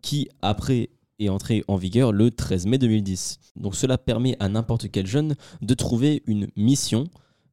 qui 0.00 0.28
après 0.42 0.90
est 1.24 1.28
entré 1.28 1.64
en 1.68 1.76
vigueur 1.76 2.12
le 2.12 2.30
13 2.30 2.66
mai 2.66 2.78
2010. 2.78 3.38
Donc 3.56 3.74
cela 3.74 3.98
permet 3.98 4.36
à 4.40 4.48
n'importe 4.48 4.90
quel 4.90 5.06
jeune 5.06 5.34
de 5.60 5.74
trouver 5.74 6.22
une 6.26 6.48
mission 6.56 7.08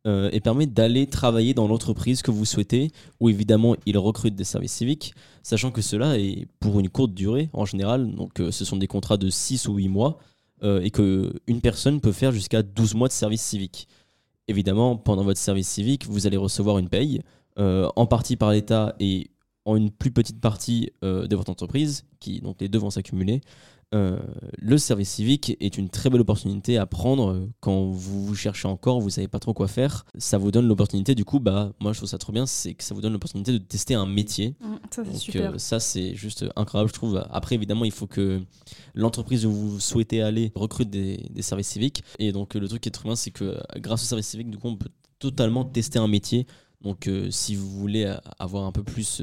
euh, 0.07 0.29
et 0.31 0.39
permet 0.39 0.65
d'aller 0.65 1.07
travailler 1.07 1.53
dans 1.53 1.67
l'entreprise 1.67 2.21
que 2.21 2.31
vous 2.31 2.45
souhaitez, 2.45 2.91
où 3.19 3.27
évidemment 3.27 3.75
il 3.85 3.97
recrute 3.97 4.33
des 4.33 4.45
services 4.45 4.71
civiques, 4.71 5.13
sachant 5.43 5.71
que 5.71 5.81
cela 5.81 6.17
est 6.17 6.47
pour 6.61 6.79
une 6.79 6.89
courte 6.89 7.13
durée 7.13 7.49
en 7.51 7.65
général, 7.65 8.15
donc 8.15 8.39
euh, 8.39 8.49
ce 8.49 8.63
sont 8.63 8.77
des 8.77 8.87
contrats 8.87 9.17
de 9.17 9.29
6 9.29 9.67
ou 9.67 9.75
8 9.75 9.89
mois, 9.89 10.17
euh, 10.63 10.79
et 10.81 10.89
qu'une 10.89 11.61
personne 11.61 11.99
peut 11.99 12.13
faire 12.13 12.31
jusqu'à 12.31 12.63
12 12.63 12.95
mois 12.95 13.09
de 13.09 13.13
service 13.13 13.41
civique. 13.41 13.89
Évidemment, 14.47 14.95
pendant 14.95 15.25
votre 15.25 15.39
service 15.39 15.67
civique, 15.67 16.05
vous 16.07 16.25
allez 16.25 16.37
recevoir 16.37 16.79
une 16.79 16.89
paye, 16.89 17.21
en 17.57 18.05
partie 18.05 18.37
par 18.37 18.51
l'État 18.51 18.95
et 19.01 19.31
en 19.69 19.75
une 19.75 19.91
plus 19.91 20.11
petite 20.11 20.39
partie 20.39 20.91
de 21.01 21.35
votre 21.35 21.51
entreprise, 21.51 22.05
qui 22.19 22.41
donc 22.41 22.57
les 22.59 22.69
deux 22.69 22.79
vont 22.79 22.89
s'accumuler. 22.89 23.41
Euh, 23.95 24.19
le 24.59 24.77
service 24.77 25.09
civique 25.09 25.57
est 25.59 25.77
une 25.77 25.89
très 25.89 26.11
belle 26.11 26.21
opportunité 26.21 26.77
à 26.77 26.85
prendre 26.85 27.47
quand 27.59 27.85
vous, 27.85 28.23
vous 28.23 28.35
cherchez 28.35 28.67
encore, 28.67 29.01
vous 29.01 29.09
savez 29.09 29.27
pas 29.27 29.39
trop 29.39 29.53
quoi 29.53 29.67
faire. 29.67 30.05
Ça 30.17 30.37
vous 30.37 30.51
donne 30.51 30.67
l'opportunité, 30.67 31.15
du 31.15 31.25
coup, 31.25 31.39
bah, 31.39 31.73
moi 31.79 31.91
je 31.93 31.97
trouve 31.97 32.09
ça 32.09 32.19
trop 32.19 32.31
bien, 32.31 32.45
c'est 32.45 32.75
que 32.75 32.83
ça 32.83 32.93
vous 32.93 33.01
donne 33.01 33.13
l'opportunité 33.13 33.51
de 33.51 33.57
tester 33.57 33.95
un 33.95 34.05
métier. 34.05 34.55
Mmh, 34.59 34.75
ça, 34.91 35.03
c'est 35.05 35.17
super. 35.17 35.53
Euh, 35.53 35.57
ça, 35.57 35.79
c'est 35.79 36.13
juste 36.13 36.45
incroyable, 36.55 36.89
je 36.89 36.93
trouve. 36.93 37.25
Après, 37.31 37.55
évidemment, 37.55 37.85
il 37.85 37.91
faut 37.91 38.07
que 38.07 38.41
l'entreprise 38.93 39.45
où 39.45 39.51
vous 39.51 39.79
souhaitez 39.79 40.21
aller 40.21 40.51
recrute 40.53 40.89
des, 40.89 41.25
des 41.31 41.41
services 41.41 41.69
civiques. 41.69 42.03
Et 42.19 42.31
donc, 42.31 42.53
le 42.53 42.67
truc 42.67 42.81
qui 42.81 42.89
est 42.89 42.91
trop 42.91 43.09
bien, 43.09 43.15
c'est 43.15 43.31
que 43.31 43.57
grâce 43.77 44.03
au 44.03 44.05
service 44.05 44.27
civique, 44.27 44.51
du 44.51 44.57
coup, 44.59 44.67
on 44.67 44.77
peut 44.77 44.89
totalement 45.17 45.65
tester 45.65 45.97
un 45.97 46.07
métier. 46.07 46.45
Donc, 46.81 47.07
euh, 47.07 47.29
si 47.31 47.55
vous 47.55 47.69
voulez 47.69 48.13
avoir 48.39 48.65
un 48.65 48.71
peu 48.71 48.83
plus 48.83 49.21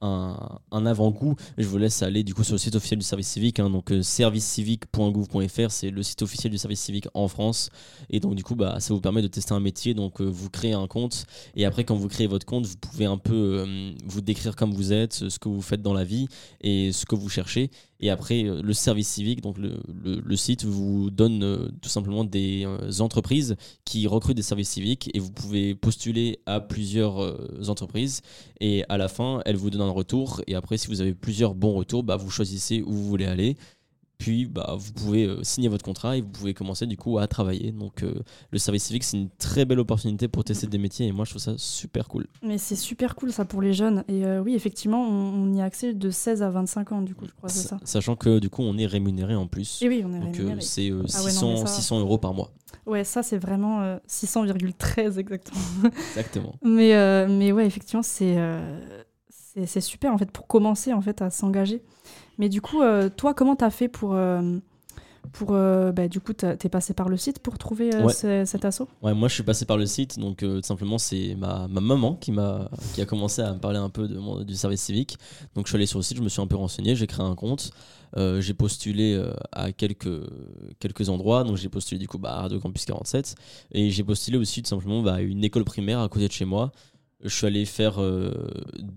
un, 0.00 0.86
avant-goût. 0.86 1.34
Je 1.56 1.66
vous 1.66 1.78
laisse 1.78 2.02
aller 2.02 2.22
du 2.22 2.34
coup 2.34 2.44
sur 2.44 2.54
le 2.54 2.58
site 2.58 2.74
officiel 2.74 2.98
du 2.98 3.04
service 3.04 3.28
civique, 3.28 3.60
hein, 3.60 3.70
donc 3.70 3.90
euh, 3.90 4.02
servicecivique.gouv.fr, 4.02 5.70
c'est 5.70 5.90
le 5.90 6.02
site 6.02 6.22
officiel 6.22 6.52
du 6.52 6.58
service 6.58 6.80
civique 6.80 7.08
en 7.14 7.28
France. 7.28 7.70
Et 8.10 8.20
donc 8.20 8.34
du 8.34 8.44
coup, 8.44 8.54
bah, 8.54 8.80
ça 8.80 8.94
vous 8.94 9.00
permet 9.00 9.22
de 9.22 9.28
tester 9.28 9.52
un 9.52 9.60
métier. 9.60 9.94
Donc 9.94 10.20
euh, 10.20 10.24
vous 10.24 10.50
créez 10.50 10.72
un 10.72 10.86
compte 10.86 11.26
et 11.54 11.64
après 11.64 11.84
quand 11.84 11.96
vous 11.96 12.08
créez 12.08 12.26
votre 12.26 12.46
compte, 12.46 12.66
vous 12.66 12.76
pouvez 12.76 13.06
un 13.06 13.18
peu 13.18 13.34
euh, 13.34 13.92
vous 14.06 14.20
décrire 14.20 14.56
comme 14.56 14.72
vous 14.72 14.92
êtes, 14.92 15.28
ce 15.28 15.38
que 15.38 15.48
vous 15.48 15.62
faites 15.62 15.82
dans 15.82 15.94
la 15.94 16.04
vie 16.04 16.28
et 16.60 16.92
ce 16.92 17.06
que 17.06 17.14
vous 17.14 17.28
cherchez. 17.28 17.70
Et 18.00 18.10
après, 18.10 18.44
euh, 18.44 18.62
le 18.62 18.72
service 18.72 19.08
civique, 19.08 19.40
donc 19.40 19.56
le, 19.58 20.36
site 20.36 20.64
vous 20.64 21.10
donne 21.10 21.42
euh, 21.42 21.68
tout 21.82 21.88
simplement 21.88 22.24
des 22.24 22.64
euh, 22.64 23.00
entreprises 23.00 23.56
qui 23.84 24.06
recrutent 24.06 24.36
des 24.36 24.42
services 24.42 24.70
civiques 24.70 25.10
et 25.14 25.18
vous 25.18 25.32
pouvez 25.32 25.74
postuler 25.74 26.38
à 26.46 26.60
plusieurs 26.60 27.18
entreprises. 27.68 28.22
Et 28.60 28.84
à 28.88 28.98
la 28.98 29.08
fin, 29.08 29.40
elles 29.44 29.56
vous 29.56 29.70
donnent 29.70 29.82
un 29.82 29.90
retour. 29.90 30.42
Et 30.46 30.54
après, 30.54 30.76
si 30.76 30.88
vous 30.88 31.00
avez 31.00 31.14
plusieurs 31.14 31.54
bons 31.54 31.74
retours, 31.74 32.02
bah, 32.04 32.16
vous 32.16 32.30
choisissez 32.30 32.82
où 32.82 32.92
vous 32.92 33.08
voulez 33.08 33.26
aller 33.26 33.56
Puis 34.18 34.46
bah, 34.46 34.74
vous 34.76 34.92
pouvez 34.92 35.26
euh, 35.26 35.44
signer 35.44 35.68
votre 35.68 35.84
contrat 35.84 36.16
et 36.16 36.22
vous 36.22 36.28
pouvez 36.28 36.52
commencer 36.52 36.86
du 36.86 36.96
coup 36.96 37.18
à 37.18 37.28
travailler. 37.28 37.70
Donc 37.70 38.02
euh, 38.02 38.14
le 38.50 38.58
service 38.58 38.82
civique 38.84 39.04
c'est 39.04 39.16
une 39.16 39.30
très 39.38 39.64
belle 39.64 39.78
opportunité 39.78 40.26
pour 40.26 40.42
tester 40.42 40.66
des 40.66 40.78
métiers 40.78 41.06
et 41.06 41.12
moi 41.12 41.24
je 41.24 41.30
trouve 41.30 41.42
ça 41.42 41.54
super 41.56 42.08
cool. 42.08 42.26
Mais 42.42 42.58
c'est 42.58 42.74
super 42.74 43.14
cool 43.14 43.32
ça 43.32 43.44
pour 43.44 43.62
les 43.62 43.72
jeunes. 43.72 44.02
Et 44.08 44.24
euh, 44.26 44.40
oui, 44.42 44.54
effectivement, 44.56 45.00
on, 45.06 45.44
on 45.44 45.52
y 45.54 45.60
a 45.60 45.64
accès 45.64 45.94
de 45.94 46.10
16 46.10 46.42
à 46.42 46.50
25 46.50 46.90
ans, 46.92 47.02
du 47.02 47.14
coup, 47.14 47.26
je 47.26 47.32
crois, 47.32 47.48
c'est 47.48 47.68
ça. 47.68 47.78
Sachant 47.84 48.16
que 48.16 48.40
du 48.40 48.50
coup 48.50 48.62
on 48.62 48.76
est 48.76 48.86
rémunéré 48.86 49.36
en 49.36 49.46
plus. 49.46 49.80
Et 49.82 49.88
oui, 49.88 50.02
on 50.04 50.12
est 50.12 50.18
Donc 50.20 50.34
rémunéré. 50.34 50.60
c'est 50.62 50.90
Ah 50.90 50.96
ouais, 51.22 51.30
600, 51.30 51.46
non, 51.46 51.52
mais 51.60 51.66
ça- 51.66 51.74
600 51.74 52.00
euros 52.00 52.18
par 52.18 52.34
mois. 52.34 52.50
Ouais, 52.86 53.04
ça 53.04 53.22
c'est 53.22 53.38
vraiment 53.38 53.82
euh, 53.82 53.98
600,13 54.08 55.18
exactement. 55.18 55.60
Exactement. 56.16 56.54
mais, 56.64 57.26
mais 57.28 57.52
ouais, 57.52 57.66
effectivement, 57.66 58.02
c'est 58.02 58.36
c'est 59.30 59.66
c'est 59.66 59.80
super 59.80 60.12
en 60.12 60.18
fait 60.18 60.30
pour 60.32 60.46
commencer 60.48 60.92
en 60.92 61.00
fait 61.00 61.22
à 61.22 61.30
s'engager. 61.30 61.82
Mais 62.38 62.48
du 62.48 62.60
coup, 62.60 62.82
euh, 62.82 63.08
toi, 63.08 63.34
comment 63.34 63.56
t'as 63.56 63.70
fait 63.70 63.88
pour 63.88 64.14
euh, 64.14 64.58
pour 65.32 65.50
euh, 65.52 65.92
bah, 65.92 66.08
du 66.08 66.20
coup 66.20 66.32
t'es 66.32 66.68
passé 66.70 66.94
par 66.94 67.08
le 67.10 67.18
site 67.18 67.40
pour 67.40 67.58
trouver 67.58 67.94
Ouais. 68.02 68.12
ce- 68.12 68.44
cet 68.46 68.64
assaut? 68.64 68.88
Ouais, 69.02 69.12
moi 69.12 69.28
je 69.28 69.34
suis 69.34 69.42
passé 69.42 69.66
par 69.66 69.76
le 69.76 69.84
site, 69.84 70.18
donc 70.18 70.38
tout 70.38 70.62
simplement 70.62 70.96
c'est 70.96 71.34
ma, 71.34 71.68
ma 71.68 71.80
maman 71.82 72.14
qui, 72.14 72.32
m'a, 72.32 72.70
qui 72.94 73.02
a 73.02 73.04
commencé 73.04 73.42
à 73.42 73.52
me 73.52 73.58
parler 73.58 73.78
un 73.78 73.90
peu 73.90 74.08
de 74.08 74.42
du 74.44 74.54
service 74.54 74.80
civique. 74.80 75.18
Donc 75.54 75.66
je 75.66 75.70
suis 75.70 75.76
allé 75.76 75.84
sur 75.84 75.98
le 75.98 76.02
site, 76.02 76.16
je 76.16 76.22
me 76.22 76.30
suis 76.30 76.40
un 76.40 76.46
peu 76.46 76.56
renseigné, 76.56 76.96
j'ai 76.96 77.06
créé 77.06 77.26
un 77.26 77.34
compte, 77.34 77.72
euh, 78.16 78.40
j'ai 78.40 78.54
postulé 78.54 79.12
euh, 79.14 79.34
à 79.52 79.70
quelques, 79.72 80.08
quelques 80.78 81.10
endroits, 81.10 81.44
donc 81.44 81.56
j'ai 81.56 81.68
postulé 81.68 81.98
du 81.98 82.08
coup 82.08 82.18
bah, 82.18 82.32
à 82.36 82.40
Radio 82.42 82.58
Campus 82.58 82.86
47, 82.86 83.34
et 83.72 83.90
j'ai 83.90 84.04
postulé 84.04 84.38
aussi 84.38 84.62
tout 84.62 84.68
simplement 84.70 85.02
bah, 85.02 85.14
à 85.16 85.20
une 85.20 85.44
école 85.44 85.64
primaire 85.64 86.00
à 86.00 86.08
côté 86.08 86.26
de 86.28 86.32
chez 86.32 86.46
moi. 86.46 86.72
Je 87.22 87.28
suis 87.34 87.46
allé 87.46 87.66
faire 87.66 88.00
euh, 88.00 88.32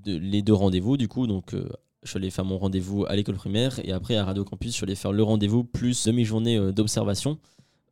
de- 0.05 0.15
les 0.17 0.43
deux 0.43 0.53
rendez-vous 0.53 0.95
du 0.95 1.09
coup, 1.09 1.27
donc 1.27 1.55
je 2.03 2.09
suis 2.09 2.17
allé 2.17 2.29
faire 2.29 2.45
mon 2.45 2.57
rendez-vous 2.57 3.05
à 3.05 3.15
l'école 3.15 3.35
primaire, 3.35 3.79
et 3.83 3.91
après 3.91 4.15
à 4.15 4.25
Radio 4.25 4.43
Campus 4.43 4.71
je 4.71 4.75
suis 4.77 4.83
allé 4.83 4.95
faire 4.95 5.11
le 5.11 5.23
rendez-vous 5.23 5.63
plus 5.63 6.05
demi-journée 6.05 6.57
euh, 6.57 6.71
d'observation 6.71 7.37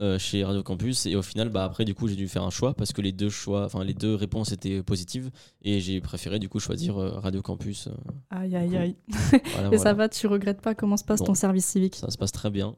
euh, 0.01 0.18
chez 0.18 0.45
Radio 0.45 0.64
Campus 0.64 1.07
et 1.07 1.18
au 1.18 1.22
final 1.22 1.49
bah 1.49 1.66
après 1.66 1.84
du 1.84 1.93
coup 1.93 2.07
j'ai 2.07 2.16
dû 2.16 2.30
faire 2.30 2.43
un 2.43 2.49
choix 2.49 2.74
parce 2.74 2.93
que 2.93 3.01
les 3.01 3.12
deux 3.12 3.30
choix 3.30 3.66
enfin 3.66 3.84
les 3.84 3.93
deux 3.93 4.16
réponses 4.16 4.53
étaient 4.53 4.82
positives 4.82 5.30
et 5.62 5.82
j'ai 5.82 5.99
préféré 5.99 6.39
du 6.39 6.47
coup 6.47 6.62
choisir 6.62 6.97
euh, 6.97 7.20
Radio 7.20 7.41
Campus 7.41 7.88
euh, 7.88 7.91
Aïe 8.30 8.55
aïe 8.55 8.78
aïe. 8.78 8.95
Voilà, 9.55 9.70
Et 9.74 9.78
ça 9.78 9.93
va, 9.93 10.07
tu 10.07 10.26
regrettes 10.28 10.62
pas 10.62 10.74
comment 10.74 10.95
se 10.95 11.03
passe 11.03 11.22
ton 11.22 11.34
service 11.34 11.66
civique? 11.66 11.95
ça 11.95 12.10
se 12.12 12.18
passe 12.18 12.32
très 12.32 12.49
bien 12.49 12.78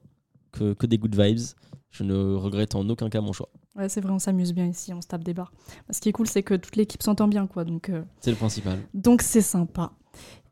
que, 0.52 0.74
que 0.74 0.88
des 0.88 0.98
good 0.98 1.16
vibes 1.16 1.46
je 1.92 2.04
ne 2.04 2.34
regrette 2.34 2.74
en 2.74 2.90
aucun 2.90 3.12
cas 3.12 3.22
mon 3.22 3.34
choix 3.34 3.50
Ouais, 3.76 3.88
c'est 3.88 4.02
vrai, 4.02 4.12
on 4.12 4.20
s'amuse 4.20 4.52
bien 4.54 4.66
ici, 4.66 4.92
on 4.92 5.00
se 5.02 5.08
tape 5.08 5.24
des 5.24 5.34
barres. 5.34 5.54
Ce 5.92 6.02
qui 6.02 6.10
est 6.10 6.12
cool, 6.12 6.28
c'est 6.28 6.44
que 6.44 6.56
toute 6.56 6.76
l'équipe 6.76 7.02
s'entend 7.02 7.30
bien, 7.30 7.48
quoi. 7.48 7.64
Donc, 7.64 7.90
c'est 8.20 8.32
le 8.32 8.36
principal 8.36 8.80
donc 8.94 9.22
c'est 9.22 9.40
sympa. 9.42 9.94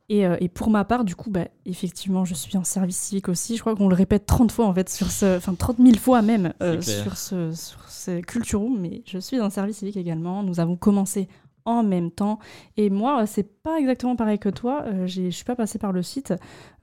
Et, 0.10 0.26
euh, 0.26 0.36
et 0.40 0.50
pour 0.50 0.72
ma 0.72 0.84
part, 0.86 1.06
du 1.06 1.16
coup, 1.16 1.30
bah, 1.30 1.48
effectivement, 1.66 2.26
je 2.26 2.34
suis 2.34 2.58
en 2.58 2.64
service 2.64 2.98
civique 2.98 3.30
aussi. 3.30 3.56
Je 3.56 3.62
crois 3.62 3.76
qu'on 3.76 3.88
le 3.88 3.96
répète 3.96 4.26
30 4.26 4.52
fois, 4.52 4.66
en 4.66 4.74
fait, 4.74 4.90
sur 4.90 5.12
ce, 5.12 5.38
enfin 5.38 5.54
30 5.54 5.78
000 5.78 5.98
fois 5.98 6.24
même 6.24 6.52
euh, 6.64 6.82
sur 6.82 7.16
ce, 7.16 7.52
sur 7.54 7.88
ce 7.88 8.20
culture 8.22 8.60
room. 8.60 8.80
Mais 8.80 9.04
je 9.06 9.20
suis 9.20 9.40
en 9.40 9.52
service 9.52 9.78
civique 9.78 9.98
également. 9.98 10.42
Nous 10.42 10.60
avons 10.60 10.76
commencé 10.76 11.28
en 11.64 11.84
même 11.84 12.10
temps. 12.10 12.40
Et 12.76 12.90
moi, 12.90 13.22
euh, 13.22 13.26
c'est 13.28 13.62
pas 13.62 13.78
exactement 13.80 14.16
pareil 14.16 14.40
que 14.40 14.50
toi. 14.50 14.84
Euh, 14.88 15.06
je 15.06 15.30
suis 15.30 15.46
pas 15.46 15.56
passée 15.56 15.78
par 15.78 15.92
le 15.92 16.02
site. 16.02 16.34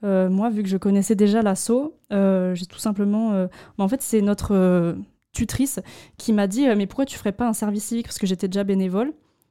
Moi, 0.03 0.49
vu 0.49 0.63
que 0.63 0.69
je 0.69 0.77
connaissais 0.77 1.15
déjà 1.15 1.41
l'assaut, 1.41 1.97
j'ai 2.09 2.65
tout 2.65 2.79
simplement. 2.79 3.31
bah, 3.31 3.49
en 3.83 3.89
fait, 3.89 4.01
c'est 4.01 4.21
notre 4.21 4.95
tutrice 5.33 5.81
qui 6.17 6.31
m'a 6.31 6.47
dit 6.47 6.65
Mais 6.77 6.87
pourquoi 6.87 7.05
tu 7.05 7.17
ferais 7.17 7.33
pas 7.33 7.45
un 7.45 7.53
service 7.53 7.83
civique? 7.83 8.05
Parce 8.05 8.19
que 8.19 8.27
j'étais 8.27 8.47
déjà 8.47 8.63
bénévole. 8.63 9.09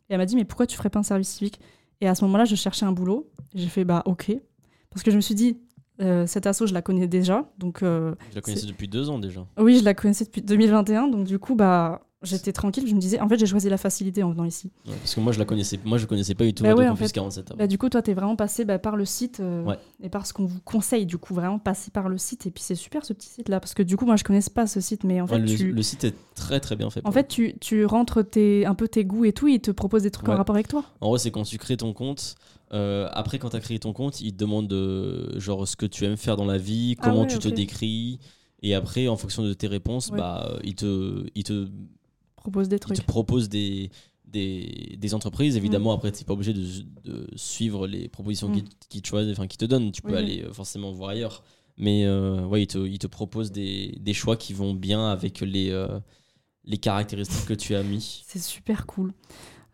Et 0.09 0.14
elle 0.14 0.18
m'a 0.18 0.24
dit 0.24 0.37
Mais 0.37 0.47
pourquoi 0.47 0.66
tu 0.66 0.79
ferais 0.79 0.89
pas 0.89 1.01
un 1.01 1.03
service 1.03 1.29
civique? 1.29 1.61
Et 2.01 2.09
à 2.09 2.14
ce 2.14 2.24
moment-là, 2.24 2.44
je 2.44 2.55
cherchais 2.55 2.84
un 2.84 2.92
boulot. 2.92 3.30
J'ai 3.55 3.68
fait 3.68 3.84
Bah, 3.84 4.03
ok. 4.07 4.32
Parce 4.90 5.03
que 5.03 5.11
je 5.11 5.16
me 5.16 5.20
suis 5.20 5.34
dit 5.34 5.59
euh, 6.01 6.26
Cette 6.26 6.47
asso, 6.47 6.66
je 6.66 6.74
la 6.74 6.82
connais 6.82 7.07
déjà. 7.09 7.51
Donc. 7.59 7.82
euh, 7.82 8.14
je 8.30 8.34
la 8.36 8.40
connaissais 8.42 8.66
depuis 8.66 8.88
deux 8.88 9.09
ans 9.11 9.18
déjà 9.18 9.47
oui, 9.59 9.78
je 9.78 9.84
la 9.84 9.94
connaissais 9.94 10.24
depuis 10.24 10.42
2021, 10.42 11.09
donc 11.09 11.26
du 11.26 11.38
coup, 11.38 11.55
bah, 11.55 12.06
j'étais 12.23 12.53
tranquille. 12.53 12.87
Je 12.89 12.95
me 12.95 13.01
disais, 13.01 13.21
en 13.21 13.29
fait, 13.29 13.39
j'ai 13.39 13.47
choisi 13.47 13.69
la 13.69 13.77
facilité 13.77 14.23
en 14.23 14.31
venant 14.31 14.45
ici. 14.45 14.71
Ouais, 14.87 14.95
parce 15.01 15.14
que 15.14 15.21
moi 15.21 15.33
je 15.33 15.39
la 15.39 15.45
connaissais 15.45 15.79
moi 15.85 15.99
je 15.99 16.07
connaissais 16.07 16.35
pas 16.35 16.45
du 16.45 16.55
tout 16.55 16.62
Bah 16.64 16.75
ouais, 16.75 16.87
en 16.87 16.93
Campus 16.93 17.09
fait. 17.09 17.12
47 17.14 17.51
avant. 17.51 17.59
Bah, 17.59 17.67
du 17.67 17.79
coup, 17.79 17.89
toi, 17.89 18.03
t'es 18.03 18.14
vraiment 18.14 18.37
passé 18.37 18.64
bah, 18.64 18.79
par 18.79 18.97
le 18.97 19.05
site 19.05 19.41
euh, 19.41 19.62
Ouais. 19.64 19.79
et 20.03 20.09
par 20.09 20.27
ce 20.27 20.33
qu'on 20.33 20.47
vous 20.47 20.61
conseille, 20.64 21.07
du 21.07 21.19
coup, 21.19 21.35
vraiment 21.35 21.59
passer 21.59 21.91
par 21.91 22.09
le 22.09 22.19
site. 22.19 22.47
Et 22.47 22.51
puis, 22.51 22.62
c'est 22.62 22.75
super 22.75 23.05
ce 23.05 23.12
petit 23.12 23.29
site-là, 23.29 23.61
parce 23.61 23.75
que 23.75 23.83
du 23.83 23.97
coup, 23.97 24.07
moi, 24.07 24.17
je 24.17 24.25
connaissais 24.25 24.51
pas 24.51 24.67
ce 24.67 24.81
site, 24.81 25.05
mais 25.05 25.21
en 25.21 25.27
fait, 25.27 25.39
le, 25.39 25.47
tu... 25.57 25.73
le 25.73 25.83
site 25.83 26.05
est 26.05 26.14
très 26.35 26.59
très 26.61 26.75
bien 26.77 26.91
fait 26.91 27.01
En 27.05 27.12
fait, 27.12 27.29
tu, 27.29 27.55
tu 27.61 27.85
rentres 27.85 28.29
tes, 28.29 28.67
un 28.67 28.75
peu 28.75 28.89
tes 28.89 29.05
goûts 29.05 29.25
et 29.25 29.33
tout, 29.33 29.49
ils 29.49 29.61
te 29.61 29.71
proposent 29.71 30.03
des 30.05 30.11
trucs 30.11 30.29
en 30.29 30.37
rapport 30.37 30.55
avec 30.57 30.69
toi. 30.69 30.85
En 31.01 31.07
gros, 31.07 31.19
c'est 31.19 31.31
quand 31.31 31.43
tu 31.45 31.59
crées 31.59 31.77
ton 31.77 31.93
compte. 31.93 32.35
euh, 32.73 33.09
après, 33.12 33.39
quand 33.39 33.51
tu 33.51 33.57
as 33.57 33.61
créé 33.61 33.79
ton 33.79 33.93
compte, 33.93 34.21
il 34.21 34.33
te 34.33 34.39
demande 34.39 34.73
euh, 34.73 35.39
genre 35.39 35.69
ce 35.69 35.77
que 35.77 35.87
tu 35.87 36.05
aimes 36.05 36.17
faire 36.17 36.37
dans 36.37 36.47
la 36.47 36.59
vie, 36.59 36.97
Ah 36.99 37.05
comment 37.05 37.27
tu 37.27 37.39
te 37.39 37.49
décris. 37.49 38.19
Et 38.62 38.75
après, 38.75 39.07
en 39.07 39.17
fonction 39.17 39.43
de 39.45 39.53
tes 39.53 39.67
réponses, 39.67 40.11
bah, 40.11 40.59
il, 40.64 40.75
te, 40.75 41.27
il, 41.35 41.45
te, 41.45 41.69
Propose 42.47 42.68
des 42.68 42.78
trucs. 42.78 42.97
te 42.99 43.03
propose 43.05 43.49
des, 43.49 43.90
des, 44.26 44.97
des 44.99 45.14
entreprises. 45.14 45.57
Évidemment, 45.57 45.92
Mm. 45.92 45.97
après, 45.97 46.12
tu 46.12 46.18
n'es 46.18 46.24
pas 46.26 46.32
obligé 46.34 46.53
de, 46.53 46.62
de 47.05 47.26
suivre 47.36 47.86
les 47.86 48.09
propositions 48.09 48.49
Mm. 48.49 48.62
qui, 48.62 48.64
qui 48.88 49.03
te 49.03 49.09
choisissent, 49.09 49.32
enfin, 49.38 49.47
qui 49.49 49.57
te 49.57 49.64
donnent. 49.64 49.90
Tu 49.92 50.03
peux 50.03 50.12
Oui, 50.12 50.18
aller 50.18 50.42
euh, 50.42 50.53
forcément 50.53 50.92
voir 50.92 51.11
ailleurs. 51.11 51.42
Mais 51.76 52.05
euh, 52.07 52.44
ouais, 52.47 52.62
il 52.62 52.66
te, 52.68 52.78
il 52.78 52.99
te 52.99 53.07
propose 53.07 53.51
des, 53.53 53.99
des 54.01 54.14
choix 54.14 54.36
qui 54.36 54.53
vont 54.55 54.74
bien 54.74 55.09
avec 55.11 55.40
les, 55.40 55.70
euh, 55.70 55.99
les 56.64 56.78
caractéristiques 56.78 57.47
que 57.47 57.55
tu 57.55 57.74
as 57.74 57.82
mis. 57.82 58.22
C'est 58.26 58.38
super 58.42 58.86
cool. 58.86 59.12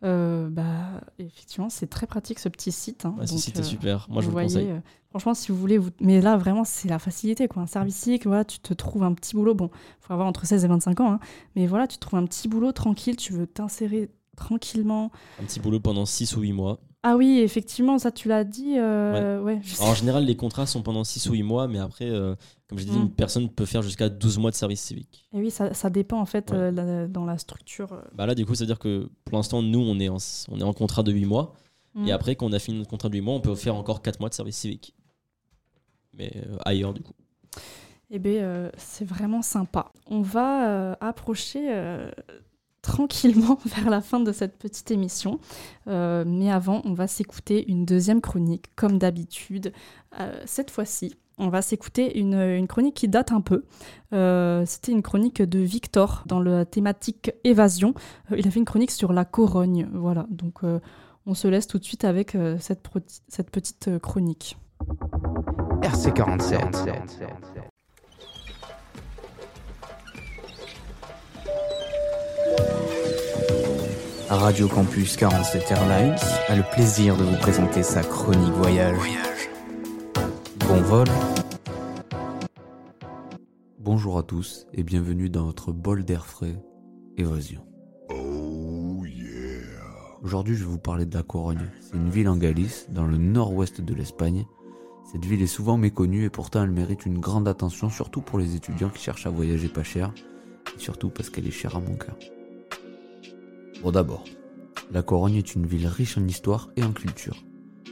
Euh, 0.04 0.48
bah, 0.50 1.00
effectivement, 1.18 1.68
c'est 1.70 1.86
très 1.86 2.06
pratique 2.06 2.38
ce 2.38 2.48
petit 2.48 2.72
site. 2.72 3.04
hein. 3.06 3.14
Ouais, 3.18 3.26
ce 3.26 3.32
Donc, 3.32 3.40
site 3.40 3.56
est 3.56 3.60
euh, 3.60 3.64
super. 3.64 4.06
Moi, 4.10 4.20
je 4.20 4.26
vous 4.26 4.30
le 4.30 4.32
voyez, 4.32 4.48
conseille. 4.48 4.70
euh, 4.70 4.80
franchement, 5.10 5.34
si 5.34 5.52
vous 5.52 5.58
voulez, 5.58 5.78
vous... 5.78 5.90
mais 6.00 6.20
là, 6.20 6.36
vraiment, 6.36 6.64
c'est 6.64 6.88
la 6.88 6.98
facilité. 6.98 7.46
Quoi. 7.48 7.62
Un 7.62 7.66
service 7.66 8.08
voilà, 8.24 8.44
tu 8.44 8.58
te 8.58 8.74
trouves 8.74 9.04
un 9.04 9.14
petit 9.14 9.34
boulot. 9.36 9.54
Bon, 9.54 9.70
il 9.72 10.06
faut 10.06 10.12
avoir 10.12 10.26
entre 10.28 10.44
16 10.44 10.64
et 10.64 10.68
25 10.68 11.00
ans. 11.00 11.12
hein. 11.12 11.20
Mais 11.54 11.66
voilà, 11.66 11.86
tu 11.86 11.98
trouves 11.98 12.18
un 12.18 12.24
petit 12.26 12.48
boulot 12.48 12.72
tranquille. 12.72 13.16
Tu 13.16 13.32
veux 13.32 13.46
t'insérer 13.46 14.10
tranquillement. 14.36 15.10
Un 15.40 15.44
petit 15.44 15.60
boulot 15.60 15.78
pendant 15.80 16.04
6 16.06 16.36
ou 16.36 16.40
8 16.40 16.52
mois. 16.52 16.80
Ah 17.04 17.16
oui, 17.16 17.40
effectivement, 17.40 17.98
ça, 17.98 18.12
tu 18.12 18.28
l'as 18.28 18.44
dit. 18.44 18.78
euh, 18.78 19.42
ouais. 19.42 19.60
Alors, 19.80 19.90
en 19.90 19.94
général, 19.94 20.24
les 20.24 20.36
contrats 20.36 20.66
sont 20.66 20.82
pendant 20.82 21.02
6 21.02 21.28
ou 21.28 21.32
8 21.32 21.42
mois, 21.42 21.66
mais 21.66 21.80
après, 21.80 22.08
euh, 22.08 22.36
comme 22.68 22.78
j'ai 22.78 22.84
dit, 22.84 22.96
Mm. 22.96 23.02
une 23.02 23.10
personne 23.10 23.48
peut 23.48 23.64
faire 23.66 23.82
jusqu'à 23.82 24.08
12 24.08 24.38
mois 24.38 24.52
de 24.52 24.56
service 24.56 24.80
civique. 24.80 25.24
Et 25.32 25.40
oui, 25.40 25.50
ça, 25.50 25.74
ça 25.74 25.90
dépend, 25.90 26.20
en 26.20 26.26
fait, 26.26 26.50
Ouais. 26.52 26.56
euh, 26.56 26.70
la- 26.70 27.08
dans 27.08 27.24
la 27.24 27.38
structure. 27.38 28.02
Bah 28.14 28.26
là, 28.26 28.36
du 28.36 28.46
coup, 28.46 28.54
ça 28.54 28.60
veut 28.62 28.66
dire 28.68 28.78
que 28.78 29.10
pour 29.24 29.36
l'instant, 29.36 29.62
nous, 29.62 29.80
on 29.80 29.98
est, 29.98 30.08
en, 30.08 30.18
on 30.50 30.60
est 30.60 30.62
en 30.64 30.72
contrat 30.72 31.02
de 31.02 31.10
8 31.10 31.24
mois. 31.26 31.54
Mm. 31.94 32.06
Et 32.06 32.12
après, 32.12 32.36
quand 32.36 32.46
on 32.46 32.52
a 32.52 32.58
fini 32.60 32.78
notre 32.78 32.90
contrat 32.90 33.08
de 33.08 33.14
8 33.14 33.20
mois, 33.20 33.34
on 33.34 33.40
peut 33.40 33.54
faire 33.56 33.74
encore 33.74 34.00
4 34.00 34.20
mois 34.20 34.28
de 34.28 34.34
service 34.34 34.56
civique. 34.56 34.94
Mais 36.14 36.30
ailleurs, 36.64 36.94
du 36.94 37.02
coup. 37.02 37.14
Eh 38.10 38.18
bien, 38.20 38.70
c'est 38.76 39.04
vraiment 39.06 39.42
sympa. 39.42 39.90
On 40.06 40.20
va 40.20 40.92
approcher 41.00 41.68
tranquillement 42.82 43.58
vers 43.64 43.88
la 43.88 44.00
fin 44.00 44.20
de 44.20 44.32
cette 44.32 44.58
petite 44.58 44.90
émission. 44.90 45.38
Euh, 45.88 46.24
mais 46.26 46.50
avant, 46.50 46.82
on 46.84 46.92
va 46.92 47.06
s'écouter 47.06 47.64
une 47.70 47.86
deuxième 47.86 48.20
chronique, 48.20 48.66
comme 48.76 48.98
d'habitude. 48.98 49.72
Euh, 50.20 50.42
cette 50.44 50.70
fois-ci, 50.70 51.14
on 51.38 51.48
va 51.48 51.62
s'écouter 51.62 52.18
une, 52.18 52.66
chronique 52.66 52.94
qui 52.94 53.08
date 53.08 53.32
un 53.32 53.40
peu. 53.40 53.64
Euh, 54.12 54.64
C'était 54.66 54.92
une 54.92 55.02
chronique 55.02 55.40
de 55.40 55.60
Victor 55.60 56.24
dans 56.26 56.40
la 56.40 56.66
thématique 56.66 57.32
évasion. 57.44 57.94
Il 58.36 58.46
a 58.46 58.50
fait 58.50 58.58
une 58.58 58.66
chronique 58.66 58.90
sur 58.90 59.12
la 59.12 59.24
Corogne. 59.24 59.88
Voilà, 59.94 60.26
donc 60.28 60.60
on 61.24 61.34
se 61.34 61.48
laisse 61.48 61.66
tout 61.66 61.78
de 61.78 61.84
suite 61.84 62.04
avec 62.04 62.36
cette, 62.60 62.86
cette 63.28 63.50
petite 63.50 63.98
chronique. 63.98 64.58
RC47. 65.80 67.71
Radio 74.34 74.66
Campus 74.66 75.18
47 75.18 75.70
Airlines 75.72 76.16
a 76.48 76.56
le 76.56 76.62
plaisir 76.62 77.18
de 77.18 77.22
vous 77.22 77.36
présenter 77.36 77.82
sa 77.82 78.02
chronique 78.02 78.54
voyage. 78.54 78.96
Bon 80.60 80.80
vol. 80.80 81.06
Bonjour 83.78 84.16
à 84.16 84.22
tous 84.22 84.66
et 84.72 84.84
bienvenue 84.84 85.28
dans 85.28 85.44
votre 85.44 85.72
bol 85.72 86.06
d'air 86.06 86.24
frais, 86.24 86.56
Évasion. 87.18 87.60
Aujourd'hui, 90.22 90.54
je 90.54 90.60
vais 90.60 90.70
vous 90.70 90.78
parler 90.78 91.04
de 91.04 91.14
la 91.14 91.22
Corogne. 91.22 91.68
C'est 91.82 91.96
une 91.96 92.08
ville 92.08 92.30
en 92.30 92.38
Galice, 92.38 92.86
dans 92.88 93.06
le 93.06 93.18
nord-ouest 93.18 93.82
de 93.82 93.94
l'Espagne. 93.94 94.46
Cette 95.12 95.26
ville 95.26 95.42
est 95.42 95.46
souvent 95.46 95.76
méconnue 95.76 96.24
et 96.24 96.30
pourtant 96.30 96.62
elle 96.62 96.70
mérite 96.70 97.04
une 97.04 97.18
grande 97.18 97.48
attention, 97.48 97.90
surtout 97.90 98.22
pour 98.22 98.38
les 98.38 98.56
étudiants 98.56 98.88
qui 98.88 99.02
cherchent 99.02 99.26
à 99.26 99.30
voyager 99.30 99.68
pas 99.68 99.82
cher, 99.82 100.10
et 100.74 100.80
surtout 100.80 101.10
parce 101.10 101.28
qu'elle 101.28 101.46
est 101.46 101.50
chère 101.50 101.76
à 101.76 101.80
mon 101.80 101.96
cœur. 101.96 102.16
D'abord, 103.90 104.24
la 104.90 105.02
Corogne 105.02 105.36
est 105.36 105.54
une 105.54 105.66
ville 105.66 105.86
riche 105.86 106.16
en 106.16 106.26
histoire 106.26 106.70
et 106.76 106.84
en 106.84 106.92
culture. 106.92 107.44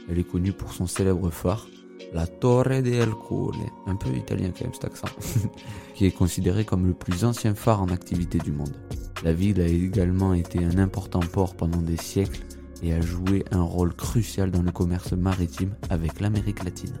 Elle 0.09 0.17
est 0.17 0.23
connue 0.23 0.53
pour 0.53 0.71
son 0.73 0.87
célèbre 0.87 1.29
phare, 1.29 1.67
la 2.13 2.25
Torre 2.25 2.81
de 2.81 3.01
Alcole, 3.01 3.55
un 3.85 3.95
peu 3.95 4.09
italien 4.09 4.51
quand 4.51 4.65
même 4.65 4.73
cet 4.73 4.85
accent, 4.85 5.07
qui 5.93 6.05
est 6.05 6.11
considéré 6.11 6.65
comme 6.65 6.87
le 6.87 6.93
plus 6.93 7.23
ancien 7.23 7.53
phare 7.53 7.81
en 7.81 7.89
activité 7.89 8.39
du 8.39 8.51
monde. 8.51 8.75
La 9.23 9.33
ville 9.33 9.61
a 9.61 9.67
également 9.67 10.33
été 10.33 10.63
un 10.63 10.79
important 10.79 11.19
port 11.19 11.55
pendant 11.55 11.81
des 11.81 11.97
siècles 11.97 12.45
et 12.81 12.93
a 12.93 13.01
joué 13.01 13.45
un 13.51 13.61
rôle 13.61 13.93
crucial 13.93 14.49
dans 14.49 14.63
le 14.63 14.71
commerce 14.71 15.11
maritime 15.13 15.75
avec 15.89 16.19
l'Amérique 16.19 16.63
latine. 16.63 16.97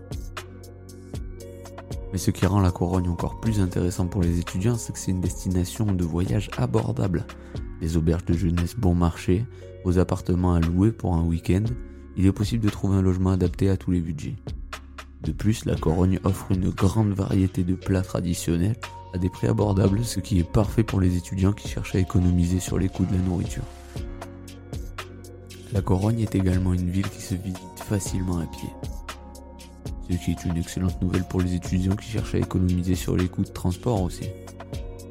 Mais 2.11 2.19
ce 2.19 2.29
qui 2.29 2.45
rend 2.45 2.59
la 2.59 2.71
Corogne 2.71 3.09
encore 3.09 3.39
plus 3.39 3.59
intéressant 3.59 4.05
pour 4.05 4.21
les 4.21 4.39
étudiants, 4.39 4.75
c'est 4.75 4.93
que 4.93 4.99
c'est 4.99 5.11
une 5.11 5.21
destination 5.21 5.85
de 5.85 6.03
voyage 6.03 6.51
abordable. 6.57 7.25
Les 7.81 7.97
auberges 7.97 8.25
de 8.25 8.33
jeunesse 8.33 8.75
bon 8.77 8.93
marché, 8.93 9.45
aux 9.83 9.97
appartements 9.97 10.53
à 10.53 10.59
louer 10.59 10.91
pour 10.91 11.15
un 11.15 11.23
week-end, 11.23 11.63
il 12.15 12.25
est 12.25 12.31
possible 12.31 12.63
de 12.63 12.69
trouver 12.69 12.95
un 12.95 13.01
logement 13.01 13.31
adapté 13.31 13.69
à 13.69 13.77
tous 13.77 13.91
les 13.91 14.01
budgets. 14.01 14.35
De 15.23 15.31
plus, 15.31 15.65
la 15.65 15.75
Corogne 15.75 16.19
offre 16.23 16.51
une 16.51 16.69
grande 16.69 17.13
variété 17.13 17.63
de 17.63 17.75
plats 17.75 18.01
traditionnels 18.01 18.75
à 19.13 19.17
des 19.17 19.29
prix 19.29 19.47
abordables, 19.47 20.03
ce 20.03 20.19
qui 20.19 20.39
est 20.39 20.49
parfait 20.49 20.83
pour 20.83 21.01
les 21.01 21.17
étudiants 21.17 21.53
qui 21.53 21.67
cherchent 21.67 21.95
à 21.95 21.99
économiser 21.99 22.59
sur 22.59 22.77
les 22.77 22.87
coûts 22.87 23.05
de 23.05 23.13
la 23.13 23.19
nourriture. 23.19 23.63
La 25.73 25.81
Corogne 25.81 26.19
est 26.19 26.35
également 26.35 26.73
une 26.73 26.89
ville 26.89 27.07
qui 27.07 27.21
se 27.21 27.35
visite 27.35 27.59
facilement 27.77 28.39
à 28.39 28.45
pied. 28.45 28.69
Ce 30.09 30.17
qui 30.17 30.31
est 30.31 30.45
une 30.45 30.57
excellente 30.57 31.01
nouvelle 31.01 31.23
pour 31.23 31.41
les 31.41 31.55
étudiants 31.55 31.95
qui 31.95 32.09
cherchent 32.09 32.35
à 32.35 32.39
économiser 32.39 32.95
sur 32.95 33.15
les 33.15 33.29
coûts 33.29 33.43
de 33.43 33.49
transport 33.49 34.01
aussi. 34.01 34.25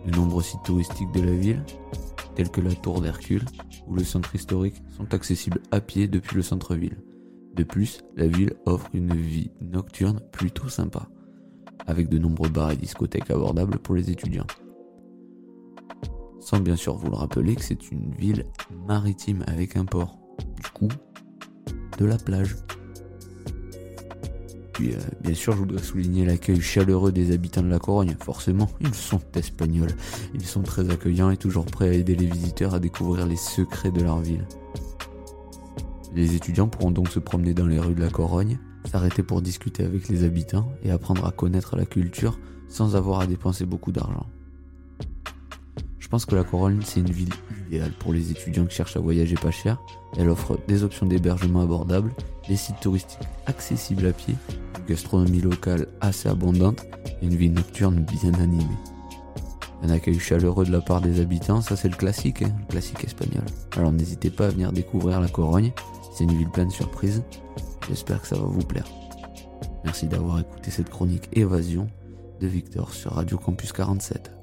De 0.06 0.14
nombreux 0.14 0.42
sites 0.42 0.62
touristiques 0.64 1.12
de 1.12 1.22
la 1.22 1.32
ville, 1.32 1.64
tels 2.40 2.50
que 2.50 2.62
la 2.62 2.74
Tour 2.74 3.02
d'Hercule 3.02 3.44
ou 3.86 3.94
le 3.94 4.02
centre 4.02 4.34
historique, 4.34 4.82
sont 4.96 5.12
accessibles 5.12 5.60
à 5.72 5.82
pied 5.82 6.08
depuis 6.08 6.36
le 6.36 6.42
centre-ville. 6.42 6.96
De 7.54 7.64
plus, 7.64 8.00
la 8.16 8.26
ville 8.26 8.54
offre 8.64 8.88
une 8.94 9.12
vie 9.14 9.50
nocturne 9.60 10.20
plutôt 10.32 10.70
sympa, 10.70 11.06
avec 11.86 12.08
de 12.08 12.16
nombreux 12.16 12.48
bars 12.48 12.70
et 12.70 12.76
discothèques 12.76 13.30
abordables 13.30 13.78
pour 13.78 13.94
les 13.94 14.10
étudiants. 14.10 14.46
Sans 16.38 16.60
bien 16.60 16.76
sûr 16.76 16.96
vous 16.96 17.10
le 17.10 17.16
rappeler 17.16 17.56
que 17.56 17.62
c'est 17.62 17.90
une 17.90 18.14
ville 18.14 18.46
maritime 18.88 19.44
avec 19.46 19.76
un 19.76 19.84
port, 19.84 20.18
du 20.56 20.70
coup, 20.70 20.88
de 21.98 22.06
la 22.06 22.16
plage. 22.16 22.56
Euh, 24.88 24.98
bien 25.22 25.34
sûr, 25.34 25.52
je 25.52 25.58
voudrais 25.58 25.82
souligner 25.82 26.24
l'accueil 26.24 26.60
chaleureux 26.60 27.12
des 27.12 27.32
habitants 27.32 27.62
de 27.62 27.68
la 27.68 27.78
Corogne. 27.78 28.16
Forcément, 28.20 28.68
ils 28.80 28.94
sont 28.94 29.20
espagnols. 29.34 29.94
Ils 30.34 30.46
sont 30.46 30.62
très 30.62 30.90
accueillants 30.90 31.30
et 31.30 31.36
toujours 31.36 31.66
prêts 31.66 31.88
à 31.88 31.92
aider 31.92 32.14
les 32.14 32.26
visiteurs 32.26 32.74
à 32.74 32.80
découvrir 32.80 33.26
les 33.26 33.36
secrets 33.36 33.90
de 33.90 34.00
leur 34.00 34.20
ville. 34.20 34.46
Les 36.14 36.34
étudiants 36.34 36.68
pourront 36.68 36.90
donc 36.90 37.08
se 37.08 37.20
promener 37.20 37.54
dans 37.54 37.66
les 37.66 37.78
rues 37.78 37.94
de 37.94 38.00
la 38.00 38.10
Corogne, 38.10 38.58
s'arrêter 38.90 39.22
pour 39.22 39.42
discuter 39.42 39.84
avec 39.84 40.08
les 40.08 40.24
habitants 40.24 40.72
et 40.82 40.90
apprendre 40.90 41.26
à 41.26 41.30
connaître 41.30 41.76
la 41.76 41.86
culture 41.86 42.38
sans 42.68 42.96
avoir 42.96 43.20
à 43.20 43.26
dépenser 43.26 43.66
beaucoup 43.66 43.92
d'argent. 43.92 44.26
Je 46.10 46.16
pense 46.16 46.26
que 46.26 46.34
la 46.34 46.42
Corogne, 46.42 46.80
c'est 46.84 46.98
une 46.98 47.12
ville 47.12 47.32
idéale 47.68 47.92
pour 47.92 48.12
les 48.12 48.32
étudiants 48.32 48.66
qui 48.66 48.74
cherchent 48.74 48.96
à 48.96 49.00
voyager 49.00 49.36
pas 49.36 49.52
cher. 49.52 49.80
Elle 50.18 50.28
offre 50.28 50.58
des 50.66 50.82
options 50.82 51.06
d'hébergement 51.06 51.60
abordables, 51.60 52.12
des 52.48 52.56
sites 52.56 52.80
touristiques 52.80 53.28
accessibles 53.46 54.06
à 54.06 54.12
pied, 54.12 54.34
une 54.76 54.86
gastronomie 54.86 55.40
locale 55.40 55.86
assez 56.00 56.28
abondante 56.28 56.84
et 57.22 57.26
une 57.26 57.36
vie 57.36 57.48
nocturne 57.48 58.00
bien 58.00 58.34
animée. 58.34 58.76
Un 59.84 59.90
accueil 59.90 60.18
chaleureux 60.18 60.64
de 60.64 60.72
la 60.72 60.80
part 60.80 61.00
des 61.00 61.20
habitants, 61.20 61.60
ça 61.60 61.76
c'est 61.76 61.88
le 61.88 61.96
classique, 61.96 62.42
hein, 62.42 62.52
le 62.58 62.66
classique 62.66 63.04
espagnol. 63.04 63.44
Alors 63.76 63.92
n'hésitez 63.92 64.30
pas 64.30 64.46
à 64.46 64.50
venir 64.50 64.72
découvrir 64.72 65.20
la 65.20 65.28
Corogne, 65.28 65.70
c'est 66.12 66.24
une 66.24 66.36
ville 66.36 66.50
pleine 66.50 66.68
de 66.68 66.72
surprises. 66.72 67.22
J'espère 67.88 68.20
que 68.20 68.26
ça 68.26 68.34
va 68.34 68.46
vous 68.46 68.66
plaire. 68.66 68.88
Merci 69.84 70.08
d'avoir 70.08 70.40
écouté 70.40 70.72
cette 70.72 70.90
chronique 70.90 71.28
Évasion 71.34 71.86
de 72.40 72.48
Victor 72.48 72.92
sur 72.92 73.12
Radio 73.12 73.38
Campus 73.38 73.70
47. 73.72 74.39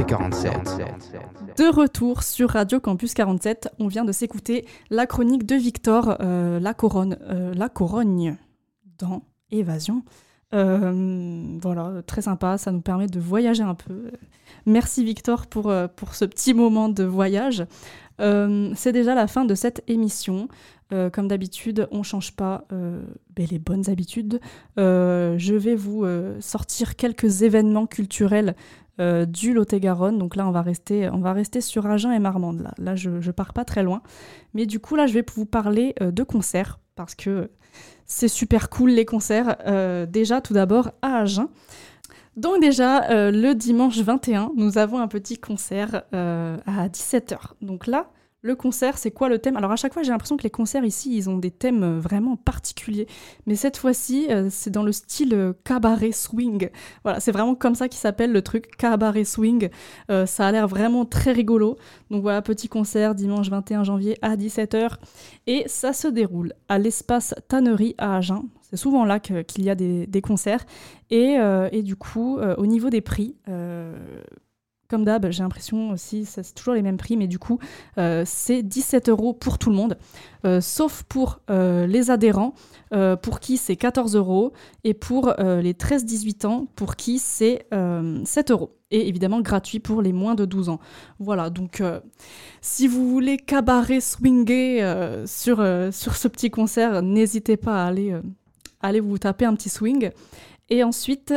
RC47. 0.00 1.58
De 1.58 1.74
retour 1.74 2.22
sur 2.22 2.50
Radio 2.50 2.80
Campus 2.80 3.12
47, 3.12 3.68
on 3.78 3.86
vient 3.86 4.04
de 4.04 4.12
s'écouter 4.12 4.64
la 4.88 5.06
chronique 5.06 5.44
de 5.44 5.56
Victor, 5.56 6.16
euh, 6.20 6.58
la 6.58 6.72
couronne, 6.72 7.18
euh, 7.28 7.52
la 7.54 7.68
dans 8.98 9.22
Évasion. 9.50 10.02
Euh, 10.54 11.58
voilà, 11.60 12.02
très 12.06 12.22
sympa, 12.22 12.56
ça 12.56 12.72
nous 12.72 12.80
permet 12.80 13.08
de 13.08 13.20
voyager 13.20 13.62
un 13.62 13.74
peu. 13.74 14.10
Merci 14.64 15.04
Victor 15.04 15.46
pour, 15.46 15.72
pour 15.96 16.14
ce 16.14 16.24
petit 16.24 16.54
moment 16.54 16.88
de 16.88 17.04
voyage. 17.04 17.64
C'est 18.18 18.92
déjà 18.92 19.14
la 19.14 19.26
fin 19.26 19.44
de 19.44 19.54
cette 19.54 19.82
émission. 19.86 20.48
Comme 21.12 21.28
d'habitude, 21.28 21.88
on 21.92 21.98
ne 21.98 22.02
change 22.02 22.32
pas 22.32 22.66
ben, 22.70 23.46
les 23.50 23.58
bonnes 23.58 23.88
habitudes. 23.88 24.40
Je 24.76 25.54
vais 25.54 25.74
vous 25.74 26.04
sortir 26.40 26.96
quelques 26.96 27.42
événements 27.42 27.86
culturels 27.86 28.54
euh, 29.00 29.24
du 29.24 29.52
Lot-et-Garonne. 29.54 30.18
Donc 30.18 30.36
là, 30.36 30.46
on 30.46 30.50
va 30.50 30.62
rester, 30.62 31.08
on 31.10 31.18
va 31.18 31.32
rester 31.32 31.60
sur 31.60 31.86
Agen 31.86 32.12
et 32.12 32.18
Marmande. 32.18 32.62
Là, 32.62 32.74
là 32.78 32.96
je 32.96 33.10
ne 33.10 33.32
pars 33.32 33.52
pas 33.52 33.64
très 33.64 33.82
loin. 33.82 34.02
Mais 34.54 34.66
du 34.66 34.78
coup, 34.78 34.94
là, 34.94 35.06
je 35.06 35.14
vais 35.14 35.24
vous 35.34 35.46
parler 35.46 35.94
euh, 36.00 36.10
de 36.10 36.22
concerts 36.22 36.78
parce 36.94 37.14
que 37.14 37.50
c'est 38.06 38.28
super 38.28 38.68
cool 38.70 38.90
les 38.90 39.04
concerts. 39.04 39.56
Euh, 39.66 40.06
déjà, 40.06 40.40
tout 40.40 40.52
d'abord, 40.52 40.90
à 41.02 41.20
Agen. 41.20 41.48
Donc 42.36 42.60
déjà, 42.60 43.30
le 43.30 43.54
dimanche 43.54 43.98
21, 43.98 44.52
nous 44.56 44.78
avons 44.78 44.98
un 44.98 45.08
petit 45.08 45.36
concert 45.36 46.04
à 46.12 46.88
17h. 46.88 47.38
Donc 47.60 47.86
là, 47.86 48.12
le 48.42 48.56
concert, 48.56 48.96
c'est 48.96 49.10
quoi 49.10 49.28
le 49.28 49.38
thème? 49.38 49.56
Alors 49.56 49.70
à 49.70 49.76
chaque 49.76 49.92
fois, 49.92 50.02
j'ai 50.02 50.10
l'impression 50.10 50.36
que 50.36 50.42
les 50.42 50.50
concerts 50.50 50.84
ici, 50.84 51.14
ils 51.14 51.28
ont 51.28 51.36
des 51.36 51.50
thèmes 51.50 51.82
euh, 51.82 52.00
vraiment 52.00 52.36
particuliers. 52.36 53.06
Mais 53.46 53.54
cette 53.54 53.76
fois-ci, 53.76 54.28
euh, 54.30 54.48
c'est 54.50 54.70
dans 54.70 54.82
le 54.82 54.92
style 54.92 55.34
euh, 55.34 55.52
cabaret 55.64 56.12
swing. 56.12 56.70
Voilà, 57.04 57.20
c'est 57.20 57.32
vraiment 57.32 57.54
comme 57.54 57.74
ça 57.74 57.88
qu'il 57.88 57.98
s'appelle 57.98 58.32
le 58.32 58.40
truc, 58.40 58.76
cabaret 58.76 59.24
swing. 59.24 59.68
Ça 60.08 60.46
a 60.46 60.52
l'air 60.52 60.66
vraiment 60.66 61.04
très 61.04 61.32
rigolo. 61.32 61.76
Donc 62.10 62.22
voilà, 62.22 62.42
petit 62.42 62.68
concert 62.68 63.14
dimanche 63.14 63.48
21 63.50 63.84
janvier 63.84 64.16
à 64.22 64.36
17h. 64.36 64.94
Et 65.46 65.64
ça 65.66 65.92
se 65.92 66.08
déroule 66.08 66.54
à 66.68 66.78
l'espace 66.78 67.34
Tannerie 67.48 67.94
à 67.98 68.16
Agen. 68.16 68.44
C'est 68.62 68.76
souvent 68.76 69.04
là 69.04 69.20
qu'il 69.20 69.64
y 69.64 69.70
a 69.70 69.74
des, 69.74 70.22
concerts. 70.22 70.64
Et, 71.10 71.36
et 71.72 71.82
du 71.82 71.96
coup, 71.96 72.38
au 72.38 72.66
niveau 72.66 72.90
des 72.90 73.00
prix, 73.00 73.36
comme 74.90 75.04
d'hab, 75.04 75.30
j'ai 75.30 75.42
l'impression 75.44 75.90
aussi, 75.90 76.24
c'est 76.24 76.52
toujours 76.52 76.74
les 76.74 76.82
mêmes 76.82 76.96
prix, 76.96 77.16
mais 77.16 77.28
du 77.28 77.38
coup, 77.38 77.60
euh, 77.96 78.24
c'est 78.26 78.62
17 78.62 79.08
euros 79.08 79.32
pour 79.32 79.56
tout 79.56 79.70
le 79.70 79.76
monde, 79.76 79.96
euh, 80.44 80.60
sauf 80.60 81.04
pour 81.04 81.40
euh, 81.48 81.86
les 81.86 82.10
adhérents, 82.10 82.54
pour 83.22 83.38
qui 83.38 83.56
c'est 83.56 83.76
14 83.76 84.16
euros, 84.16 84.52
et 84.82 84.94
pour 84.94 85.32
les 85.38 85.74
13-18 85.74 86.46
ans, 86.46 86.66
pour 86.74 86.96
qui 86.96 87.20
c'est 87.20 87.66
euh, 87.72 88.20
7 88.24 88.50
euros. 88.50 88.76
Et 88.90 89.06
évidemment 89.06 89.40
gratuit 89.40 89.78
pour 89.78 90.02
les 90.02 90.12
moins 90.12 90.34
de 90.34 90.44
12 90.44 90.70
ans. 90.70 90.80
Voilà, 91.20 91.50
donc 91.50 91.80
si 92.60 92.88
vous 92.88 93.08
voulez 93.08 93.36
cabaret 93.36 94.00
swinger 94.00 95.24
sur, 95.26 95.58
ce 95.58 96.26
petit 96.26 96.50
concert, 96.50 97.00
n'hésitez 97.00 97.56
pas 97.56 97.84
à 97.84 97.86
aller, 97.86 98.18
aller 98.80 98.98
vous 98.98 99.18
taper 99.18 99.44
un 99.44 99.54
petit 99.54 99.68
swing. 99.68 100.10
Et 100.68 100.82
ensuite, 100.82 101.32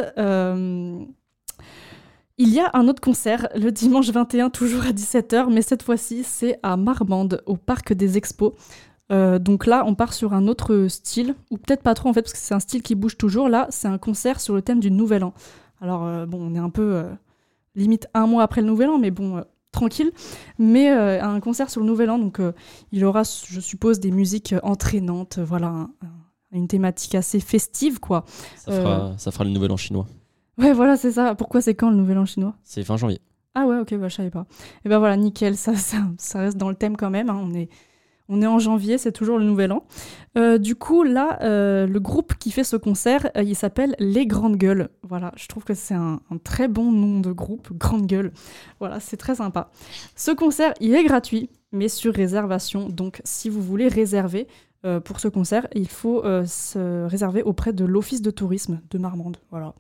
il 2.44 2.54
y 2.54 2.60
a 2.60 2.70
un 2.74 2.88
autre 2.88 3.02
concert 3.02 3.48
le 3.56 3.72
dimanche 3.72 4.10
21, 4.10 4.50
toujours 4.50 4.84
à 4.84 4.92
17h, 4.92 5.52
mais 5.52 5.62
cette 5.62 5.82
fois-ci, 5.84 6.24
c'est 6.24 6.60
à 6.62 6.76
Marmande, 6.78 7.42
au 7.46 7.56
Parc 7.56 7.94
des 7.94 8.18
Expos. 8.18 8.54
Euh, 9.12 9.40
donc 9.40 9.66
là, 9.66 9.84
on 9.86 9.96
part 9.96 10.14
sur 10.14 10.34
un 10.34 10.48
autre 10.48 10.88
style, 10.90 11.36
ou 11.52 11.58
peut-être 11.58 11.84
pas 11.84 11.94
trop 11.94 12.10
en 12.10 12.14
fait, 12.14 12.22
parce 12.22 12.34
que 12.34 12.40
c'est 12.40 12.54
un 12.54 12.60
style 12.60 12.82
qui 12.82 12.96
bouge 12.96 13.18
toujours. 13.18 13.48
Là, 13.50 13.68
c'est 13.70 13.88
un 13.88 13.98
concert 13.98 14.40
sur 14.42 14.56
le 14.56 14.62
thème 14.62 14.80
du 14.80 14.92
Nouvel 14.92 15.24
An. 15.24 15.34
Alors, 15.82 16.06
euh, 16.06 16.26
bon, 16.26 16.40
on 16.42 16.56
est 16.56 16.60
un 16.60 16.70
peu 16.70 16.96
euh, 16.96 17.04
limite 17.76 18.08
un 18.14 18.28
mois 18.28 18.44
après 18.44 18.62
le 18.62 18.68
Nouvel 18.68 18.90
An, 18.90 18.98
mais 18.98 19.12
bon, 19.12 19.44
tranquille. 19.72 20.12
Mais 20.60 20.90
un 20.90 21.40
concert 21.40 21.70
sur 21.70 21.82
le 21.82 21.88
Nouvel 21.88 22.10
An, 22.10 22.20
donc 22.20 22.40
il 22.92 23.06
aura, 23.06 23.24
je 23.24 23.60
suppose, 23.60 24.00
des 24.00 24.12
musiques 24.12 24.54
entraînantes, 24.64 25.40
voilà, 25.40 25.68
un- 25.68 25.82
un- 26.02 26.20
une 26.52 26.68
thématique 26.68 27.16
assez 27.16 27.40
festive, 27.40 28.00
quoi. 28.00 28.26
Ça 28.58 28.72
fera, 28.82 29.14
ça 29.18 29.32
fera 29.32 29.44
le 29.44 29.50
nouvel 29.50 29.72
an 29.72 29.78
chinois. 29.78 30.06
Ouais, 30.58 30.74
voilà, 30.74 30.98
c'est 30.98 31.12
ça. 31.12 31.36
Pourquoi 31.36 31.62
c'est 31.62 31.76
quand 31.76 31.90
le 31.90 31.96
Nouvel 31.96 32.18
An 32.18 32.26
chinois? 32.26 32.56
C'est 32.64 32.84
fin 32.84 32.98
janvier. 32.98 33.22
Ah 33.56 33.66
ouais, 33.68 33.78
ok, 33.80 33.94
bah, 33.96 34.08
je 34.08 34.16
savais 34.16 34.30
pas. 34.32 34.46
Et 34.86 34.90
ben 34.90 35.00
voilà, 35.00 35.16
nickel, 35.18 35.56
ça, 35.56 35.76
ça, 35.76 35.98
ça 36.18 36.40
reste 36.40 36.58
dans 36.58 36.70
le 36.70 36.76
thème 36.76 36.98
quand 36.98 37.10
même. 37.10 37.30
hein. 37.30 37.40
On, 37.40 37.54
est, 37.54 37.70
on 38.30 38.42
est 38.42 38.48
en 38.48 38.58
janvier, 38.58 38.98
c'est 38.98 39.12
toujours 39.12 39.38
le 39.38 39.46
nouvel 39.46 39.72
an. 39.72 39.84
Euh, 40.38 40.58
du 40.58 40.76
coup, 40.76 41.04
là, 41.04 41.38
euh, 41.42 41.86
le 41.86 42.00
groupe 42.00 42.34
qui 42.36 42.50
fait 42.52 42.64
ce 42.64 42.76
concert, 42.76 43.30
euh, 43.38 43.44
il 43.44 43.56
s'appelle 43.56 43.96
Les 44.00 44.26
Grandes 44.26 44.58
Gueules. 44.58 44.90
Voilà, 45.04 45.32
je 45.36 45.48
trouve 45.48 45.64
que 45.64 45.74
c'est 45.76 45.94
un, 45.94 46.20
un 46.32 46.38
très 46.38 46.68
bon 46.68 46.92
nom 46.92 47.20
de 47.20 47.32
groupe, 47.32 47.72
Grande 47.78 48.08
Gueule. 48.08 48.32
Voilà, 48.80 49.00
c'est 49.00 49.18
très 49.18 49.36
sympa. 49.36 49.70
Ce 50.16 50.32
concert, 50.32 50.74
il 50.80 50.96
est 50.96 51.04
gratuit, 51.04 51.50
mais 51.72 51.90
sur 51.90 52.14
réservation. 52.14 52.90
Donc, 52.90 53.22
si 53.24 53.50
vous 53.50 53.62
voulez 53.62 53.88
réserver 53.88 54.48
pour 55.06 55.22
ce 55.22 55.30
concert, 55.30 55.66
il 55.74 55.88
faut 55.88 56.24
se 56.46 57.06
réserver 57.06 57.42
auprès 57.42 57.72
de 57.72 57.86
l'Office 57.86 58.22
de 58.22 58.32
tourisme 58.32 58.82
de 58.92 58.98
Marmande. 58.98 59.38
Voilà. 59.50 59.74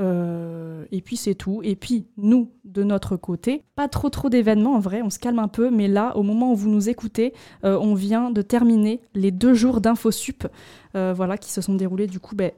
Euh, 0.00 0.84
et 0.90 1.00
puis 1.00 1.16
c'est 1.16 1.34
tout. 1.34 1.60
Et 1.62 1.76
puis 1.76 2.06
nous, 2.16 2.50
de 2.64 2.82
notre 2.82 3.16
côté, 3.16 3.62
pas 3.74 3.88
trop 3.88 4.08
trop 4.08 4.28
d'événements 4.28 4.74
en 4.74 4.80
vrai, 4.80 5.02
on 5.02 5.10
se 5.10 5.18
calme 5.18 5.38
un 5.38 5.48
peu, 5.48 5.70
mais 5.70 5.88
là, 5.88 6.16
au 6.16 6.22
moment 6.22 6.52
où 6.52 6.56
vous 6.56 6.70
nous 6.70 6.88
écoutez, 6.88 7.32
euh, 7.64 7.78
on 7.78 7.94
vient 7.94 8.30
de 8.30 8.42
terminer 8.42 9.00
les 9.14 9.30
deux 9.30 9.54
jours 9.54 9.80
d'infosup, 9.80 10.46
euh, 10.96 11.12
voilà, 11.14 11.36
qui 11.36 11.52
se 11.52 11.60
sont 11.60 11.74
déroulés 11.74 12.06
du 12.06 12.20
coup, 12.20 12.34
ben, 12.34 12.52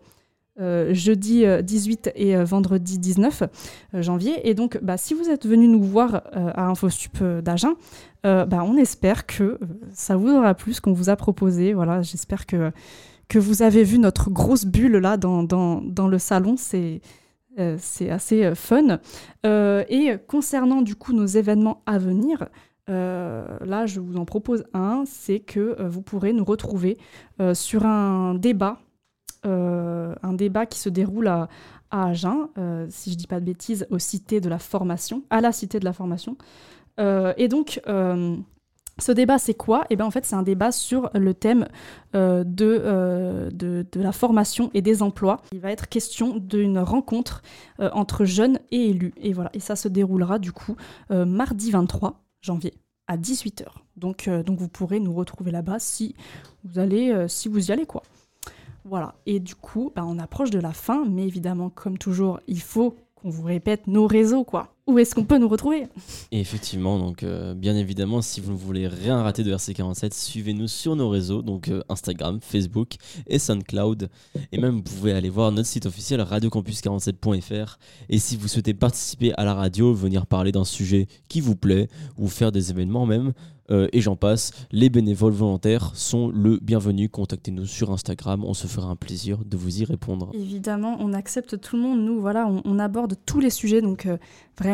jeudi 0.56 1.44
euh, 1.44 1.62
18 1.62 2.12
et 2.14 2.36
vendredi 2.36 2.98
19 2.98 3.42
euh, 3.94 4.02
janvier. 4.02 4.48
Et 4.48 4.54
donc, 4.54 4.78
bah, 4.82 4.96
si 4.96 5.14
vous 5.14 5.28
êtes 5.28 5.46
venu 5.46 5.66
nous 5.66 5.82
voir 5.82 6.22
à 6.32 6.68
InfoSup 6.68 7.22
d'Agen, 7.42 7.74
bah, 8.22 8.64
on 8.64 8.76
espère 8.76 9.26
que 9.26 9.58
ça 9.92 10.16
vous 10.16 10.30
aura 10.30 10.54
plu 10.54 10.72
ce 10.72 10.80
qu'on 10.80 10.92
vous 10.92 11.10
a 11.10 11.16
proposé. 11.16 11.74
Voilà, 11.74 12.00
j'espère 12.02 12.46
que, 12.46 12.70
que 13.28 13.38
vous 13.38 13.62
avez 13.62 13.84
vu 13.84 13.98
notre 13.98 14.30
grosse 14.30 14.64
bulle 14.64 14.96
là 14.96 15.16
dans, 15.16 15.42
dans, 15.42 15.82
dans 15.82 16.08
le 16.08 16.18
salon. 16.18 16.54
C'est 16.56 17.02
euh, 17.58 17.76
c'est 17.78 18.10
assez 18.10 18.44
euh, 18.44 18.54
fun. 18.54 18.98
Euh, 19.46 19.84
et 19.88 20.16
concernant 20.26 20.82
du 20.82 20.96
coup 20.96 21.12
nos 21.12 21.26
événements 21.26 21.82
à 21.86 21.98
venir, 21.98 22.48
là 22.86 23.86
je 23.86 23.98
vous 23.98 24.18
en 24.18 24.26
propose 24.26 24.64
un, 24.74 25.04
c'est 25.06 25.40
que 25.40 25.82
vous 25.86 26.02
pourrez 26.02 26.34
nous 26.34 26.44
retrouver 26.44 26.98
sur 27.54 27.86
un 27.86 28.34
débat, 28.34 28.78
un 29.42 30.32
débat 30.34 30.66
qui 30.66 30.78
se 30.78 30.90
déroule 30.90 31.28
à, 31.28 31.48
Agen, 31.90 32.48
si 32.90 33.12
je 33.12 33.16
dis 33.16 33.26
pas 33.26 33.40
de 33.40 33.46
bêtises, 33.46 33.86
à 33.90 35.40
la 35.40 35.52
cité 35.52 35.80
de 35.80 35.84
la 35.84 35.94
formation. 35.94 36.36
et 36.98 37.48
donc 37.48 37.80
ce 38.98 39.12
débat, 39.12 39.38
c'est 39.38 39.54
quoi? 39.54 39.84
Eh 39.90 39.96
bien, 39.96 40.06
en 40.06 40.10
fait, 40.10 40.24
c'est 40.24 40.36
un 40.36 40.42
débat 40.42 40.70
sur 40.70 41.10
le 41.14 41.34
thème 41.34 41.66
euh, 42.14 42.44
euh, 42.60 43.50
de, 43.50 43.84
la 43.94 44.12
formation 44.12 44.70
et 44.72 44.82
des 44.82 45.02
emplois. 45.02 45.40
Il 45.52 45.60
va 45.60 45.72
être 45.72 45.88
question 45.88 46.36
d'une 46.36 46.78
rencontre 46.78 47.42
euh, 47.80 47.90
entre 47.92 48.24
jeunes 48.24 48.58
et 48.70 48.90
élus. 48.90 49.12
Et 49.16 49.32
voilà, 49.32 49.50
et 49.52 49.60
ça 49.60 49.74
se 49.74 49.88
déroulera 49.88 50.38
du 50.38 50.52
coup 50.52 50.76
mardi 51.10 51.70
23 51.70 52.22
janvier 52.40 52.74
à 53.06 53.16
18h. 53.16 53.66
Donc, 53.96 54.28
donc 54.28 54.58
vous 54.58 54.68
pourrez 54.68 55.00
nous 55.00 55.14
retrouver 55.14 55.50
là-bas 55.50 55.78
si 55.78 56.14
vous 56.64 56.78
allez, 56.78 57.26
si 57.28 57.48
vous 57.48 57.68
y 57.68 57.72
allez, 57.72 57.86
quoi. 57.86 58.02
Voilà, 58.84 59.14
et 59.24 59.40
du 59.40 59.54
coup, 59.54 59.92
bah, 59.94 60.04
on 60.06 60.18
approche 60.18 60.50
de 60.50 60.58
la 60.58 60.72
fin, 60.72 61.04
mais 61.06 61.26
évidemment, 61.26 61.70
comme 61.70 61.96
toujours, 61.96 62.40
il 62.46 62.60
faut 62.60 62.96
qu'on 63.14 63.30
vous 63.30 63.44
répète 63.44 63.86
nos 63.86 64.06
réseaux, 64.06 64.44
quoi 64.44 64.73
où 64.86 64.98
est-ce 64.98 65.14
qu'on 65.14 65.24
peut 65.24 65.38
nous 65.38 65.48
retrouver 65.48 65.86
Et 66.30 66.40
effectivement, 66.40 66.98
donc 66.98 67.22
euh, 67.22 67.54
bien 67.54 67.74
évidemment, 67.74 68.20
si 68.20 68.42
vous 68.42 68.52
ne 68.52 68.56
voulez 68.56 68.86
rien 68.86 69.22
rater 69.22 69.42
de 69.42 69.54
RC47, 69.54 70.12
suivez-nous 70.12 70.68
sur 70.68 70.94
nos 70.94 71.08
réseaux, 71.08 71.40
donc 71.40 71.68
euh, 71.68 71.82
Instagram, 71.88 72.38
Facebook 72.42 72.96
et 73.26 73.38
SoundCloud. 73.38 74.10
Et 74.52 74.58
même, 74.58 74.76
vous 74.76 74.82
pouvez 74.82 75.12
aller 75.12 75.30
voir 75.30 75.52
notre 75.52 75.68
site 75.68 75.86
officiel 75.86 76.20
radiocampus47.fr. 76.20 77.78
Et 78.10 78.18
si 78.18 78.36
vous 78.36 78.46
souhaitez 78.46 78.74
participer 78.74 79.32
à 79.34 79.44
la 79.44 79.54
radio, 79.54 79.94
venir 79.94 80.26
parler 80.26 80.52
d'un 80.52 80.64
sujet 80.64 81.06
qui 81.28 81.40
vous 81.40 81.56
plaît, 81.56 81.88
ou 82.18 82.28
faire 82.28 82.52
des 82.52 82.70
événements 82.70 83.06
même, 83.06 83.32
euh, 83.70 83.88
et 83.92 84.00
j'en 84.00 84.16
passe. 84.16 84.52
Les 84.72 84.90
bénévoles 84.90 85.32
volontaires 85.32 85.92
sont 85.94 86.28
le 86.28 86.58
bienvenu. 86.60 87.08
Contactez-nous 87.08 87.66
sur 87.66 87.90
Instagram, 87.90 88.44
on 88.44 88.54
se 88.54 88.66
fera 88.66 88.88
un 88.88 88.96
plaisir 88.96 89.38
de 89.44 89.56
vous 89.56 89.80
y 89.80 89.84
répondre. 89.84 90.30
Évidemment, 90.34 90.96
on 91.00 91.12
accepte 91.12 91.60
tout 91.60 91.76
le 91.76 91.82
monde. 91.82 92.00
Nous, 92.00 92.20
voilà, 92.20 92.46
on, 92.46 92.78
aborde 92.78 93.14
tous 93.24 93.40
les 93.40 93.50
sujets, 93.50 93.80
donc 93.80 94.06
euh, 94.06 94.18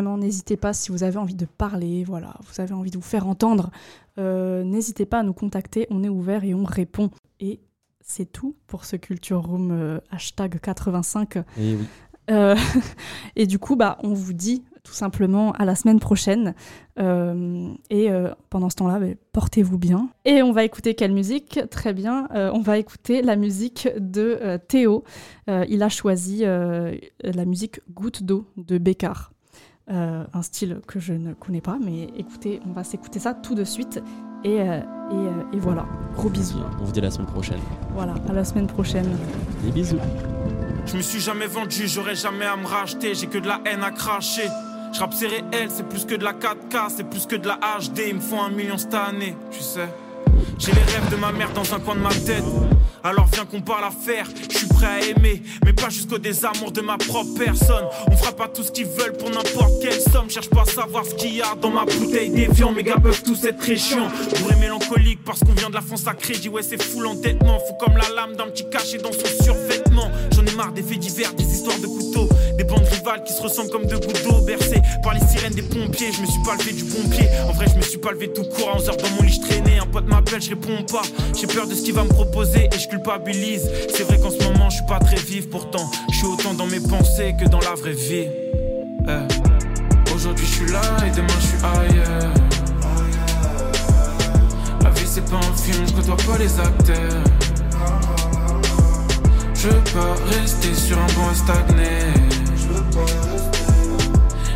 vraiment, 0.01 0.19
n'hésitez 0.19 0.57
pas 0.57 0.73
si 0.73 0.91
vous 0.91 1.03
avez 1.03 1.19
envie 1.19 1.35
de 1.35 1.45
parler, 1.47 2.05
voilà, 2.05 2.35
vous 2.47 2.61
avez 2.61 2.73
envie 2.73 2.91
de 2.91 2.97
vous 2.97 3.03
faire 3.03 3.27
entendre, 3.27 3.71
euh, 4.19 4.65
n'hésitez 4.65 5.07
pas 5.07 5.21
à 5.21 5.23
nous 5.23 5.33
contacter. 5.33 5.87
On 5.91 6.03
est 6.03 6.09
ouvert 6.09 6.45
et 6.45 6.55
on 6.55 6.65
répond. 6.65 7.11
Et 7.39 7.61
c'est 8.01 8.31
tout 8.31 8.57
pour 8.67 8.85
ce 8.85 8.97
Culture 8.97 9.43
Room 9.43 10.01
hashtag 10.11 10.59
85. 10.61 11.37
Et, 11.37 11.43
eh 11.59 11.77
oui. 11.77 11.87
et 13.37 13.47
du 13.47 13.59
coup, 13.59 13.77
bah, 13.77 13.99
on 14.03 14.15
vous 14.15 14.33
dit 14.33 14.63
tout 14.83 14.93
simplement 14.93 15.53
à 15.53 15.65
la 15.65 15.75
semaine 15.75 16.01
prochaine. 16.01 16.55
Euh, 16.99 17.73
et 17.91 18.11
euh, 18.11 18.31
pendant 18.51 18.71
ce 18.71 18.77
temps-là, 18.77 18.99
bah, 18.99 19.07
portez-vous 19.33 19.79
bien. 19.79 20.09
Et 20.25 20.43
on 20.43 20.53
va 20.53 20.65
écouter 20.65 20.95
quelle 20.95 21.13
musique? 21.13 21.61
Très 21.71 21.93
bien, 21.93 22.29
euh, 22.35 22.51
on 22.53 22.61
va 22.61 22.79
écouter 22.79 23.23
la 23.23 23.37
musique 23.37 23.89
de 23.97 24.59
Théo. 24.69 25.05
il 25.49 25.83
a 25.83 25.89
choisi 25.89 26.43
la 26.43 27.45
musique 27.45 27.81
Goutte 27.91 28.23
d'eau 28.23 28.47
de 28.57 28.79
Bécard. 28.79 29.33
Un 29.91 30.43
style 30.43 30.81
que 30.87 31.01
je 31.01 31.13
ne 31.13 31.33
connais 31.35 31.61
pas, 31.61 31.79
mais 31.83 32.09
écoutez, 32.17 32.61
on 32.69 32.73
va 32.73 32.85
s'écouter 32.85 33.19
ça 33.19 33.35
tout 33.35 33.55
de 33.55 33.65
suite. 33.65 34.03
Et, 34.45 34.57
et, 34.57 35.53
et, 35.53 35.59
voilà, 35.59 35.87
gros 36.17 36.31
bisous. 36.31 36.61
On 36.81 36.85
vous 36.85 36.93
dit 36.93 37.01
à 37.01 37.03
la 37.03 37.11
semaine 37.11 37.27
prochaine. 37.27 37.61
Voilà, 37.95 38.15
à 38.29 38.33
la 38.33 38.45
semaine 38.45 38.67
prochaine. 38.67 39.09
Des 39.63 39.71
bisous. 39.71 39.99
Je 40.87 40.97
me 40.97 41.03
suis 41.03 41.21
jamais 41.21 41.47
vendu, 41.47 41.87
j'aurais 41.87 42.15
jamais 42.15 42.47
à 42.47 42.57
me 42.57 42.67
racheter, 42.67 43.15
j'ai 43.15 43.27
que 43.27 43.39
de 43.39 43.47
la 43.47 43.61
haine 43.67 43.83
à 43.83 43.91
cracher. 43.91 44.49
Je 44.93 44.99
rappe 44.99 45.15
réel, 45.15 45.69
c'est 45.69 45.89
plus 45.89 46.05
que 46.05 46.15
de 46.15 46.25
la 46.25 46.33
4K, 46.33 46.89
c'est 46.89 47.09
plus 47.09 47.27
que 47.27 47.37
de 47.37 47.47
la 47.47 47.59
HD, 47.79 48.01
il 48.09 48.15
me 48.17 48.21
faut 48.21 48.41
un 48.41 48.51
million 48.51 48.77
cette 48.77 48.95
année, 48.95 49.37
tu 49.51 49.61
sais. 49.61 49.89
J'ai 50.59 50.73
les 50.73 50.81
rêves 50.81 51.11
de 51.11 51.17
ma 51.17 51.33
mère 51.33 51.53
dans 51.53 51.75
un 51.75 51.79
coin 51.79 51.95
de 51.95 52.01
ma 52.01 52.11
tête. 52.11 52.45
Alors 53.03 53.27
viens 53.33 53.47
qu'on 53.47 53.63
parle 53.63 53.85
à 53.85 53.91
faire, 53.91 54.27
je 54.51 54.59
suis 54.59 54.67
prêt 54.67 54.87
à 54.87 55.01
aimer, 55.01 55.43
mais 55.65 55.73
pas 55.73 55.89
jusqu'au 55.89 56.19
désamour 56.19 56.71
de 56.71 56.83
ma 56.83 56.99
propre 56.99 57.31
personne. 57.39 57.87
On 58.11 58.17
fera 58.17 58.33
pas 58.33 58.49
tout 58.49 58.63
ce 58.63 58.71
qu'ils 58.71 58.87
veulent 58.87 59.17
pour 59.17 59.31
n'importe 59.31 59.81
quelle 59.81 60.01
somme. 60.01 60.29
Cherche 60.29 60.51
pas 60.51 60.63
à 60.63 60.67
savoir 60.67 61.07
ce 61.07 61.15
qu'il 61.15 61.35
y 61.35 61.41
a 61.41 61.55
dans 61.61 61.71
ma 61.71 61.87
bouteille 61.87 62.31
d'évian. 62.31 62.73
Mes 62.73 62.83
gars 62.83 62.99
peuvent 63.03 63.23
tous 63.23 63.45
être 63.45 63.59
très 63.59 63.77
chiants. 63.77 64.09
Bourré 64.41 64.57
mélancolique 64.57 65.21
parce 65.25 65.41
qu'on 65.41 65.53
vient 65.53 65.71
de 65.71 65.75
la 65.75 65.81
France 65.81 66.07
à 66.07 66.15
crédit. 66.15 66.51
Ouais, 66.51 66.63
c'est 66.63 66.83
fou 66.83 67.01
l'entêtement. 67.01 67.59
Faut 67.61 67.75
comme 67.75 67.97
la 67.97 68.09
lame 68.15 68.37
d'un 68.37 68.49
petit 68.49 68.69
cachet 68.69 68.99
dans 68.99 69.13
son 69.13 69.45
survêtement. 69.45 70.11
J'en 70.33 70.45
ai 70.45 70.55
marre 70.55 70.73
des 70.73 70.83
faits 70.83 70.99
divers, 70.99 71.33
des 71.35 71.45
histoires 71.45 71.79
de 71.79 71.87
couteaux. 71.87 72.29
Des 72.61 72.67
bandes 72.67 72.87
rivales 72.93 73.25
qui 73.25 73.33
se 73.33 73.41
ressemblent 73.41 73.71
comme 73.71 73.87
deux 73.87 73.99
gouttes 73.99 74.23
d'eau 74.23 74.39
bercées 74.43 74.83
par 75.03 75.15
les 75.15 75.21
sirènes 75.21 75.55
des 75.55 75.63
pompiers. 75.63 76.13
Je 76.13 76.21
me 76.21 76.27
suis 76.27 76.43
pas 76.45 76.57
levé 76.57 76.75
du 76.75 76.85
pompier. 76.85 77.27
En 77.49 77.53
vrai, 77.53 77.65
je 77.73 77.75
me 77.75 77.81
suis 77.81 77.97
pas 77.97 78.11
levé 78.11 78.31
tout 78.35 78.43
court. 78.43 78.69
À 78.69 78.77
11 78.77 78.89
heures 78.91 78.97
dans 78.99 79.09
mon 79.17 79.23
lit, 79.23 79.33
je 79.33 79.41
traînais. 79.41 79.79
Un 79.79 79.87
pote 79.87 80.05
m'appelle, 80.07 80.43
je 80.43 80.51
réponds 80.51 80.83
pas. 80.93 81.01
J'ai 81.35 81.47
peur 81.47 81.67
de 81.67 81.75
ce 81.75 81.81
qu'il 81.81 81.95
va 81.95 82.05
me 82.05 82.11
proposer 82.11 82.69
et 82.71 82.79
je 82.79 82.87
culpabilise. 82.87 83.67
C'est 83.89 84.03
vrai 84.03 84.19
qu'en 84.19 84.29
ce 84.29 84.37
moment, 84.45 84.69
je 84.69 84.75
suis 84.75 84.85
pas 84.85 84.99
très 84.99 85.17
vif. 85.17 85.49
Pourtant, 85.49 85.91
je 86.11 86.17
suis 86.17 86.27
autant 86.27 86.53
dans 86.53 86.67
mes 86.67 86.81
pensées 86.81 87.35
que 87.41 87.49
dans 87.49 87.61
la 87.61 87.75
vraie 87.77 87.95
vie. 87.95 88.27
Eh. 89.09 90.15
Aujourd'hui, 90.15 90.45
je 90.45 90.53
suis 90.53 90.71
là 90.71 90.83
et 91.07 91.17
demain, 91.17 91.29
je 91.41 91.47
suis 91.47 91.65
ailleurs. 91.65 92.35
La 94.83 94.91
vie, 94.91 95.07
c'est 95.07 95.25
pas 95.25 95.39
un 95.39 95.57
film, 95.57 95.87
je 95.89 95.95
côtoie 95.95 96.17
pas 96.19 96.37
les 96.37 96.61
acteurs. 96.61 97.25
Je 99.55 99.69
veux 99.69 99.85
pas 99.95 100.15
rester 100.39 100.75
sur 100.75 100.99
un 100.99 101.07
banc 101.07 101.35
stagné. 101.35 102.30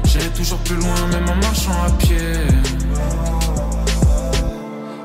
J'irai 0.04 0.28
toujours 0.30 0.58
plus 0.58 0.76
loin, 0.76 1.06
même 1.12 1.28
en 1.28 1.36
marchant 1.36 1.72
à 1.86 1.90
pied. 1.98 2.16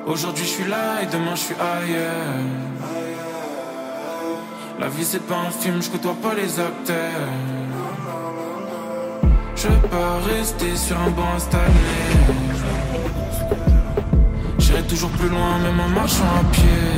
Aujourd'hui 0.05 0.43
je 0.43 0.49
suis 0.49 0.67
là 0.67 1.01
et 1.03 1.05
demain 1.05 1.35
je 1.35 1.41
suis 1.41 1.55
ailleurs. 1.55 2.43
La 4.79 4.87
vie 4.87 5.03
c'est 5.03 5.25
pas 5.27 5.37
un 5.47 5.51
film, 5.51 5.81
je 5.81 5.89
côtoie 5.89 6.15
pas 6.21 6.33
les 6.33 6.59
acteurs. 6.59 7.29
Je 9.55 9.67
veux 9.67 9.87
pas 9.89 10.19
rester 10.33 10.75
sur 10.75 10.97
un 10.97 11.09
banc 11.09 11.37
stagné. 11.37 11.99
J'irai 14.57 14.83
toujours 14.83 15.09
plus 15.11 15.29
loin, 15.29 15.59
même 15.59 15.79
en 15.79 15.89
marchant 15.89 16.31
à 16.39 16.43
pied. 16.51 16.89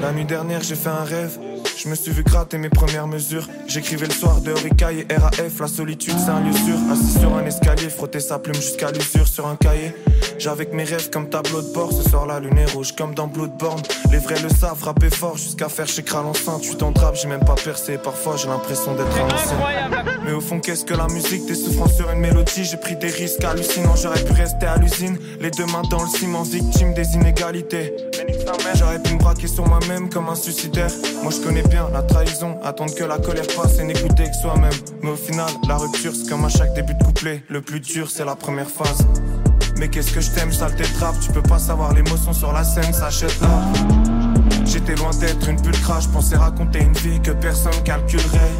La 0.00 0.12
nuit 0.12 0.24
dernière 0.24 0.62
j'ai 0.62 0.76
fait 0.76 0.90
un 0.90 1.04
rêve 1.04 1.38
je 1.78 1.88
me 1.88 1.94
suis 1.94 2.10
vu 2.10 2.24
gratter 2.24 2.58
mes 2.58 2.68
premières 2.68 3.06
mesures. 3.06 3.48
J'écrivais 3.68 4.06
le 4.06 4.12
soir 4.12 4.40
de 4.40 4.50
Rika 4.50 4.92
et 4.92 5.06
RAF. 5.16 5.60
La 5.60 5.68
solitude, 5.68 6.14
c'est 6.18 6.30
un 6.30 6.40
lieu 6.40 6.52
sûr. 6.52 6.76
Assis 6.90 7.20
sur 7.20 7.32
un 7.36 7.44
escalier, 7.44 7.88
frotter 7.88 8.20
sa 8.20 8.38
plume 8.38 8.56
jusqu'à 8.56 8.90
l'usure 8.90 9.28
sur 9.28 9.46
un 9.46 9.54
cahier. 9.54 9.94
J'avais 10.38 10.68
mes 10.72 10.84
rêves 10.84 11.10
comme 11.10 11.28
tableau 11.28 11.62
de 11.62 11.72
bord. 11.72 11.92
Ce 11.92 12.08
soir, 12.08 12.26
la 12.26 12.40
lune 12.40 12.58
est 12.58 12.72
rouge 12.72 12.92
comme 12.96 13.14
dans 13.14 13.28
Bloodborne. 13.28 13.80
Les 14.10 14.18
vrais 14.18 14.40
le 14.40 14.48
savent, 14.48 14.76
frapper 14.76 15.10
fort 15.10 15.36
jusqu'à 15.36 15.68
faire 15.68 15.86
chez 15.86 16.02
Kral 16.02 16.26
enceinte. 16.26 16.62
Tu 16.62 16.74
t'en 16.74 16.92
j'ai 17.14 17.28
même 17.28 17.44
pas 17.44 17.54
percé. 17.54 17.96
Parfois, 17.96 18.36
j'ai 18.36 18.48
l'impression 18.48 18.94
d'être 18.94 19.16
un 19.16 20.24
Mais 20.24 20.32
au 20.32 20.40
fond, 20.40 20.58
qu'est-ce 20.58 20.84
que 20.84 20.94
la 20.94 21.06
musique? 21.06 21.46
Des 21.46 21.54
souffrances 21.54 21.96
sur 21.96 22.10
une 22.10 22.20
mélodie. 22.20 22.64
J'ai 22.64 22.76
pris 22.76 22.96
des 22.96 23.08
risques 23.08 23.44
hallucinants. 23.44 23.96
J'aurais 23.96 24.24
pu 24.24 24.32
rester 24.32 24.66
à 24.66 24.76
l'usine. 24.78 25.16
Les 25.40 25.50
deux 25.50 25.66
mains 25.66 25.82
dans 25.90 26.02
le 26.02 26.08
ciment, 26.08 26.42
victime 26.42 26.94
des 26.94 27.14
inégalités. 27.14 27.94
J'aurais 28.74 29.00
pu 29.02 29.14
me 29.14 29.18
braquer 29.18 29.46
sur 29.46 29.66
moi-même 29.66 30.08
comme 30.08 30.28
un 30.28 30.34
suicidaire. 30.34 30.90
Moi, 31.22 31.32
je 31.32 31.44
connais 31.44 31.62
la 31.92 32.02
trahison, 32.02 32.58
attendre 32.62 32.94
que 32.94 33.04
la 33.04 33.18
colère 33.18 33.46
passe 33.56 33.78
et 33.78 33.84
n'écouter 33.84 34.24
que 34.24 34.36
soi-même. 34.36 34.72
Mais 35.02 35.10
au 35.10 35.16
final, 35.16 35.50
la 35.68 35.76
rupture, 35.76 36.12
c'est 36.14 36.28
comme 36.28 36.44
à 36.44 36.48
chaque 36.48 36.74
début 36.74 36.94
de 36.94 37.04
couplet. 37.04 37.42
Le 37.48 37.60
plus 37.60 37.80
dur, 37.80 38.10
c'est 38.10 38.24
la 38.24 38.36
première 38.36 38.68
phase. 38.68 39.06
Mais 39.76 39.88
qu'est-ce 39.88 40.12
que 40.12 40.20
je 40.20 40.30
t'aime, 40.30 40.52
sale 40.52 40.74
trappe 40.98 41.16
Tu 41.20 41.32
peux 41.32 41.42
pas 41.42 41.58
savoir 41.58 41.94
l'émotion 41.94 42.32
sur 42.32 42.52
la 42.52 42.64
scène, 42.64 42.92
s'achète 42.92 43.40
là. 43.40 43.48
J'étais 44.64 44.96
loin 44.96 45.10
d'être 45.20 45.48
une 45.48 45.60
bulle 45.60 45.78
crash, 45.80 46.08
pensais 46.08 46.36
raconter 46.36 46.80
une 46.80 46.94
vie 46.94 47.20
que 47.20 47.30
personne 47.30 47.80
calculerait. 47.84 48.52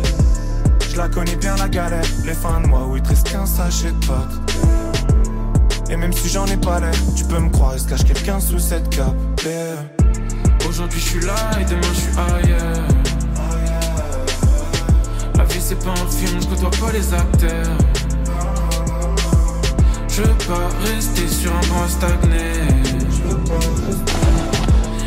Je 0.90 0.96
la 0.96 1.08
connais 1.08 1.36
bien 1.36 1.56
la 1.56 1.68
galère, 1.68 2.04
les 2.24 2.34
fins 2.34 2.60
de 2.60 2.66
mois 2.66 2.86
où 2.86 2.96
il 2.96 3.02
te 3.02 3.08
reste 3.08 3.30
qu'un 3.30 3.46
sachet 3.46 3.90
de. 3.90 5.90
Et 5.90 5.96
même 5.96 6.12
si 6.12 6.28
j'en 6.28 6.46
ai 6.46 6.56
pas 6.56 6.80
l'air, 6.80 6.94
tu 7.16 7.24
peux 7.24 7.38
me 7.38 7.50
croire, 7.50 7.72
il 7.74 7.80
se 7.80 7.88
cache 7.88 8.04
quelqu'un 8.04 8.40
sous 8.40 8.58
cette 8.58 8.88
cape. 8.90 9.16
Aujourd'hui 10.78 11.00
je 11.00 11.08
suis 11.08 11.26
là 11.26 11.34
et 11.60 11.64
demain 11.64 11.92
je 11.92 12.00
suis 12.02 12.12
ailleurs. 12.16 12.86
La 15.36 15.42
vie 15.42 15.60
c'est 15.60 15.74
pas 15.74 15.90
un 15.90 16.06
film, 16.08 16.40
je 16.40 16.46
côtoie 16.46 16.70
pas 16.70 16.92
les 16.92 17.12
acteurs. 17.12 17.78
Je 20.08 20.22
veux 20.22 20.34
pas 20.46 20.68
rester 20.86 21.26
sur 21.26 21.50
un 21.50 21.66
banc 21.66 21.88
stagné. 21.88 22.52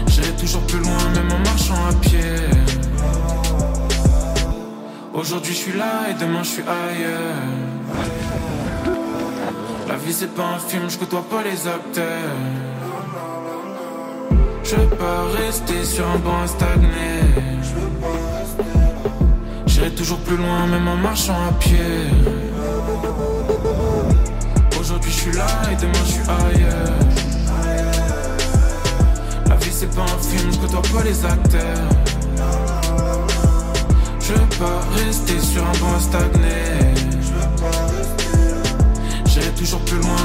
J'irai 0.07 0.36
toujours 0.36 0.63
plus 0.63 0.80
loin, 0.80 1.09
même 1.15 1.32
en 1.32 1.39
marchant 1.39 1.86
à 1.89 1.93
pied. 2.01 2.19
Aujourd'hui 5.13 5.53
je 5.53 5.57
suis 5.57 5.78
là 5.78 6.09
et 6.09 6.15
demain 6.15 6.43
je 6.43 6.49
suis 6.49 6.63
ailleurs. 6.63 7.38
La 9.88 9.95
vie 9.95 10.11
c'est 10.11 10.36
pas 10.36 10.47
un 10.47 10.59
film, 10.59 10.89
je 10.89 10.97
côtoie 10.97 11.24
pas 11.30 11.43
les 11.43 11.65
acteurs. 11.65 12.70
Je 14.72 14.78
veux 14.78 14.88
pas 14.88 15.26
rester 15.38 15.84
sur 15.84 16.07
un 16.07 16.17
banc 16.19 16.43
à 16.43 16.47
stagner. 16.47 17.19
J'irai 19.65 19.89
toujours 19.91 20.19
plus 20.19 20.38
loin, 20.38 20.65
même 20.65 20.88
en 20.88 20.95
marchant 20.95 21.36
à 21.49 21.51
pied. 21.59 21.78
Aujourd'hui 24.80 25.11
je 25.11 25.17
suis 25.17 25.32
là 25.34 25.45
et 25.69 25.76
demain 25.76 26.03
je 26.05 26.11
suis 26.11 26.22
ailleurs. 26.22 26.99
La 29.49 29.55
vie 29.57 29.72
c'est 29.74 29.93
pas 29.93 30.03
un 30.03 30.19
film, 30.30 30.53
je 30.53 30.59
côtoie 30.59 30.82
pas 30.84 31.03
les 31.03 31.26
acteurs. 31.26 31.89
Je 34.22 34.32
veux 34.32 34.49
pas 34.57 34.80
rester 35.03 35.38
sur 35.41 35.63
un 35.63 35.78
banc 35.82 35.95
à 35.97 35.99
stagner. 35.99 36.95
J'irai 39.26 39.51
toujours 39.51 39.82
plus 39.82 39.97
loin, 39.97 40.15